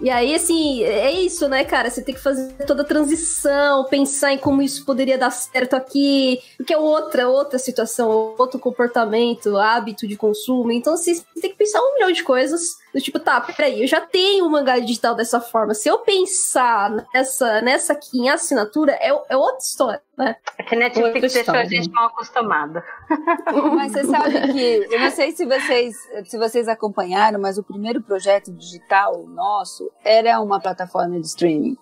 E 0.00 0.10
aí, 0.10 0.34
assim, 0.34 0.82
é 0.82 1.10
isso, 1.12 1.48
né, 1.48 1.64
cara? 1.64 1.88
Você 1.88 2.02
tem 2.02 2.14
que 2.14 2.20
fazer 2.20 2.52
toda 2.66 2.82
a 2.82 2.84
transição, 2.84 3.84
pensar 3.84 4.32
em 4.32 4.38
como 4.38 4.60
isso 4.60 4.84
poderia 4.84 5.16
dar 5.16 5.30
certo 5.30 5.74
aqui, 5.74 6.40
porque 6.56 6.74
é 6.74 6.76
outra, 6.76 7.28
outra 7.28 7.58
situação, 7.58 8.34
outro 8.36 8.58
comportamento, 8.58 9.56
hábito 9.56 10.06
de 10.06 10.16
consumo. 10.16 10.72
Então, 10.72 10.94
assim, 10.94 11.14
você 11.14 11.40
tem 11.40 11.50
que 11.50 11.56
pensar 11.56 11.80
um 11.80 11.94
milhão 11.94 12.10
de 12.10 12.24
coisas 12.24 12.83
do 12.94 13.00
tipo, 13.00 13.18
tá, 13.18 13.40
peraí, 13.40 13.82
eu 13.82 13.88
já 13.88 14.00
tenho 14.00 14.46
um 14.46 14.48
mangá 14.48 14.78
digital 14.78 15.16
dessa 15.16 15.40
forma. 15.40 15.74
Se 15.74 15.88
eu 15.88 15.98
pensar 15.98 17.04
nessa, 17.12 17.60
nessa 17.60 17.92
aqui 17.92 18.20
em 18.20 18.28
assinatura, 18.30 18.92
é, 18.92 19.08
é 19.28 19.36
outra 19.36 19.58
história, 19.58 20.02
né? 20.16 20.36
É 20.56 20.62
que 20.62 20.76
Netflix 20.76 21.32
deixou 21.32 21.56
a 21.56 21.64
gente 21.64 21.90
mal 21.90 22.06
acostumada. 22.06 22.84
Mas 23.74 23.90
você 23.90 24.04
sabe 24.04 24.52
que, 24.52 24.86
eu 24.88 25.00
não 25.00 25.10
sei 25.10 25.32
se 25.32 25.44
vocês, 25.44 25.96
se 26.26 26.38
vocês 26.38 26.68
acompanharam, 26.68 27.40
mas 27.40 27.58
o 27.58 27.64
primeiro 27.64 28.00
projeto 28.00 28.52
digital 28.52 29.26
nosso 29.26 29.90
era 30.04 30.40
uma 30.40 30.60
plataforma 30.60 31.18
de 31.18 31.26
streaming. 31.26 31.76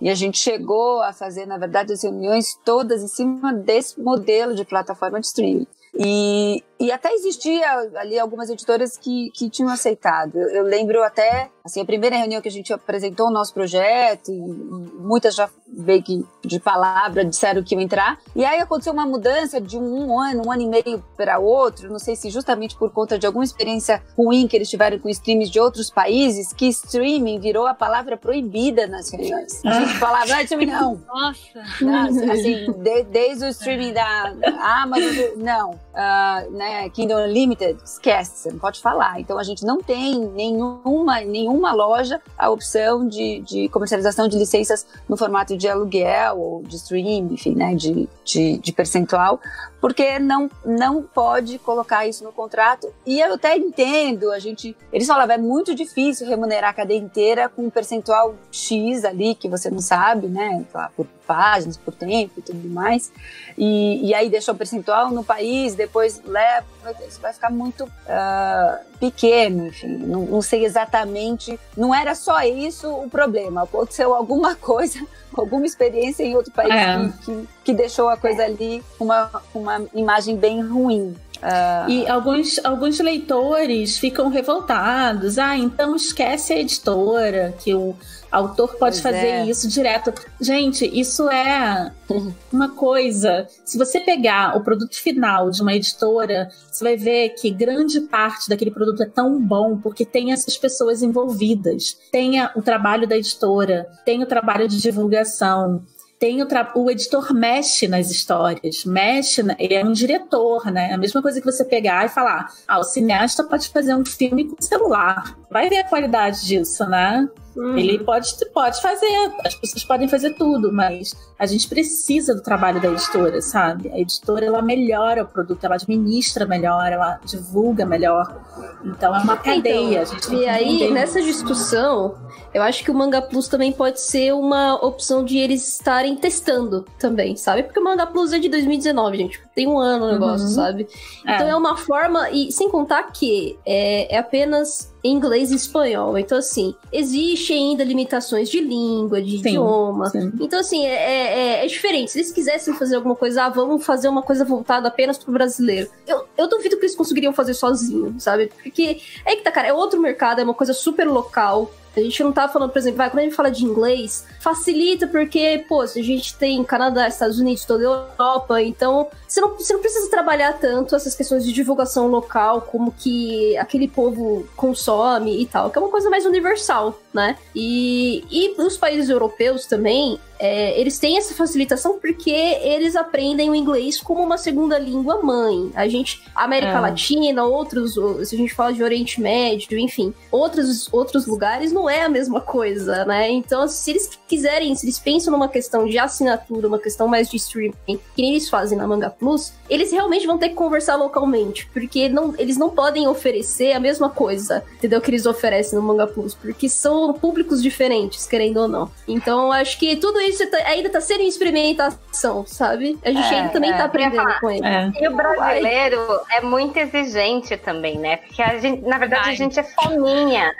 E 0.00 0.10
a 0.10 0.14
gente 0.16 0.36
chegou 0.38 1.00
a 1.00 1.12
fazer, 1.12 1.46
na 1.46 1.58
verdade, 1.58 1.92
as 1.92 2.02
reuniões 2.02 2.58
todas 2.64 3.04
em 3.04 3.08
cima 3.08 3.52
desse 3.52 4.00
modelo 4.00 4.54
de 4.54 4.64
plataforma 4.64 5.20
de 5.20 5.26
streaming. 5.26 5.66
E, 5.98 6.62
e 6.78 6.92
até 6.92 7.12
existia 7.12 7.66
ali 7.96 8.18
algumas 8.18 8.50
editoras 8.50 8.96
que, 8.98 9.30
que 9.32 9.48
tinham 9.48 9.70
aceitado. 9.70 10.36
Eu, 10.36 10.48
eu, 10.48 10.62
lembro 10.62 11.02
até, 11.02 11.50
assim, 11.64 11.80
a 11.80 11.84
primeira 11.84 12.16
reunião 12.16 12.42
que 12.42 12.48
a 12.48 12.52
gente 12.52 12.72
apresentou 12.72 13.28
o 13.28 13.30
nosso 13.30 13.54
projeto, 13.54 14.30
e, 14.30 14.34
e 14.34 15.00
muitas 15.00 15.34
já 15.34 15.48
veio 15.66 16.02
que 16.02 16.24
de 16.44 16.60
palavra 16.60 17.24
disseram 17.24 17.62
que 17.62 17.74
iam 17.74 17.80
entrar. 17.80 18.18
E 18.34 18.44
aí 18.44 18.60
aconteceu 18.60 18.92
uma 18.92 19.06
mudança 19.06 19.60
de 19.60 19.78
um, 19.78 20.10
um 20.10 20.20
ano, 20.20 20.42
um 20.46 20.52
ano 20.52 20.62
e 20.62 20.68
meio 20.68 21.04
para 21.16 21.38
outro, 21.38 21.90
não 21.90 21.98
sei 21.98 22.14
se 22.14 22.28
justamente 22.28 22.76
por 22.76 22.92
conta 22.92 23.18
de 23.18 23.26
alguma 23.26 23.44
experiência 23.44 24.02
ruim 24.16 24.46
que 24.46 24.56
eles 24.56 24.68
tiveram 24.68 24.98
com 24.98 25.08
streams 25.08 25.50
de 25.50 25.58
outros 25.58 25.90
países, 25.90 26.52
que 26.52 26.66
streaming 26.68 27.40
virou 27.40 27.66
a 27.66 27.74
palavra 27.74 28.16
proibida 28.16 28.86
nas 28.86 29.10
reuniões. 29.10 29.64
A 29.64 29.80
gente 29.80 29.94
falava, 29.98 30.26
não, 30.26 30.40
streaming 30.40 30.66
não. 30.66 31.02
Nossa! 31.06 31.64
Não, 31.80 32.30
assim, 32.30 32.72
de, 32.82 33.02
desde 33.04 33.44
o 33.46 33.48
streaming 33.48 33.92
da 33.94 34.34
Amazon, 34.82 35.36
não. 35.38 35.85
Uh, 35.96 36.50
né, 36.50 36.90
Kindle 36.90 37.20
Unlimited, 37.20 37.78
esquece, 37.82 38.36
você 38.36 38.50
não 38.50 38.58
pode 38.58 38.82
falar. 38.82 39.18
Então 39.18 39.38
a 39.38 39.42
gente 39.42 39.64
não 39.64 39.78
tem 39.78 40.20
nenhuma, 40.28 41.22
nenhuma 41.22 41.72
loja 41.72 42.20
a 42.36 42.50
opção 42.50 43.08
de, 43.08 43.40
de 43.40 43.70
comercialização 43.70 44.28
de 44.28 44.36
licenças 44.36 44.86
no 45.08 45.16
formato 45.16 45.56
de 45.56 45.66
aluguel 45.66 46.38
ou 46.38 46.62
de 46.62 46.76
stream, 46.76 47.32
enfim, 47.32 47.54
né, 47.54 47.74
de, 47.74 48.06
de, 48.22 48.58
de 48.58 48.72
percentual, 48.74 49.40
porque 49.80 50.18
não, 50.18 50.50
não 50.66 51.02
pode 51.02 51.58
colocar 51.60 52.06
isso 52.06 52.24
no 52.24 52.32
contrato. 52.32 52.92
E 53.06 53.18
eu 53.18 53.32
até 53.32 53.56
entendo, 53.56 54.30
a 54.32 54.38
gente, 54.38 54.76
eles 54.92 55.06
falavam, 55.06 55.36
é 55.36 55.38
muito 55.38 55.74
difícil 55.74 56.28
remunerar 56.28 56.70
a 56.70 56.74
cadeia 56.74 56.98
inteira 56.98 57.48
com 57.48 57.62
um 57.62 57.70
percentual 57.70 58.34
X 58.52 59.02
ali, 59.02 59.34
que 59.34 59.48
você 59.48 59.70
não 59.70 59.78
sabe, 59.78 60.26
né, 60.26 60.62
por 60.94 61.06
páginas, 61.26 61.76
por 61.76 61.94
tempo 61.94 62.34
e 62.38 62.42
tudo 62.42 62.68
mais. 62.68 63.12
E, 63.58 64.08
e 64.08 64.14
aí 64.14 64.28
deixa 64.28 64.52
o 64.52 64.54
percentual 64.54 65.10
no 65.10 65.24
país, 65.24 65.74
depois 65.74 66.22
leva, 66.24 66.66
isso 67.06 67.20
vai 67.20 67.32
ficar 67.32 67.50
muito 67.50 67.84
uh, 67.84 68.96
pequeno, 68.98 69.66
enfim, 69.66 69.88
não, 69.88 70.20
não, 70.26 70.42
sei 70.42 70.64
exatamente, 70.64 71.58
não 71.76 71.94
era 71.94 72.14
só 72.14 72.42
isso 72.42 72.88
o 72.88 73.08
problema, 73.08 73.62
aconteceu 73.62 74.14
alguma 74.14 74.54
coisa, 74.56 75.04
alguma 75.34 75.66
experiência 75.66 76.22
em 76.22 76.36
outro 76.36 76.52
país 76.52 76.70
é. 76.70 76.96
que, 76.96 77.24
que, 77.24 77.48
que, 77.64 77.74
deixou 77.74 78.08
a 78.08 78.16
coisa 78.16 78.44
ali 78.44 78.82
uma, 78.98 79.30
uma 79.54 79.84
imagem 79.94 80.36
bem 80.36 80.62
ruim. 80.62 81.16
Uh... 81.36 81.90
E 81.90 82.08
alguns, 82.08 82.58
alguns 82.64 82.98
leitores 82.98 83.98
ficam 83.98 84.28
revoltados. 84.28 85.38
Ah, 85.38 85.56
então 85.56 85.94
esquece 85.94 86.52
a 86.52 86.58
editora, 86.58 87.54
que 87.58 87.74
o 87.74 87.94
autor 88.30 88.76
pode 88.76 89.00
pois 89.00 89.00
fazer 89.00 89.26
é. 89.26 89.46
isso 89.46 89.68
direto. 89.68 90.12
Gente, 90.40 90.86
isso 90.98 91.28
é 91.28 91.92
uma 92.52 92.70
coisa. 92.70 93.46
Se 93.64 93.78
você 93.78 94.00
pegar 94.00 94.56
o 94.56 94.62
produto 94.62 94.94
final 94.96 95.50
de 95.50 95.62
uma 95.62 95.74
editora, 95.74 96.48
você 96.70 96.84
vai 96.84 96.96
ver 96.96 97.30
que 97.30 97.50
grande 97.50 98.00
parte 98.00 98.48
daquele 98.48 98.70
produto 98.70 99.02
é 99.02 99.06
tão 99.06 99.40
bom 99.40 99.78
porque 99.78 100.04
tem 100.04 100.32
essas 100.32 100.56
pessoas 100.56 101.02
envolvidas. 101.02 101.96
Tem 102.10 102.42
o 102.54 102.62
trabalho 102.62 103.06
da 103.06 103.16
editora, 103.16 103.88
tem 104.04 104.22
o 104.22 104.26
trabalho 104.26 104.68
de 104.68 104.80
divulgação, 104.80 105.82
tem 106.18 106.42
o, 106.42 106.48
o, 106.74 106.90
editor 106.90 107.34
mexe 107.34 107.86
nas 107.86 108.10
histórias, 108.10 108.84
mexe, 108.84 109.42
na, 109.42 109.54
ele 109.58 109.74
é 109.74 109.84
um 109.84 109.92
diretor, 109.92 110.70
né? 110.70 110.92
A 110.92 110.98
mesma 110.98 111.20
coisa 111.20 111.40
que 111.40 111.46
você 111.46 111.64
pegar 111.64 112.06
e 112.06 112.08
falar, 112.08 112.52
ah, 112.66 112.78
o 112.78 112.84
cineasta 112.84 113.44
pode 113.44 113.68
fazer 113.68 113.94
um 113.94 114.04
filme 114.04 114.48
com 114.48 114.60
celular. 114.60 115.36
Vai 115.50 115.68
ver 115.68 115.78
a 115.78 115.88
qualidade 115.88 116.46
disso, 116.46 116.86
né? 116.86 117.28
Uhum. 117.56 117.78
Ele 117.78 117.98
pode, 117.98 118.28
pode 118.52 118.82
fazer, 118.82 119.32
as 119.44 119.54
pessoas 119.54 119.82
podem 119.84 120.06
fazer 120.06 120.34
tudo, 120.34 120.70
mas 120.70 121.14
a 121.38 121.46
gente 121.46 121.66
precisa 121.68 122.34
do 122.34 122.42
trabalho 122.42 122.80
da 122.80 122.88
editora, 122.88 123.40
sabe? 123.40 123.90
A 123.90 123.98
editora 123.98 124.44
ela 124.44 124.60
melhora 124.60 125.22
o 125.22 125.26
produto, 125.26 125.64
ela 125.64 125.76
administra 125.76 126.44
melhor, 126.44 126.92
ela 126.92 127.18
divulga 127.24 127.86
melhor. 127.86 128.44
Então 128.84 129.14
é 129.14 129.18
uma 129.20 129.32
então, 129.32 129.54
cadeia. 129.54 130.02
Então, 130.02 130.34
e 130.34 130.46
aí, 130.46 130.90
nessa 130.90 131.22
discussão, 131.22 132.14
eu 132.52 132.62
acho 132.62 132.84
que 132.84 132.90
o 132.90 132.94
Manga 132.94 133.22
Plus 133.22 133.48
também 133.48 133.72
pode 133.72 134.00
ser 134.00 134.34
uma 134.34 134.74
opção 134.74 135.24
de 135.24 135.38
eles 135.38 135.66
estarem 135.74 136.14
testando 136.16 136.84
também, 136.98 137.36
sabe? 137.36 137.62
Porque 137.62 137.80
o 137.80 137.84
Manga 137.84 138.06
Plus 138.06 138.32
é 138.32 138.38
de 138.38 138.50
2019, 138.50 139.16
gente. 139.16 139.40
Tem 139.54 139.66
um 139.66 139.78
ano 139.78 140.06
o 140.06 140.12
negócio, 140.12 140.46
uhum. 140.46 140.52
sabe? 140.52 140.86
Então 141.22 141.46
é. 141.46 141.50
é 141.50 141.56
uma 141.56 141.76
forma, 141.76 142.30
e 142.30 142.52
sem 142.52 142.70
contar 142.70 143.04
que 143.12 143.58
é, 143.64 144.14
é 144.14 144.18
apenas 144.18 144.94
em 145.06 145.12
inglês 145.12 145.50
e 145.50 145.54
espanhol. 145.54 146.18
Então, 146.18 146.38
assim, 146.38 146.74
existe 146.92 147.52
ainda 147.52 147.84
limitações 147.84 148.48
de 148.48 148.60
língua, 148.60 149.22
de 149.22 149.38
sim, 149.38 149.48
idioma. 149.48 150.10
Sim. 150.10 150.32
Então, 150.40 150.58
assim, 150.58 150.84
é, 150.84 150.94
é, 150.94 151.64
é, 151.64 151.66
diferente. 151.66 152.10
Se 152.10 152.18
eles 152.18 152.32
quisessem 152.32 152.74
fazer 152.74 152.96
alguma 152.96 153.14
coisa, 153.14 153.44
ah, 153.44 153.48
vamos 153.48 153.84
fazer 153.84 154.08
uma 154.08 154.22
coisa 154.22 154.44
voltada 154.44 154.88
apenas 154.88 155.18
pro 155.18 155.32
brasileiro. 155.32 155.88
Eu, 156.06 156.24
eu 156.36 156.48
duvido 156.48 156.76
que 156.76 156.84
eles 156.84 156.96
conseguiriam 156.96 157.32
fazer 157.32 157.54
sozinho, 157.54 158.14
sabe? 158.18 158.50
Porque 158.62 159.00
é 159.24 159.36
que 159.36 159.42
tá, 159.42 159.52
cara, 159.52 159.68
é 159.68 159.72
outro 159.72 160.00
mercado, 160.00 160.40
é 160.40 160.44
uma 160.44 160.54
coisa 160.54 160.72
super 160.72 161.06
local. 161.06 161.70
A 161.96 162.00
gente 162.00 162.22
não 162.22 162.32
tá 162.32 162.48
falando, 162.48 162.70
por 162.70 162.78
exemplo, 162.78 162.98
vai, 162.98 163.08
quando 163.08 163.20
a 163.20 163.22
gente 163.22 163.34
fala 163.34 163.50
de 163.50 163.64
inglês, 163.64 164.26
facilita 164.38 165.06
porque, 165.06 165.64
pô, 165.66 165.80
a 165.80 165.86
gente 165.86 166.36
tem 166.36 166.62
Canadá, 166.62 167.08
Estados 167.08 167.38
Unidos, 167.38 167.64
toda 167.64 167.82
a 167.82 167.86
Europa, 167.86 168.62
então 168.62 169.08
você 169.26 169.40
não, 169.40 169.48
você 169.56 169.72
não 169.72 169.80
precisa 169.80 170.10
trabalhar 170.10 170.52
tanto 170.54 170.94
essas 170.94 171.14
questões 171.14 171.44
de 171.44 171.52
divulgação 171.52 172.08
local, 172.08 172.62
como 172.62 172.92
que 172.92 173.56
aquele 173.56 173.88
povo 173.88 174.46
consome 174.54 175.42
e 175.42 175.46
tal, 175.46 175.70
que 175.70 175.78
é 175.78 175.80
uma 175.80 175.90
coisa 175.90 176.10
mais 176.10 176.26
universal, 176.26 176.98
né? 177.16 177.36
E, 177.54 178.22
e 178.30 178.54
os 178.60 178.76
países 178.76 179.08
europeus 179.08 179.64
também, 179.64 180.20
é, 180.38 180.78
eles 180.78 180.98
têm 180.98 181.16
essa 181.16 181.34
facilitação 181.34 181.98
porque 181.98 182.30
eles 182.30 182.94
aprendem 182.94 183.48
o 183.48 183.54
inglês 183.54 183.98
como 183.98 184.22
uma 184.22 184.36
segunda 184.36 184.78
língua 184.78 185.22
mãe. 185.22 185.72
A 185.74 185.88
gente, 185.88 186.22
América 186.34 186.72
é. 186.72 186.80
Latina, 186.80 187.44
outros, 187.44 187.94
se 188.28 188.34
a 188.34 188.38
gente 188.38 188.52
fala 188.52 188.72
de 188.72 188.82
Oriente 188.82 189.18
Médio, 189.20 189.78
enfim, 189.78 190.12
outros, 190.30 190.92
outros 190.92 191.26
lugares 191.26 191.72
não 191.72 191.88
é 191.88 192.02
a 192.02 192.08
mesma 192.08 192.40
coisa, 192.42 193.06
né? 193.06 193.30
Então, 193.30 193.66
se 193.66 193.90
eles 193.90 194.10
quiserem, 194.28 194.74
se 194.74 194.84
eles 194.84 194.98
pensam 194.98 195.32
numa 195.32 195.48
questão 195.48 195.86
de 195.86 195.98
assinatura, 195.98 196.68
uma 196.68 196.78
questão 196.78 197.08
mais 197.08 197.30
de 197.30 197.38
streaming, 197.38 197.74
que 197.86 198.22
nem 198.22 198.32
eles 198.32 198.50
fazem 198.50 198.76
na 198.76 198.86
Manga 198.86 199.08
Plus, 199.08 199.54
eles 199.70 199.90
realmente 199.90 200.26
vão 200.26 200.36
ter 200.36 200.50
que 200.50 200.54
conversar 200.54 200.96
localmente, 200.96 201.66
porque 201.72 202.10
não, 202.10 202.34
eles 202.36 202.58
não 202.58 202.68
podem 202.68 203.08
oferecer 203.08 203.72
a 203.72 203.80
mesma 203.80 204.10
coisa, 204.10 204.62
entendeu? 204.74 205.00
Que 205.00 205.10
eles 205.10 205.24
oferecem 205.24 205.78
no 205.78 205.84
Manga 205.84 206.06
Plus, 206.06 206.34
porque 206.34 206.68
são 206.68 207.05
públicos 207.14 207.62
diferentes, 207.62 208.26
querendo 208.26 208.58
ou 208.58 208.68
não. 208.68 208.90
Então, 209.06 209.52
acho 209.52 209.78
que 209.78 209.96
tudo 209.96 210.20
isso 210.20 210.48
tá, 210.50 210.58
ainda 210.58 210.88
tá 210.90 211.00
sendo 211.00 211.22
experimentação, 211.22 212.46
sabe? 212.46 212.98
A 213.04 213.10
gente 213.10 213.34
é, 213.34 213.38
ainda 213.38 213.48
também 213.50 213.70
é. 213.70 213.76
tá 213.76 213.84
aprendendo 213.84 214.40
com 214.40 214.50
ele. 214.50 214.66
É. 214.66 214.92
E 215.00 215.08
o 215.08 215.16
brasileiro 215.16 216.20
é 216.30 216.40
muito 216.40 216.76
exigente 216.76 217.56
também, 217.56 217.98
né? 217.98 218.18
Porque 218.18 218.42
a 218.42 218.58
gente, 218.58 218.82
na 218.82 218.98
verdade, 218.98 219.30
a 219.30 219.34
gente 219.34 219.58
é 219.58 219.62
fominha. 219.62 220.52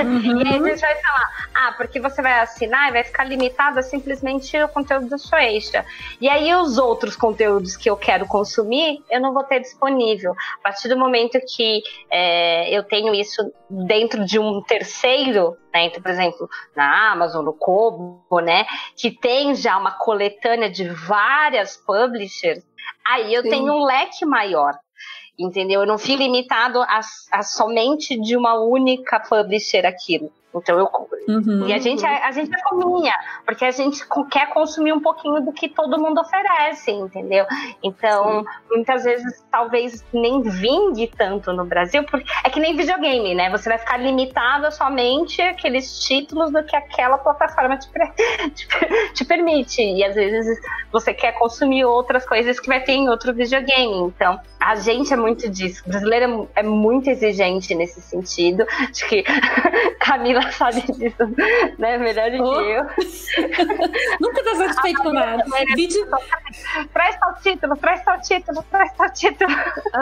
Uhum. 0.00 0.42
e 0.42 0.48
aí 0.48 0.56
a 0.56 0.68
gente 0.68 0.80
vai 0.80 0.96
falar, 0.96 1.48
ah, 1.54 1.74
porque 1.76 2.00
você 2.00 2.22
vai 2.22 2.40
assinar 2.40 2.88
e 2.88 2.92
vai 2.92 3.04
ficar 3.04 3.24
limitado 3.24 3.78
a 3.78 3.82
simplesmente 3.82 4.56
o 4.62 4.68
conteúdo 4.68 5.08
do 5.08 5.18
Shueisha. 5.18 5.84
E 6.20 6.28
aí 6.28 6.54
os 6.54 6.78
outros 6.78 7.16
conteúdos 7.16 7.76
que 7.76 7.88
eu 7.88 7.96
quero 7.96 8.26
consumir, 8.26 9.02
eu 9.10 9.20
não 9.20 9.32
vou 9.32 9.44
ter 9.44 9.60
disponível. 9.60 10.34
A 10.60 10.62
partir 10.62 10.88
do 10.88 10.96
momento 10.96 11.38
que 11.54 11.82
é, 12.10 12.70
eu 12.70 12.82
tenho 12.82 13.14
isso 13.14 13.52
dentro 13.68 14.24
de 14.24 14.38
um 14.38 14.62
terceiro, 14.62 15.49
né, 15.72 15.86
então, 15.86 16.02
por 16.02 16.10
exemplo, 16.10 16.48
na 16.74 17.12
Amazon, 17.12 17.44
no 17.44 17.52
Kobo, 17.52 18.40
né, 18.42 18.66
que 18.96 19.10
tem 19.10 19.54
já 19.54 19.76
uma 19.76 19.92
coletânea 19.92 20.70
de 20.70 20.88
várias 20.88 21.76
publishers, 21.76 22.62
aí 23.06 23.32
eu 23.34 23.42
Sim. 23.42 23.50
tenho 23.50 23.72
um 23.72 23.84
leque 23.84 24.24
maior 24.24 24.74
entendeu? 25.38 25.80
Eu 25.80 25.86
não 25.86 25.96
fico 25.96 26.22
limitado 26.22 26.82
a, 26.82 27.00
a, 27.32 27.42
somente 27.42 28.20
de 28.20 28.36
uma 28.36 28.60
única 28.60 29.18
publisher 29.18 29.86
aquilo. 29.86 30.30
Então 30.54 30.78
eu 30.78 30.90
uhum, 31.28 31.68
e 31.68 31.72
a 31.72 31.78
gente 31.78 32.04
é, 32.04 32.24
a 32.24 32.32
gente 32.32 32.52
é 32.52 32.60
cominha, 32.62 33.14
porque 33.46 33.64
a 33.64 33.70
gente 33.70 34.04
quer 34.30 34.48
consumir 34.48 34.92
um 34.92 35.00
pouquinho 35.00 35.40
do 35.40 35.52
que 35.52 35.68
todo 35.68 36.00
mundo 36.00 36.20
oferece, 36.20 36.90
entendeu? 36.90 37.46
Então, 37.82 38.40
Sim. 38.40 38.46
muitas 38.70 39.04
vezes 39.04 39.44
talvez 39.50 40.04
nem 40.12 40.42
vingue 40.42 41.06
tanto 41.06 41.52
no 41.52 41.64
Brasil, 41.64 42.02
porque 42.04 42.28
é 42.44 42.50
que 42.50 42.58
nem 42.58 42.76
videogame, 42.76 43.34
né? 43.34 43.48
Você 43.50 43.68
vai 43.68 43.78
ficar 43.78 43.98
limitado 43.98 44.66
a 44.66 44.70
somente 44.72 45.40
aqueles 45.40 46.00
títulos 46.00 46.50
do 46.50 46.64
que 46.64 46.74
aquela 46.74 47.18
plataforma 47.18 47.76
te, 47.76 47.88
te, 48.54 48.68
te 49.14 49.24
permite. 49.24 49.80
E 49.80 50.04
às 50.04 50.16
vezes 50.16 50.60
você 50.90 51.14
quer 51.14 51.32
consumir 51.32 51.84
outras 51.84 52.26
coisas 52.26 52.58
que 52.58 52.66
vai 52.66 52.80
ter 52.80 52.92
em 52.92 53.08
outro 53.08 53.32
videogame. 53.32 53.98
Então, 54.00 54.40
a 54.60 54.74
gente 54.74 55.12
é 55.12 55.16
muito 55.16 55.48
disso. 55.48 55.82
O 55.86 55.90
brasileiro 55.90 56.50
é, 56.56 56.60
é 56.60 56.62
muito 56.62 57.08
exigente 57.08 57.74
nesse 57.74 58.00
sentido. 58.00 58.66
Acho 58.90 59.08
que 59.08 59.24
Camila 60.00 60.39
sabe 60.52 60.80
disso, 60.92 61.16
né? 61.78 61.98
Melhor 61.98 62.30
do 62.30 62.44
oh. 62.44 62.58
que 62.58 62.70
eu. 62.70 62.84
Nunca 64.20 64.44
tá 64.44 64.54
satisfeito 64.56 65.02
com 65.02 65.12
nada. 65.12 65.44
Vídeo... 65.74 66.06
Traz 66.92 67.18
tal 67.18 67.34
título, 67.42 67.76
traz 67.76 68.04
tal 68.04 68.20
título, 68.20 68.64
traz 68.70 68.92
tal 68.96 69.12
título. 69.12 69.50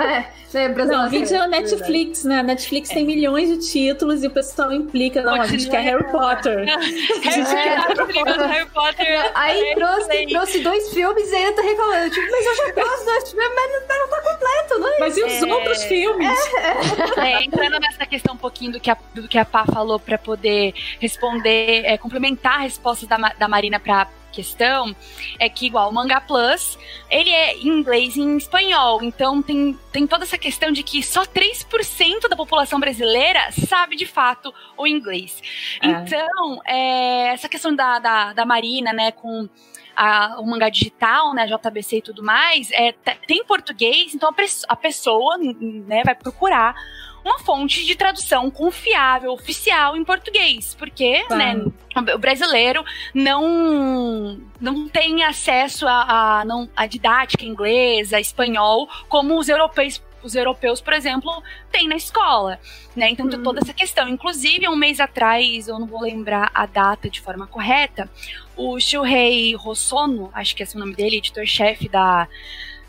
É, 0.00 0.24
lembra? 0.52 0.84
Não, 0.84 1.08
vídeo 1.08 1.36
é 1.36 1.46
Netflix, 1.46 2.24
né? 2.24 2.42
Netflix 2.42 2.90
é. 2.90 2.94
tem 2.94 3.06
milhões 3.06 3.48
de 3.48 3.70
títulos 3.70 4.22
e 4.22 4.26
o 4.26 4.30
pessoal 4.30 4.72
implica, 4.72 5.22
não, 5.22 5.40
a 5.40 5.46
gente 5.46 5.68
quer 5.68 5.80
Harry 5.80 6.04
Potter. 6.10 6.64
Harry 8.48 8.66
Potter. 8.66 9.30
Aí 9.34 9.74
trouxe, 9.74 10.26
trouxe 10.26 10.60
dois 10.60 10.90
filmes 10.92 11.30
e 11.30 11.36
ainda 11.36 11.52
tá 11.54 11.62
reclamando. 11.62 12.10
Tipo, 12.10 12.30
mas 12.30 12.46
eu 12.46 12.56
já 12.56 12.72
gosto 12.72 13.04
dois 13.04 13.30
filmes, 13.30 13.52
mas 13.54 13.72
não 13.72 14.08
tá 14.08 14.22
completo, 14.22 14.78
não 14.78 14.88
é? 14.88 14.98
Mas 15.00 15.16
e 15.16 15.24
os 15.24 15.42
é... 15.42 15.52
outros 15.52 15.84
filmes? 15.84 16.38
É. 17.16 17.20
é, 17.20 17.44
entrando 17.44 17.78
nessa 17.80 18.06
questão 18.06 18.34
um 18.34 18.38
pouquinho 18.38 18.72
do 18.72 18.80
que 18.80 18.90
a, 18.90 18.96
do 19.14 19.28
que 19.28 19.38
a 19.38 19.44
Pá 19.44 19.64
falou 19.66 19.98
para 19.98 20.18
poder 20.28 20.74
responder, 21.00 21.86
é, 21.86 21.96
complementar 21.96 22.56
a 22.56 22.62
resposta 22.62 23.06
da, 23.06 23.16
da 23.16 23.48
Marina 23.48 23.80
para 23.80 24.06
questão 24.30 24.94
é 25.38 25.48
que 25.48 25.66
igual 25.66 25.88
o 25.90 25.94
Manga 25.94 26.20
Plus, 26.20 26.78
ele 27.10 27.30
é 27.30 27.56
em 27.56 27.68
inglês 27.68 28.14
e 28.14 28.20
em 28.20 28.36
espanhol, 28.36 29.02
então 29.02 29.42
tem, 29.42 29.76
tem 29.90 30.06
toda 30.06 30.24
essa 30.24 30.36
questão 30.36 30.70
de 30.70 30.82
que 30.82 31.02
só 31.02 31.24
3% 31.24 32.28
da 32.28 32.36
população 32.36 32.78
brasileira 32.78 33.40
sabe 33.66 33.96
de 33.96 34.06
fato 34.06 34.54
o 34.76 34.86
inglês. 34.86 35.42
É. 35.82 35.88
Então, 35.88 36.60
é, 36.66 37.28
essa 37.32 37.48
questão 37.48 37.74
da, 37.74 37.98
da, 37.98 38.32
da 38.34 38.44
Marina, 38.44 38.92
né, 38.92 39.10
com 39.12 39.48
a, 39.96 40.40
o 40.40 40.46
mangá 40.46 40.68
digital, 40.68 41.34
né, 41.34 41.46
JBC 41.46 41.96
e 41.96 42.02
tudo 42.02 42.22
mais, 42.22 42.70
é, 42.72 42.92
tem 43.26 43.42
português, 43.44 44.14
então 44.14 44.28
a, 44.28 44.34
a 44.68 44.76
pessoa 44.76 45.38
né, 45.38 46.02
vai 46.04 46.14
procurar 46.14 46.74
uma 47.24 47.38
fonte 47.38 47.84
de 47.84 47.94
tradução 47.94 48.50
confiável, 48.50 49.32
oficial 49.32 49.96
em 49.96 50.04
português, 50.04 50.74
porque, 50.78 51.24
tá. 51.28 51.36
né, 51.36 51.64
o 52.14 52.18
brasileiro 52.18 52.84
não 53.14 54.40
não 54.60 54.88
tem 54.88 55.24
acesso 55.24 55.86
a, 55.86 56.40
a, 56.40 56.44
não, 56.44 56.68
a 56.76 56.86
didática 56.86 57.44
inglesa, 57.44 58.20
espanhol, 58.20 58.88
como 59.08 59.38
os 59.38 59.48
europeus 59.48 60.02
os 60.22 60.34
europeus, 60.34 60.80
por 60.80 60.92
exemplo, 60.92 61.30
têm 61.70 61.86
na 61.86 61.96
escola, 61.96 62.58
né? 62.94 63.10
Então 63.10 63.28
tem 63.28 63.40
toda 63.40 63.60
essa 63.60 63.72
questão. 63.72 64.08
Inclusive, 64.08 64.68
um 64.68 64.76
mês 64.76 64.98
atrás, 64.98 65.68
eu 65.68 65.78
não 65.78 65.86
vou 65.86 66.00
lembrar 66.00 66.50
a 66.52 66.66
data 66.66 67.08
de 67.08 67.20
forma 67.20 67.46
correta, 67.46 68.10
o 68.56 68.78
Shuhei 68.80 69.54
Hosono, 69.56 70.30
acho 70.34 70.56
que 70.56 70.62
é 70.62 70.66
o 70.74 70.78
nome 70.78 70.94
dele, 70.94 71.18
editor-chefe 71.18 71.88
da 71.88 72.26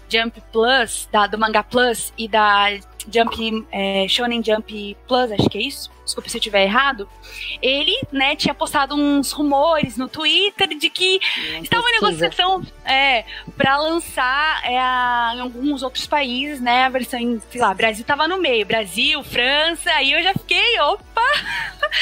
Jump 0.10 0.42
Plus, 0.52 1.08
da, 1.12 1.28
do 1.28 1.38
Manga 1.38 1.64
Plus 1.64 2.12
e 2.18 2.28
da 2.28 2.72
Jump, 3.12 3.68
é, 3.72 4.08
Shonen 4.08 4.44
Jump 4.44 4.98
Plus, 5.08 5.32
acho 5.32 5.50
que 5.50 5.58
é 5.58 5.62
isso. 5.62 5.90
Desculpa 6.04 6.28
se 6.28 6.38
eu 6.38 6.40
estiver 6.40 6.64
errado. 6.64 7.08
Ele, 7.62 7.96
né, 8.12 8.36
tinha 8.36 8.54
postado 8.54 8.96
uns 8.96 9.32
rumores 9.32 9.96
no 9.96 10.08
Twitter 10.08 10.68
de 10.70 10.90
que 10.90 11.20
estava 11.62 11.88
em 11.88 11.94
negociação 11.94 12.64
é, 12.84 13.24
para 13.56 13.78
lançar 13.78 14.62
é, 14.66 14.78
a, 14.80 15.34
em 15.36 15.40
alguns 15.40 15.84
outros 15.84 16.08
países, 16.08 16.60
né, 16.60 16.86
a 16.86 16.90
versão 16.90 17.20
em, 17.20 17.40
sei 17.52 17.62
lá, 17.62 17.74
Brasil 17.74 18.04
tava 18.04 18.28
no 18.28 18.38
meio, 18.38 18.66
Brasil, 18.66 19.24
França, 19.24 19.92
aí 19.92 20.12
eu 20.12 20.24
já 20.24 20.34
fiquei, 20.34 20.80
opa! 20.80 21.22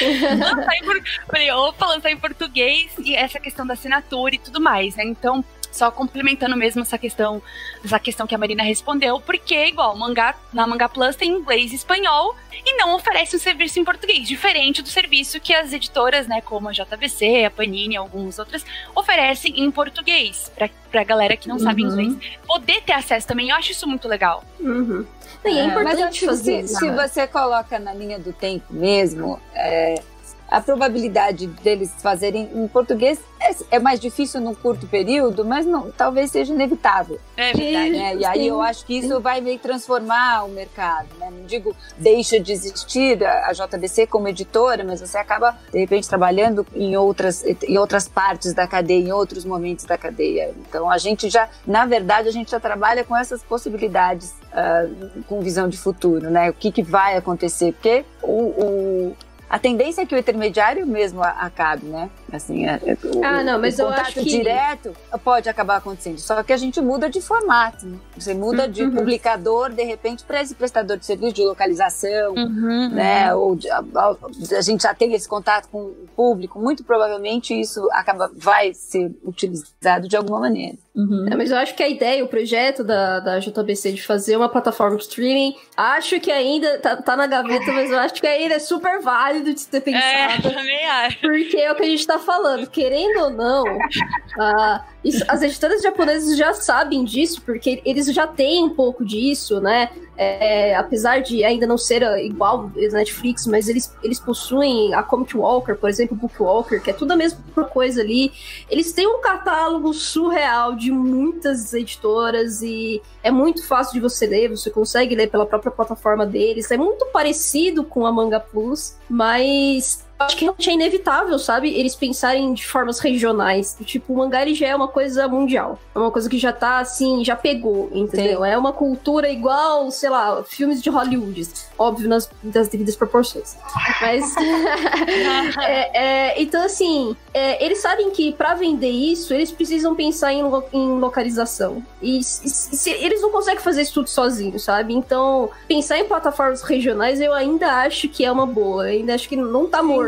lançar 0.38 0.74
em, 0.74 1.02
falei, 1.26 1.50
opa, 1.52 1.86
lançar 1.86 2.10
em 2.10 2.16
português 2.16 2.90
e 2.98 3.14
essa 3.14 3.38
questão 3.38 3.66
da 3.66 3.74
assinatura 3.74 4.34
e 4.34 4.38
tudo 4.38 4.60
mais, 4.60 4.96
né? 4.96 5.04
Então, 5.04 5.44
só 5.70 5.90
complementando 5.90 6.56
mesmo 6.56 6.82
essa 6.82 6.98
questão, 6.98 7.42
essa 7.84 7.98
questão 7.98 8.26
que 8.26 8.34
a 8.34 8.38
Marina 8.38 8.62
respondeu, 8.62 9.20
porque 9.20 9.66
igual 9.66 9.96
mangá, 9.96 10.34
na 10.52 10.66
Manga 10.66 10.88
Plus 10.88 11.16
tem 11.16 11.30
inglês 11.30 11.72
e 11.72 11.76
espanhol 11.76 12.34
e 12.52 12.76
não 12.76 12.94
oferece 12.94 13.36
um 13.36 13.38
serviço 13.38 13.78
em 13.78 13.84
português, 13.84 14.26
diferente 14.26 14.82
do 14.82 14.88
serviço 14.88 15.40
que 15.40 15.54
as 15.54 15.72
editoras, 15.72 16.26
né, 16.26 16.40
como 16.40 16.68
a 16.68 16.72
JVC, 16.72 17.44
a 17.44 17.50
Panini 17.50 17.94
e 17.94 17.96
algumas 17.96 18.38
outras, 18.38 18.64
oferecem 18.94 19.60
em 19.60 19.70
português, 19.70 20.50
pra, 20.54 20.68
pra 20.90 21.04
galera 21.04 21.36
que 21.36 21.48
não 21.48 21.56
uhum. 21.56 21.62
sabe 21.62 21.82
inglês 21.82 22.16
poder 22.46 22.82
ter 22.82 22.92
acesso 22.92 23.26
também. 23.26 23.50
Eu 23.50 23.56
acho 23.56 23.72
isso 23.72 23.86
muito 23.86 24.08
legal. 24.08 24.44
Uhum. 24.60 25.06
é, 25.44 25.50
é 25.50 25.64
importante 25.64 26.26
mas 26.26 26.38
fazer. 26.38 26.66
Se, 26.66 26.76
se, 26.76 26.90
você 26.90 27.26
coloca 27.26 27.78
na 27.78 27.94
linha 27.94 28.18
do 28.18 28.32
tempo 28.32 28.72
mesmo, 28.72 29.40
é, 29.54 30.02
a 30.48 30.60
probabilidade 30.60 31.46
deles 31.46 31.92
fazerem 31.98 32.48
em 32.54 32.66
português 32.68 33.20
é, 33.40 33.76
é, 33.76 33.78
mais 33.78 34.00
difícil 34.00 34.40
num 34.40 34.54
curto 34.54 34.86
período, 34.86 35.44
mas 35.44 35.64
não, 35.64 35.90
talvez 35.90 36.30
seja 36.30 36.52
inevitável. 36.52 37.20
É 37.36 37.52
verdade. 37.52 37.90
Né? 37.90 38.16
E 38.16 38.24
aí 38.24 38.46
eu 38.46 38.60
acho 38.60 38.84
que 38.84 38.98
isso 38.98 39.20
vai 39.20 39.40
meio 39.40 39.58
transformar 39.58 40.44
o 40.44 40.48
mercado. 40.48 41.06
Né? 41.18 41.30
Não 41.30 41.44
digo 41.44 41.76
deixa 41.96 42.40
de 42.40 42.52
existir 42.52 43.24
a 43.24 43.52
JBC 43.52 44.06
como 44.06 44.28
editora, 44.28 44.82
mas 44.84 45.00
você 45.00 45.18
acaba, 45.18 45.56
de 45.72 45.78
repente, 45.78 46.08
trabalhando 46.08 46.66
em 46.74 46.96
outras, 46.96 47.44
em 47.44 47.78
outras 47.78 48.08
partes 48.08 48.54
da 48.54 48.66
cadeia, 48.66 49.00
em 49.00 49.12
outros 49.12 49.44
momentos 49.44 49.84
da 49.84 49.96
cadeia. 49.96 50.52
Então 50.68 50.90
a 50.90 50.98
gente 50.98 51.28
já, 51.28 51.48
na 51.66 51.86
verdade, 51.86 52.28
a 52.28 52.32
gente 52.32 52.50
já 52.50 52.58
trabalha 52.58 53.04
com 53.04 53.16
essas 53.16 53.42
possibilidades 53.42 54.34
uh, 54.52 55.22
com 55.28 55.40
visão 55.40 55.68
de 55.68 55.76
futuro, 55.76 56.30
né? 56.30 56.50
O 56.50 56.54
que, 56.54 56.72
que 56.72 56.82
vai 56.82 57.16
acontecer? 57.16 57.72
Porque 57.72 58.04
o, 58.22 58.32
o 58.32 59.16
a 59.48 59.58
tendência 59.58 60.02
é 60.02 60.06
que 60.06 60.14
o 60.14 60.18
intermediário 60.18 60.86
mesmo 60.86 61.22
acabe, 61.22 61.86
né? 61.86 62.10
Assim, 62.32 62.66
é, 62.66 62.78
é, 62.84 62.92
o, 63.06 63.24
ah, 63.24 63.42
não, 63.42 63.58
mas 63.58 63.78
o 63.78 63.82
eu 63.82 63.86
contato 63.86 64.06
acho 64.06 64.20
que... 64.20 64.24
direto 64.28 64.92
pode 65.24 65.48
acabar 65.48 65.76
acontecendo. 65.76 66.18
Só 66.18 66.42
que 66.42 66.52
a 66.52 66.56
gente 66.56 66.80
muda 66.80 67.08
de 67.08 67.20
formato. 67.22 67.86
Né? 67.86 67.98
Você 68.16 68.34
muda 68.34 68.68
de 68.68 68.82
Uhum. 68.82 68.90
publicador, 68.96 69.70
de 69.70 69.82
repente, 69.82 70.24
para 70.24 70.42
esse 70.42 70.54
prestador 70.54 70.96
de 70.98 71.06
serviço 71.06 71.32
de 71.34 71.42
localização, 71.44 72.34
Uhum, 72.34 72.90
né? 72.90 73.34
Ou 73.34 73.56
de- 73.56 73.70
a, 73.70 73.78
a- 73.94 74.16
a 74.56 74.60
gente 74.60 74.82
já 74.82 74.92
tem 74.94 75.12
esse 75.14 75.28
contato 75.28 75.68
com 75.70 75.78
o 75.84 76.06
público. 76.14 76.58
Muito 76.60 76.84
provavelmente 76.84 77.58
isso 77.58 77.88
acaba, 77.92 78.30
vai 78.34 78.74
ser 78.74 79.10
utilizado 79.24 80.06
de 80.08 80.16
alguma 80.16 80.40
maneira. 80.40 80.76
Uhum. 80.94 81.26
É, 81.30 81.36
mas 81.36 81.50
eu 81.50 81.56
acho 81.56 81.74
que 81.76 81.82
a 81.82 81.88
ideia, 81.88 82.24
o 82.24 82.28
projeto 82.28 82.82
da, 82.82 83.20
da 83.20 83.38
JBC 83.38 83.92
de 83.92 84.02
fazer 84.04 84.36
uma 84.36 84.48
plataforma 84.48 84.96
de 84.96 85.02
streaming, 85.04 85.54
acho 85.76 86.18
que 86.18 86.30
ainda 86.30 86.78
tá, 86.78 86.96
tá 86.96 87.16
na 87.16 87.26
gaveta, 87.26 87.72
mas 87.72 87.90
eu 87.90 87.98
acho 87.98 88.14
que 88.14 88.26
ainda 88.26 88.54
é 88.54 88.58
super 88.58 89.00
válido 89.00 89.54
de 89.54 89.60
se 89.60 89.68
ter 89.68 89.78
É, 89.78 89.80
pensado. 89.82 90.54
também 90.54 90.84
acho. 90.86 91.20
Porque 91.20 91.56
é 91.56 91.70
o 91.70 91.76
que 91.76 91.82
a 91.84 91.86
gente 91.86 92.04
tá 92.06 92.17
falando, 92.18 92.66
querendo 92.68 93.20
ou 93.24 93.30
não, 93.30 93.64
ah, 94.38 94.84
isso- 95.04 95.24
as 95.28 95.42
editoras 95.42 95.82
japonesas 95.82 96.36
já 96.36 96.52
sabem 96.54 97.04
disso, 97.04 97.40
porque 97.42 97.80
eles 97.84 98.06
já 98.12 98.26
têm 98.26 98.64
um 98.64 98.70
pouco 98.70 99.04
disso, 99.04 99.60
né? 99.60 99.90
É, 100.20 100.74
apesar 100.74 101.20
de 101.20 101.44
ainda 101.44 101.64
não 101.64 101.78
ser 101.78 102.02
igual 102.24 102.72
Netflix, 102.74 103.46
mas 103.46 103.68
eles, 103.68 103.94
eles 104.02 104.18
possuem 104.18 104.92
a 104.92 105.00
Comic 105.00 105.36
Walker, 105.36 105.74
por 105.76 105.88
exemplo, 105.88 106.16
o 106.16 106.20
Book 106.20 106.42
Walker, 106.42 106.80
que 106.80 106.90
é 106.90 106.92
tudo 106.92 107.12
a 107.12 107.16
mesma 107.16 107.38
coisa 107.70 108.00
ali. 108.00 108.32
Eles 108.68 108.92
têm 108.92 109.06
um 109.06 109.20
catálogo 109.20 109.94
surreal 109.94 110.74
de 110.74 110.90
muitas 110.90 111.72
editoras 111.72 112.62
e 112.62 113.00
é 113.22 113.30
muito 113.30 113.64
fácil 113.64 113.92
de 113.94 114.00
você 114.00 114.26
ler, 114.26 114.48
você 114.50 114.70
consegue 114.70 115.14
ler 115.14 115.30
pela 115.30 115.46
própria 115.46 115.70
plataforma 115.70 116.26
deles. 116.26 116.68
É 116.72 116.76
muito 116.76 117.06
parecido 117.12 117.84
com 117.84 118.04
a 118.04 118.10
Manga 118.10 118.40
Plus, 118.40 118.96
mas 119.08 120.04
acho 120.18 120.36
que 120.36 120.44
realmente 120.44 120.70
é 120.70 120.72
inevitável, 120.72 121.38
sabe? 121.38 121.70
Eles 121.72 121.94
pensarem 121.94 122.52
de 122.54 122.66
formas 122.66 122.98
regionais. 122.98 123.76
Tipo, 123.84 124.12
o 124.12 124.16
mangá 124.18 124.42
ele 124.42 124.54
já 124.54 124.68
é 124.68 124.74
uma 124.76 124.88
coisa 124.88 125.26
mundial. 125.28 125.78
É 125.94 125.98
uma 125.98 126.10
coisa 126.10 126.28
que 126.28 126.38
já 126.38 126.52
tá 126.52 126.78
assim, 126.78 127.24
já 127.24 127.36
pegou, 127.36 127.88
entendeu? 127.92 128.44
É 128.44 128.56
uma 128.56 128.72
cultura 128.72 129.28
igual, 129.30 129.90
sei 129.90 130.10
lá, 130.10 130.42
filmes 130.44 130.82
de 130.82 130.90
Hollywood. 130.90 131.48
Óbvio, 131.78 132.08
nas, 132.08 132.28
nas 132.42 132.68
devidas 132.68 132.96
proporções. 132.96 133.56
Mas. 134.00 134.34
é, 135.60 136.30
é, 136.32 136.42
então, 136.42 136.62
assim, 136.64 137.16
é, 137.32 137.64
eles 137.64 137.80
sabem 137.80 138.10
que 138.10 138.32
pra 138.32 138.54
vender 138.54 138.90
isso, 138.90 139.32
eles 139.32 139.50
precisam 139.50 139.94
pensar 139.94 140.32
em, 140.32 140.42
lo- 140.42 140.64
em 140.72 140.98
localização. 140.98 141.82
E, 142.02 142.22
se- 142.22 142.48
se- 142.48 142.90
eles 142.90 143.20
não 143.22 143.30
conseguem 143.30 143.60
fazer 143.62 143.82
isso 143.82 143.94
tudo 143.94 144.08
sozinhos, 144.08 144.62
sabe? 144.64 144.94
Então, 144.94 145.50
pensar 145.66 145.98
em 145.98 146.04
plataformas 146.04 146.62
regionais 146.62 147.20
eu 147.20 147.32
ainda 147.32 147.66
acho 147.82 148.08
que 148.08 148.24
é 148.24 148.30
uma 148.32 148.46
boa. 148.46 148.84
Eu 148.92 148.98
ainda 149.00 149.14
acho 149.14 149.28
que 149.28 149.36
não 149.36 149.66
tá 149.66 149.82
morto, 149.82 150.07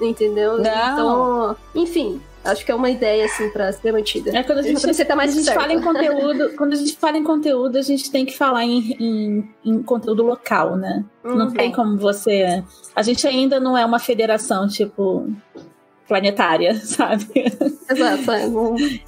entendeu? 0.00 0.58
Não. 0.58 0.62
Então, 0.62 1.56
enfim. 1.74 2.20
Acho 2.44 2.64
que 2.64 2.70
é 2.70 2.74
uma 2.76 2.88
ideia, 2.88 3.24
assim, 3.24 3.50
pra 3.50 3.72
ser 3.72 3.90
mantida. 3.90 4.30
É 4.30 4.40
quando 4.44 4.58
a 4.58 4.62
gente, 4.62 4.80
Você 4.80 5.04
tá 5.04 5.16
mais 5.16 5.32
quando 5.34 5.38
a 5.40 5.42
gente 5.42 5.52
fala 5.54 5.72
em 5.72 5.80
conteúdo, 5.80 6.50
quando 6.56 6.72
a 6.74 6.76
gente 6.76 6.96
fala 6.96 7.18
em 7.18 7.24
conteúdo, 7.24 7.76
a 7.76 7.82
gente 7.82 8.08
tem 8.08 8.24
que 8.24 8.36
falar 8.38 8.62
em, 8.62 8.92
em, 9.00 9.50
em 9.64 9.82
conteúdo 9.82 10.22
local, 10.22 10.76
né? 10.76 11.04
Não 11.24 11.46
Uhum. 11.46 11.50
tem 11.50 11.72
como 11.72 11.96
você. 11.98 12.62
A 12.94 13.02
gente 13.02 13.26
ainda 13.26 13.58
não 13.58 13.76
é 13.76 13.84
uma 13.84 13.98
federação, 13.98 14.68
tipo, 14.68 15.28
planetária, 16.06 16.74
sabe? 16.84 17.26
Exato. 17.90 18.30
é, 18.30 18.46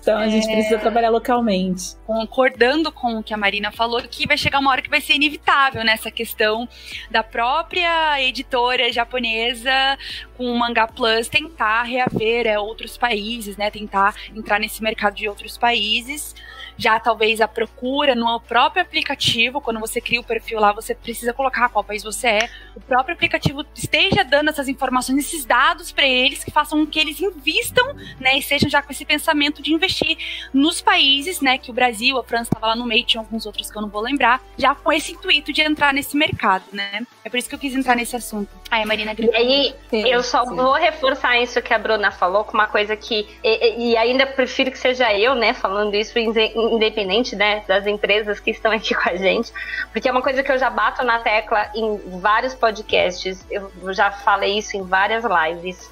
Então 0.01 0.19
a 0.19 0.29
gente 0.29 0.47
precisa 0.47 0.79
trabalhar 0.79 1.11
localmente. 1.11 1.97
concordando 2.07 2.91
com 2.93 3.19
o 3.19 3.23
que 3.23 3.33
a 3.33 3.37
Marina 3.37 3.71
falou, 3.71 4.01
que 4.03 4.27
vai 4.27 4.37
chegar 4.37 4.59
uma 4.59 4.71
hora 4.71 4.83
que 4.83 4.91
vai 4.91 5.01
ser 5.01 5.15
inevitável 5.15 5.85
nessa 5.85 6.11
questão 6.11 6.69
da 7.11 7.23
própria 7.23 8.21
editora 8.23 8.93
japonesa 8.93 9.99
com 10.37 10.45
o 10.51 10.59
Manga 10.59 10.87
Plus 10.87 11.29
tentar 11.29 11.83
reaver 11.83 12.47
é, 12.47 12.59
outros 12.59 12.97
países, 12.97 13.57
né? 13.57 13.71
Tentar 13.71 14.15
entrar 14.35 14.59
nesse 14.59 14.83
mercado 14.83 15.15
de 15.15 15.29
outros 15.29 15.57
países. 15.57 16.35
Já 16.79 16.99
talvez 17.01 17.41
a 17.41 17.49
procura 17.49 18.15
no 18.15 18.41
próprio 18.41 18.83
aplicativo, 18.83 19.61
quando 19.61 19.81
você 19.81 20.01
cria 20.01 20.21
o 20.21 20.25
perfil 20.25 20.61
lá, 20.61 20.73
você 20.73 20.95
precisa 20.95 21.33
colocar 21.33 21.69
qual 21.69 21.85
país 21.85 22.03
você 22.05 22.29
é. 22.29 22.51
O 22.77 22.81
próprio 22.81 23.15
aplicativo 23.15 23.65
esteja 23.75 24.23
dando 24.25 24.49
essas 24.51 24.69
informações, 24.69 25.19
esses 25.19 25.45
dados 25.45 25.91
para 25.91 26.07
eles, 26.07 26.45
que 26.45 26.51
façam 26.51 26.79
com 26.79 26.87
que 26.91 26.99
eles 26.99 27.21
invistam, 27.21 27.95
né? 28.21 28.39
E 28.39 28.43
sejam 28.43 28.71
já 28.71 28.81
com 28.81 28.93
esse 28.93 29.05
pensamento 29.05 29.61
de 29.61 29.75
investir 29.75 30.17
nos 30.55 30.81
países, 30.81 31.41
né, 31.41 31.59
que 31.59 31.71
o 31.71 31.75
Brasil, 31.75 32.19
a 32.19 32.25
França 32.25 32.45
estava 32.45 32.69
lá 32.69 32.77
no 32.77 32.87
meio, 32.87 33.05
tinha 33.05 33.21
alguns 33.21 33.45
outros 33.45 33.71
que 33.71 33.77
eu 33.77 33.83
não 33.83 33.89
vou 33.89 34.01
lembrar, 34.01 34.41
já 34.57 34.75
com 34.75 34.93
esse 34.93 35.13
intuito 35.13 35.53
de 35.53 35.63
entrar 35.63 35.93
nesse 35.93 36.17
mercado, 36.17 36.65
né? 36.73 37.03
É 37.25 37.29
por 37.29 37.39
isso 37.39 37.49
que 37.49 37.55
eu 37.55 37.59
quis 37.59 37.75
entrar 37.75 37.97
nesse 37.97 38.15
assunto. 38.15 38.49
Aí 38.71 38.83
a 38.83 38.87
Marina 38.87 39.15
E 39.19 39.35
aí, 39.35 39.75
Sim, 39.91 40.07
eu 40.09 40.23
só 40.23 40.45
sim. 40.47 40.55
vou 40.55 40.75
reforçar 40.75 41.41
isso 41.41 41.61
que 41.63 41.73
a 41.75 41.79
Bruna 41.79 42.11
falou, 42.11 42.45
com 42.45 42.53
uma 42.55 42.67
coisa 42.67 42.95
que. 42.97 43.27
E, 43.43 43.91
e 43.93 43.97
ainda 43.97 44.27
prefiro 44.27 44.71
que 44.71 44.79
seja 44.79 45.13
eu, 45.17 45.35
né, 45.35 45.55
falando 45.55 45.95
isso, 45.95 46.19
inde- 46.19 46.53
independente 46.75 47.35
né, 47.37 47.63
das 47.67 47.87
empresas 47.87 48.41
que 48.41 48.51
estão 48.51 48.73
aqui 48.73 48.95
com 48.97 49.09
a 49.09 49.17
gente, 49.17 49.53
porque 49.93 50.09
é 50.09 50.13
uma 50.13 50.23
coisa 50.23 50.43
que 50.43 50.51
eu 50.51 50.59
já 50.59 50.71
bato 50.71 51.05
na 51.05 51.19
tecla 51.21 51.71
em 51.75 51.99
vários 52.21 52.55
podcasts, 52.55 53.45
eu 53.51 53.71
já 53.93 54.11
falei 54.11 54.59
isso 54.59 54.77
em 54.77 54.83
várias 54.83 55.25
lives. 55.25 55.91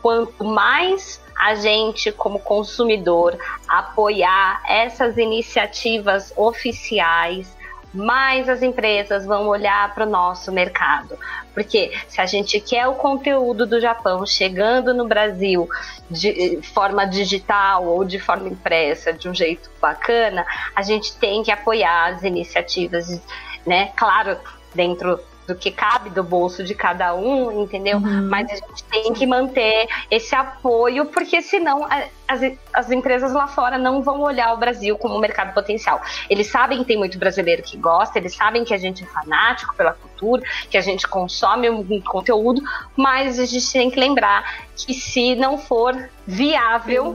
Quanto 0.00 0.44
mais 0.44 1.20
a 1.36 1.56
gente, 1.56 2.12
como 2.12 2.38
consumidor, 2.38 3.36
apoiar 3.66 4.62
essas 4.68 5.16
iniciativas 5.16 6.32
oficiais, 6.36 7.57
mais 7.92 8.48
as 8.48 8.62
empresas 8.62 9.24
vão 9.24 9.46
olhar 9.46 9.94
para 9.94 10.06
o 10.06 10.08
nosso 10.08 10.52
mercado. 10.52 11.18
Porque 11.54 11.92
se 12.06 12.20
a 12.20 12.26
gente 12.26 12.60
quer 12.60 12.86
o 12.86 12.94
conteúdo 12.94 13.66
do 13.66 13.80
Japão 13.80 14.24
chegando 14.26 14.94
no 14.94 15.06
Brasil 15.06 15.68
de 16.10 16.60
forma 16.62 17.04
digital 17.04 17.86
ou 17.86 18.04
de 18.04 18.18
forma 18.18 18.48
impressa, 18.48 19.12
de 19.12 19.28
um 19.28 19.34
jeito 19.34 19.70
bacana, 19.80 20.46
a 20.74 20.82
gente 20.82 21.16
tem 21.16 21.42
que 21.42 21.50
apoiar 21.50 22.14
as 22.14 22.22
iniciativas, 22.22 23.20
né? 23.66 23.90
Claro, 23.96 24.36
dentro 24.74 25.18
do 25.48 25.54
que 25.54 25.70
cabe 25.70 26.10
do 26.10 26.22
bolso 26.22 26.62
de 26.62 26.74
cada 26.74 27.14
um, 27.14 27.62
entendeu? 27.62 27.98
Mas 27.98 28.50
a 28.52 28.54
gente 28.54 28.84
tem 28.84 29.14
que 29.14 29.26
manter 29.26 29.88
esse 30.10 30.34
apoio, 30.34 31.06
porque 31.06 31.40
senão 31.40 31.88
as, 32.28 32.40
as 32.78 32.90
empresas 32.90 33.32
lá 33.32 33.48
fora 33.48 33.76
não 33.76 34.02
vão 34.02 34.20
olhar 34.20 34.52
o 34.54 34.56
Brasil 34.56 34.96
como 34.96 35.16
um 35.16 35.18
mercado 35.18 35.52
potencial. 35.52 36.00
Eles 36.30 36.46
sabem 36.46 36.78
que 36.78 36.84
tem 36.84 36.96
muito 36.96 37.18
brasileiro 37.18 37.62
que 37.62 37.76
gosta, 37.76 38.18
eles 38.18 38.34
sabem 38.36 38.64
que 38.64 38.72
a 38.72 38.78
gente 38.78 39.02
é 39.02 39.06
fanático 39.06 39.74
pela 39.74 39.92
cultura, 39.92 40.42
que 40.70 40.78
a 40.78 40.80
gente 40.80 41.06
consome 41.08 41.68
um 41.68 42.00
conteúdo, 42.00 42.62
mas 42.96 43.38
a 43.40 43.44
gente 43.46 43.72
tem 43.72 43.90
que 43.90 43.98
lembrar 43.98 44.66
que 44.76 44.94
se 44.94 45.34
não 45.34 45.58
for 45.58 46.08
viável, 46.24 47.14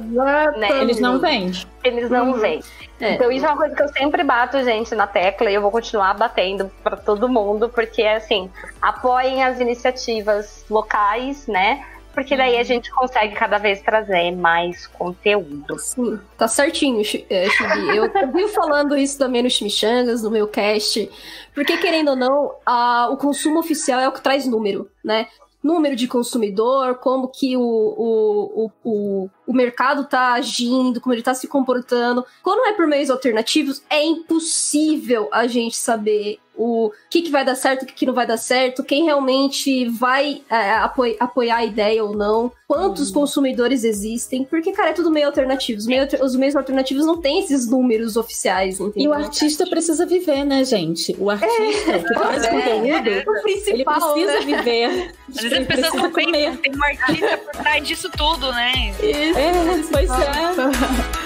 né, 0.58 0.82
Eles 0.82 1.00
não 1.00 1.20
vêm. 1.20 1.52
eles 1.84 2.10
não 2.10 2.32
Uhum. 2.32 2.40
vêm. 2.40 2.62
É. 3.00 3.14
Então 3.16 3.32
isso 3.32 3.46
é 3.46 3.50
uma 3.50 3.58
coisa 3.58 3.76
que 3.76 3.82
eu 3.84 3.88
sempre 3.90 4.24
bato, 4.24 4.62
gente, 4.64 4.94
na 4.96 5.08
tecla 5.08 5.50
e 5.50 5.54
eu 5.54 5.62
vou 5.62 5.72
continuar 5.72 6.14
batendo 6.14 6.70
para 6.84 6.96
todo 6.98 7.28
mundo, 7.30 7.70
porque 7.70 8.02
assim, 8.04 8.50
apoiem 8.82 9.44
as 9.44 9.60
iniciativas 9.60 10.66
locais, 10.70 11.48
né? 11.48 11.86
Porque 12.14 12.38
daí 12.38 12.58
a 12.58 12.64
gente 12.64 12.92
consegue 12.92 13.34
cada 13.34 13.58
vez 13.58 13.82
trazer 13.82 14.32
mais 14.32 14.86
conteúdo. 14.86 15.80
Sim, 15.80 16.20
tá 16.38 16.48
certinho, 16.48 17.04
Chi- 17.04 17.26
Chibi. 17.28 17.98
Eu 17.98 18.12
vi 18.32 18.48
falando 18.50 18.96
isso 18.96 19.18
também 19.18 19.42
no 19.42 19.50
Chimichangas, 19.50 20.22
no 20.22 20.30
meu 20.30 20.48
cast. 20.48 21.10
Porque, 21.56 21.76
querendo 21.78 22.10
ou 22.12 22.16
não, 22.16 22.54
a- 22.66 23.10
o 23.12 23.18
consumo 23.18 23.60
oficial 23.60 24.00
é 24.00 24.08
o 24.08 24.12
que 24.12 24.22
traz 24.22 24.46
número, 24.46 24.88
né? 25.04 25.28
Número 25.64 25.96
de 25.96 26.08
consumidor, 26.08 26.96
como 26.96 27.30
que 27.30 27.56
o, 27.56 27.62
o, 27.62 28.66
o, 28.66 28.72
o, 28.84 29.30
o 29.48 29.54
mercado 29.54 30.04
tá 30.06 30.34
agindo, 30.34 31.00
como 31.00 31.16
ele 31.16 31.24
tá 31.24 31.34
se 31.34 31.48
comportando. 31.48 32.24
Quando 32.44 32.68
é 32.68 32.74
por 32.74 32.86
meios 32.86 33.10
alternativos, 33.10 33.82
é 33.90 34.04
impossível 34.04 35.30
a 35.32 35.48
gente 35.48 35.76
saber 35.78 36.38
o 36.56 36.92
que, 37.10 37.22
que 37.24 37.32
vai 37.32 37.44
dar 37.44 37.56
certo, 37.56 37.84
o 37.84 37.86
que, 37.86 37.94
que 37.94 38.06
não 38.06 38.14
vai 38.14 38.28
dar 38.28 38.38
certo, 38.38 38.84
quem 38.84 39.04
realmente 39.06 39.88
vai 39.90 40.42
é, 40.50 40.72
apoi- 40.74 41.18
apoiar 41.20 41.58
a 41.58 41.66
ideia 41.66 42.04
ou 42.04 42.16
não, 42.16 42.52
quantos 42.68 43.12
consumidores 43.12 43.84
existem, 43.84 44.44
porque, 44.44 44.72
cara, 44.72 44.90
é 44.90 44.94
tudo 44.94 45.12
meio 45.12 45.28
alternativo. 45.28 45.78
Os, 45.80 45.86
meio, 45.86 46.08
os 46.22 46.36
meios 46.36 46.56
alternativos 46.56 47.06
não 47.06 47.20
têm 47.20 47.40
esses 47.40 47.68
números 47.70 48.16
oficiais, 48.18 48.80
E 48.80 48.84
entendeu? 48.84 49.12
o 49.12 49.14
artista 49.14 49.66
precisa 49.68 50.06
viver, 50.06 50.44
né, 50.44 50.64
gente? 50.64 51.16
O 51.20 51.30
artista 51.30 52.00
que 52.00 52.14
faz 52.14 52.44
É. 52.44 52.48
conteúdo, 52.50 52.88
o 52.88 53.38
ele 53.38 53.42
principal, 53.42 54.14
precisa 54.14 54.34
né? 54.34 54.46
viver. 54.46 55.12
Às 55.30 55.36
vezes 55.36 55.52
Ele 55.52 55.60
as 55.60 55.68
pessoas 55.68 55.94
não 56.04 56.12
comer. 56.12 56.32
pensam, 56.32 56.58
tem 56.58 56.76
um 56.76 56.84
artista 56.84 57.38
por 57.38 57.52
trás 57.62 57.88
disso 57.88 58.10
tudo, 58.16 58.52
né? 58.54 58.72
Isso. 59.02 59.40
É, 59.40 59.84
pois 59.92 60.10
é. 60.12 61.23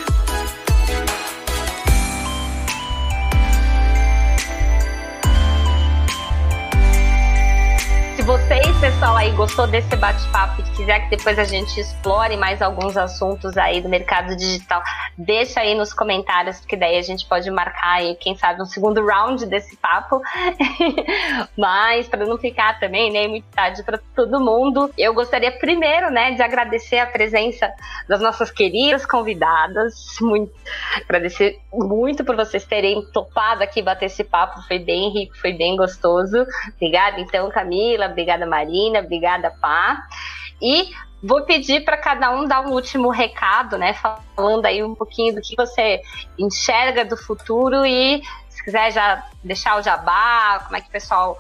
Vocês, 8.28 8.78
pessoal, 8.82 9.16
aí 9.16 9.32
gostou 9.32 9.66
desse 9.66 9.96
bate-papo 9.96 10.60
e 10.60 10.64
quiser 10.76 11.00
que 11.00 11.16
depois 11.16 11.40
a 11.40 11.46
gente 11.46 11.80
explore 11.80 12.36
mais 12.36 12.62
alguns 12.62 12.98
assuntos 12.98 13.56
aí 13.56 13.80
do 13.80 13.88
mercado 13.88 14.36
digital, 14.36 14.84
deixa 15.18 15.62
aí 15.62 15.74
nos 15.74 15.94
comentários, 15.94 16.60
porque 16.60 16.76
daí 16.76 16.98
a 16.98 17.02
gente 17.02 17.26
pode 17.26 17.50
marcar 17.50 18.00
aí, 18.00 18.16
quem 18.16 18.36
sabe, 18.36 18.62
um 18.62 18.66
segundo 18.66 19.02
round 19.02 19.46
desse 19.46 19.78
papo. 19.78 20.22
Mas 21.56 22.10
para 22.10 22.26
não 22.26 22.38
ficar 22.38 22.78
também, 22.82 23.14
né, 23.14 23.30
muito 23.30 23.46
tarde 23.46 23.82
para 23.82 23.98
todo 24.14 24.42
mundo, 24.42 24.92
eu 24.98 25.14
gostaria 25.14 25.58
primeiro, 25.58 26.12
né, 26.12 26.32
de 26.32 26.42
agradecer 26.42 27.00
a 27.00 27.06
presença 27.06 27.72
das 28.10 28.20
nossas 28.20 28.52
queridas 28.52 29.06
convidadas, 29.06 29.94
muito 30.20 30.52
agradecer 30.98 31.62
muito 31.72 32.26
por 32.26 32.36
vocês 32.36 32.66
terem 32.66 33.06
topado 33.14 33.64
aqui 33.64 33.82
bater 33.82 34.08
esse 34.08 34.26
papo, 34.26 34.62
foi 34.68 34.80
bem 34.80 35.14
rico, 35.14 35.38
foi 35.38 35.54
bem 35.54 35.78
gostoso. 35.78 36.46
Obrigada 36.76 37.22
então, 37.22 37.50
Camila, 37.50 38.17
obrigada 38.18 38.46
Marina, 38.46 39.00
obrigada 39.00 39.52
Pá. 39.62 40.04
E 40.62 40.90
Vou 41.22 41.42
pedir 41.42 41.84
para 41.84 41.98
cada 41.98 42.30
um 42.32 42.48
dar 42.48 42.62
um 42.62 42.72
último 42.72 43.10
recado, 43.10 43.76
né? 43.76 43.94
Falando 43.94 44.66
aí 44.66 44.84
um 44.84 44.94
pouquinho 44.94 45.34
do 45.34 45.42
que 45.42 45.56
você 45.56 46.00
enxerga 46.38 47.04
do 47.04 47.18
futuro 47.18 47.84
e 47.84 48.22
se 48.48 48.64
quiser 48.64 48.92
já 48.92 49.24
deixar 49.44 49.80
o 49.80 49.82
jabá, 49.82 50.62
como 50.66 50.78
é 50.78 50.82
que 50.82 50.88
o 50.88 50.92
pessoal 50.92 51.36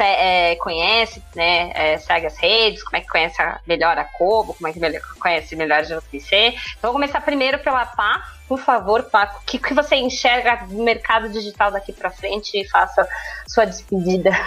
é, 0.00 0.56
conhece, 0.56 1.22
né? 1.34 1.70
É, 1.74 1.98
segue 1.98 2.26
as 2.26 2.36
redes, 2.36 2.82
como 2.82 2.96
é 2.96 3.00
que 3.02 3.06
conhece 3.06 3.40
melhor 3.66 3.96
a 3.96 4.04
Cobo, 4.04 4.54
como 4.54 4.66
é 4.66 4.72
que 4.72 4.80
melhor, 4.80 5.00
conhece 5.20 5.54
melhor 5.54 5.78
a 5.78 5.82
JPC. 5.82 6.54
Então, 6.78 6.90
vou 6.90 6.92
começar 6.92 7.20
primeiro 7.20 7.60
pela 7.60 7.86
Pá. 7.86 8.20
Por 8.54 8.60
favor, 8.60 9.02
Paco, 9.02 9.40
o 9.42 9.44
que, 9.44 9.58
que 9.58 9.74
você 9.74 9.96
enxerga 9.96 10.64
do 10.64 10.80
mercado 10.80 11.28
digital 11.28 11.72
daqui 11.72 11.92
para 11.92 12.08
frente 12.08 12.56
e 12.56 12.64
faça 12.68 13.04
sua 13.48 13.64
despedida? 13.64 14.30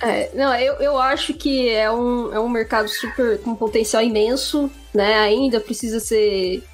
É, 0.00 0.30
não, 0.34 0.52
eu, 0.56 0.74
eu 0.74 0.98
acho 0.98 1.32
que 1.32 1.68
é 1.68 1.88
um, 1.88 2.32
é 2.34 2.40
um 2.40 2.48
mercado 2.48 2.88
super 2.88 3.40
com 3.40 3.54
potencial 3.54 4.02
imenso, 4.02 4.68
né? 4.92 5.14
Ainda 5.20 5.60
precisa 5.60 6.00
ser 6.00 6.64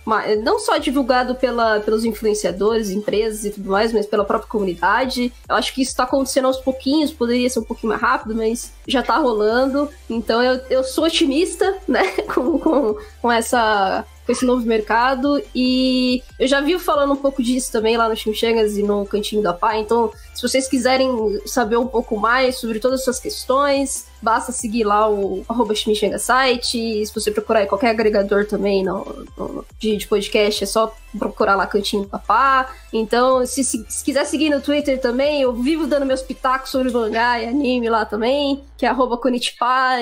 não 0.43 0.59
só 0.59 0.79
divulgado 0.79 1.35
pela, 1.35 1.79
pelos 1.81 2.07
influenciadores, 2.07 2.89
empresas 2.89 3.45
e 3.45 3.51
tudo 3.51 3.71
mais, 3.71 3.93
mas 3.93 4.07
pela 4.07 4.25
própria 4.25 4.49
comunidade. 4.49 5.31
Eu 5.47 5.57
acho 5.57 5.75
que 5.75 5.83
isso 5.83 5.91
está 5.91 6.05
acontecendo 6.05 6.47
aos 6.47 6.57
pouquinhos, 6.57 7.13
poderia 7.13 7.51
ser 7.51 7.59
um 7.59 7.65
pouquinho 7.65 7.91
mais 7.91 8.01
rápido, 8.01 8.35
mas 8.35 8.73
já 8.87 9.01
está 9.01 9.19
rolando. 9.19 9.91
Então 10.09 10.43
eu, 10.43 10.59
eu 10.71 10.83
sou 10.83 11.05
otimista, 11.05 11.77
né, 11.87 12.03
com, 12.35 12.59
com, 12.59 12.97
com 13.21 13.31
essa 13.31 14.07
com 14.29 14.33
esse 14.33 14.45
novo 14.45 14.67
mercado. 14.67 15.43
E 15.55 16.23
eu 16.39 16.47
já 16.47 16.61
vi 16.61 16.79
falando 16.79 17.15
um 17.15 17.17
pouco 17.17 17.43
disso 17.43 17.73
também 17.73 17.97
lá 17.97 18.07
no 18.07 18.15
Chimichangas 18.15 18.77
e 18.77 18.83
no 18.83 19.07
Cantinho 19.07 19.43
da 19.43 19.55
Pai. 19.55 19.81
Então, 19.81 20.13
se 20.39 20.43
vocês 20.43 20.69
quiserem 20.69 21.11
saber 21.47 21.77
um 21.79 21.89
pouco 21.89 22.17
mais 22.17 22.59
sobre 22.59 22.79
todas 22.79 23.01
essas 23.01 23.19
questões, 23.19 24.07
basta 24.23 24.53
seguir 24.53 24.85
lá 24.85 25.11
o 25.11 25.45
arroba 25.49 25.75
site. 26.17 27.05
Se 27.05 27.13
você 27.13 27.33
procurar 27.33 27.65
em 27.65 27.67
qualquer 27.67 27.91
agregador 27.91 28.47
também 28.47 28.85
no, 28.85 29.27
no 29.37 29.67
de, 29.81 29.97
de, 29.97 30.07
podcast, 30.07 30.63
é 30.63 30.67
só 30.67 30.95
procurar 31.19 31.57
lá 31.57 31.67
Cantinho 31.67 32.07
Papá. 32.07 32.73
Então, 32.93 33.45
se, 33.45 33.65
se, 33.65 33.85
se, 33.89 34.05
quiser 34.05 34.25
seguir 34.27 34.49
no 34.49 34.61
Twitter 34.61 35.01
também, 35.01 35.43
eu 35.43 35.53
vivo 35.53 35.89
dando 35.89 36.07
meus 36.07 36.23
pitacos 36.23 36.71
sobre 36.71 36.93
mangá 36.93 37.41
e 37.43 37.49
anime 37.49 37.91
lá 37.91 38.05
também, 38.05 38.63
que 38.77 38.87
é 38.87 38.89
arroba. 38.89 39.19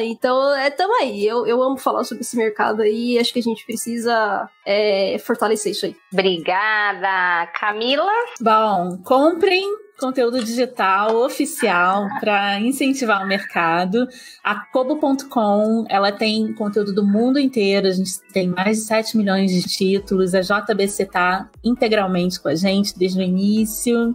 Então, 0.03 0.55
é 0.55 0.69
tamo 0.69 1.01
aí. 1.01 1.27
Eu, 1.27 1.47
eu 1.47 1.63
amo 1.63 1.79
falar 1.79 2.05
sobre 2.05 2.23
esse 2.23 2.37
mercado 2.37 2.83
aí 2.83 3.19
acho 3.19 3.33
que 3.33 3.39
a 3.39 3.43
gente 3.43 3.65
precisa 3.65 4.51
é, 4.67 5.17
fortalecer 5.19 5.73
isso 5.73 5.87
aí. 5.87 5.97
Obrigada, 6.13 7.51
Camila. 7.59 8.13
Bom, 8.39 8.99
comprem 9.03 9.86
conteúdo 9.99 10.43
digital 10.45 11.17
oficial 11.17 12.07
para 12.21 12.61
incentivar 12.61 13.23
o 13.25 13.27
mercado. 13.27 14.07
A 14.43 14.55
Kobo.com, 14.55 15.85
ela 15.89 16.13
tem 16.13 16.53
conteúdo 16.55 16.93
do 16.95 17.05
mundo 17.05 17.39
inteiro, 17.39 17.87
a 17.87 17.93
gente 17.93 18.21
tem 18.33 18.49
mais 18.49 18.79
de 18.79 18.85
7 18.85 19.17
milhões 19.17 19.51
de 19.51 19.63
títulos, 19.63 20.35
a 20.35 20.41
JBC 20.41 21.05
está 21.05 21.49
integralmente 21.65 22.41
com 22.41 22.49
a 22.49 22.55
gente 22.55 22.97
desde 22.99 23.19
o 23.19 23.23
início. 23.23 24.15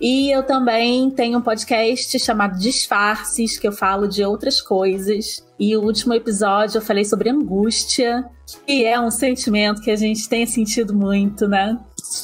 E 0.00 0.34
eu 0.34 0.42
também 0.42 1.10
tenho 1.10 1.38
um 1.38 1.42
podcast 1.42 2.18
chamado 2.18 2.58
Disfarces, 2.58 3.58
que 3.58 3.68
eu 3.68 3.72
falo 3.72 4.08
de 4.08 4.24
outras 4.24 4.58
coisas. 4.58 5.44
E 5.58 5.76
o 5.76 5.82
último 5.82 6.14
episódio 6.14 6.78
eu 6.78 6.82
falei 6.82 7.04
sobre 7.04 7.28
angústia, 7.28 8.24
que 8.66 8.86
é 8.86 8.98
um 8.98 9.10
sentimento 9.10 9.82
que 9.82 9.90
a 9.90 9.96
gente 9.96 10.26
tem 10.26 10.46
sentido 10.46 10.94
muito, 10.94 11.46
né? 11.46 11.78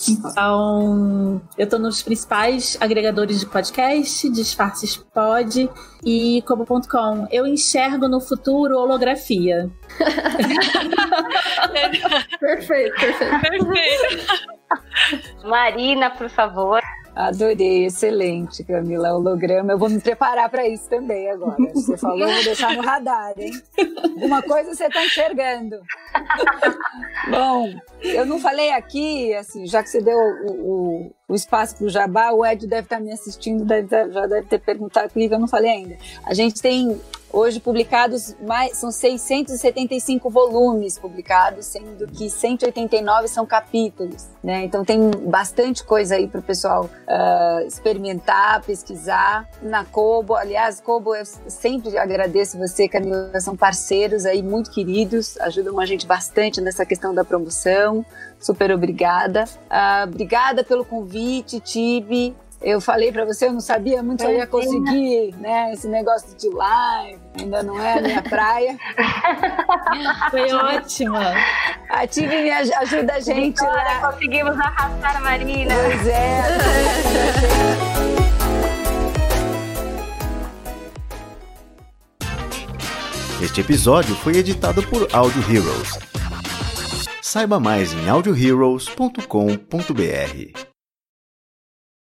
Então, 0.08 1.40
eu 1.58 1.68
tô 1.68 1.78
nos 1.78 2.02
principais 2.02 2.76
agregadores 2.80 3.40
de 3.40 3.46
podcast, 3.46 4.28
Disfarces 4.30 4.96
Pod 4.96 5.68
e 6.04 6.42
Como.com. 6.46 7.26
Eu 7.30 7.46
enxergo 7.46 8.08
no 8.08 8.20
futuro 8.20 8.78
holografia. 8.78 9.70
perfeito, 12.40 12.42
perfeito. 12.94 12.96
Perfeito. 13.40 14.26
Marina, 15.44 16.10
por 16.10 16.28
favor. 16.28 16.82
Adorei, 17.16 17.86
excelente, 17.86 18.62
Camila. 18.62 19.14
Holograma, 19.14 19.72
eu 19.72 19.78
vou 19.78 19.88
me 19.88 19.98
preparar 19.98 20.50
para 20.50 20.68
isso 20.68 20.86
também 20.86 21.30
agora. 21.30 21.56
Você 21.72 21.96
falou, 21.96 22.28
vou 22.28 22.44
deixar 22.44 22.74
no 22.76 22.82
radar, 22.82 23.32
hein? 23.38 23.50
Alguma 24.02 24.42
coisa 24.42 24.74
você 24.74 24.84
está 24.84 25.02
enxergando. 25.02 25.80
Bom, 27.30 27.72
eu 28.02 28.26
não 28.26 28.38
falei 28.38 28.70
aqui, 28.70 29.32
assim, 29.32 29.66
já 29.66 29.82
que 29.82 29.88
você 29.88 30.02
deu 30.02 30.18
o, 30.18 30.52
o, 30.52 31.12
o 31.28 31.34
espaço 31.34 31.78
para 31.78 31.86
o 31.86 31.88
Jabá, 31.88 32.32
o 32.32 32.44
Ed 32.44 32.66
deve 32.66 32.82
estar 32.82 32.96
tá 32.96 33.02
me 33.02 33.10
assistindo, 33.10 33.64
deve, 33.64 33.88
já 34.12 34.26
deve 34.26 34.46
ter 34.46 34.58
perguntado 34.58 35.10
comigo, 35.10 35.32
eu 35.32 35.40
não 35.40 35.48
falei 35.48 35.70
ainda. 35.70 35.96
A 36.22 36.34
gente 36.34 36.60
tem 36.60 37.00
Hoje 37.32 37.60
publicados 37.60 38.34
mais 38.46 38.76
são 38.78 38.90
675 38.90 40.30
volumes 40.30 40.98
publicados, 40.98 41.66
sendo 41.66 42.06
que 42.06 42.30
189 42.30 43.28
são 43.28 43.44
capítulos, 43.44 44.26
né? 44.42 44.64
Então 44.64 44.84
tem 44.84 45.10
bastante 45.10 45.84
coisa 45.84 46.14
aí 46.14 46.28
para 46.28 46.40
o 46.40 46.42
pessoal 46.42 46.84
uh, 46.84 47.66
experimentar, 47.66 48.62
pesquisar 48.62 49.48
na 49.60 49.84
Kobo. 49.84 50.34
Aliás, 50.34 50.80
Kobo 50.80 51.14
eu 51.14 51.24
sempre 51.48 51.98
agradeço 51.98 52.56
você, 52.58 52.88
Camila, 52.88 53.38
são 53.40 53.56
parceiros 53.56 54.24
aí 54.24 54.42
muito 54.42 54.70
queridos, 54.70 55.38
ajudam 55.40 55.78
a 55.80 55.84
gente 55.84 56.06
bastante 56.06 56.60
nessa 56.60 56.86
questão 56.86 57.14
da 57.14 57.24
promoção. 57.24 58.04
Super 58.38 58.70
obrigada. 58.70 59.44
Uh, 59.44 60.08
obrigada 60.08 60.62
pelo 60.62 60.84
convite, 60.84 61.60
Tibi. 61.60 62.34
Eu 62.62 62.80
falei 62.80 63.12
para 63.12 63.24
você, 63.24 63.46
eu 63.46 63.52
não 63.52 63.60
sabia 63.60 64.02
muito 64.02 64.22
se 64.22 64.28
eu 64.28 64.34
ia 64.34 64.46
conseguir, 64.46 65.34
né? 65.38 65.72
Esse 65.72 65.88
negócio 65.88 66.36
de 66.36 66.48
live, 66.48 67.20
ainda 67.38 67.62
não 67.62 67.80
é 67.80 67.98
a 67.98 68.02
minha 68.02 68.22
praia. 68.22 68.78
Foi 70.30 70.52
ótima. 70.52 71.34
A 71.90 72.06
Tive 72.06 72.42
me 72.42 72.50
ajuda 72.50 73.14
a 73.14 73.20
gente 73.20 73.60
Vitória, 73.60 74.00
lá. 74.00 74.12
Conseguimos 74.12 74.58
arrastar 74.58 75.16
a 75.16 75.20
Marina. 75.20 75.74
Pois 75.74 76.06
é. 76.06 76.42
Este 83.42 83.60
episódio 83.60 84.14
foi 84.16 84.38
editado 84.38 84.82
por 84.88 85.06
Audio 85.12 85.42
Heroes. 85.42 85.98
Saiba 87.20 87.60
mais 87.60 87.92
em 87.92 88.08
audioheroes.com.br. 88.08 90.75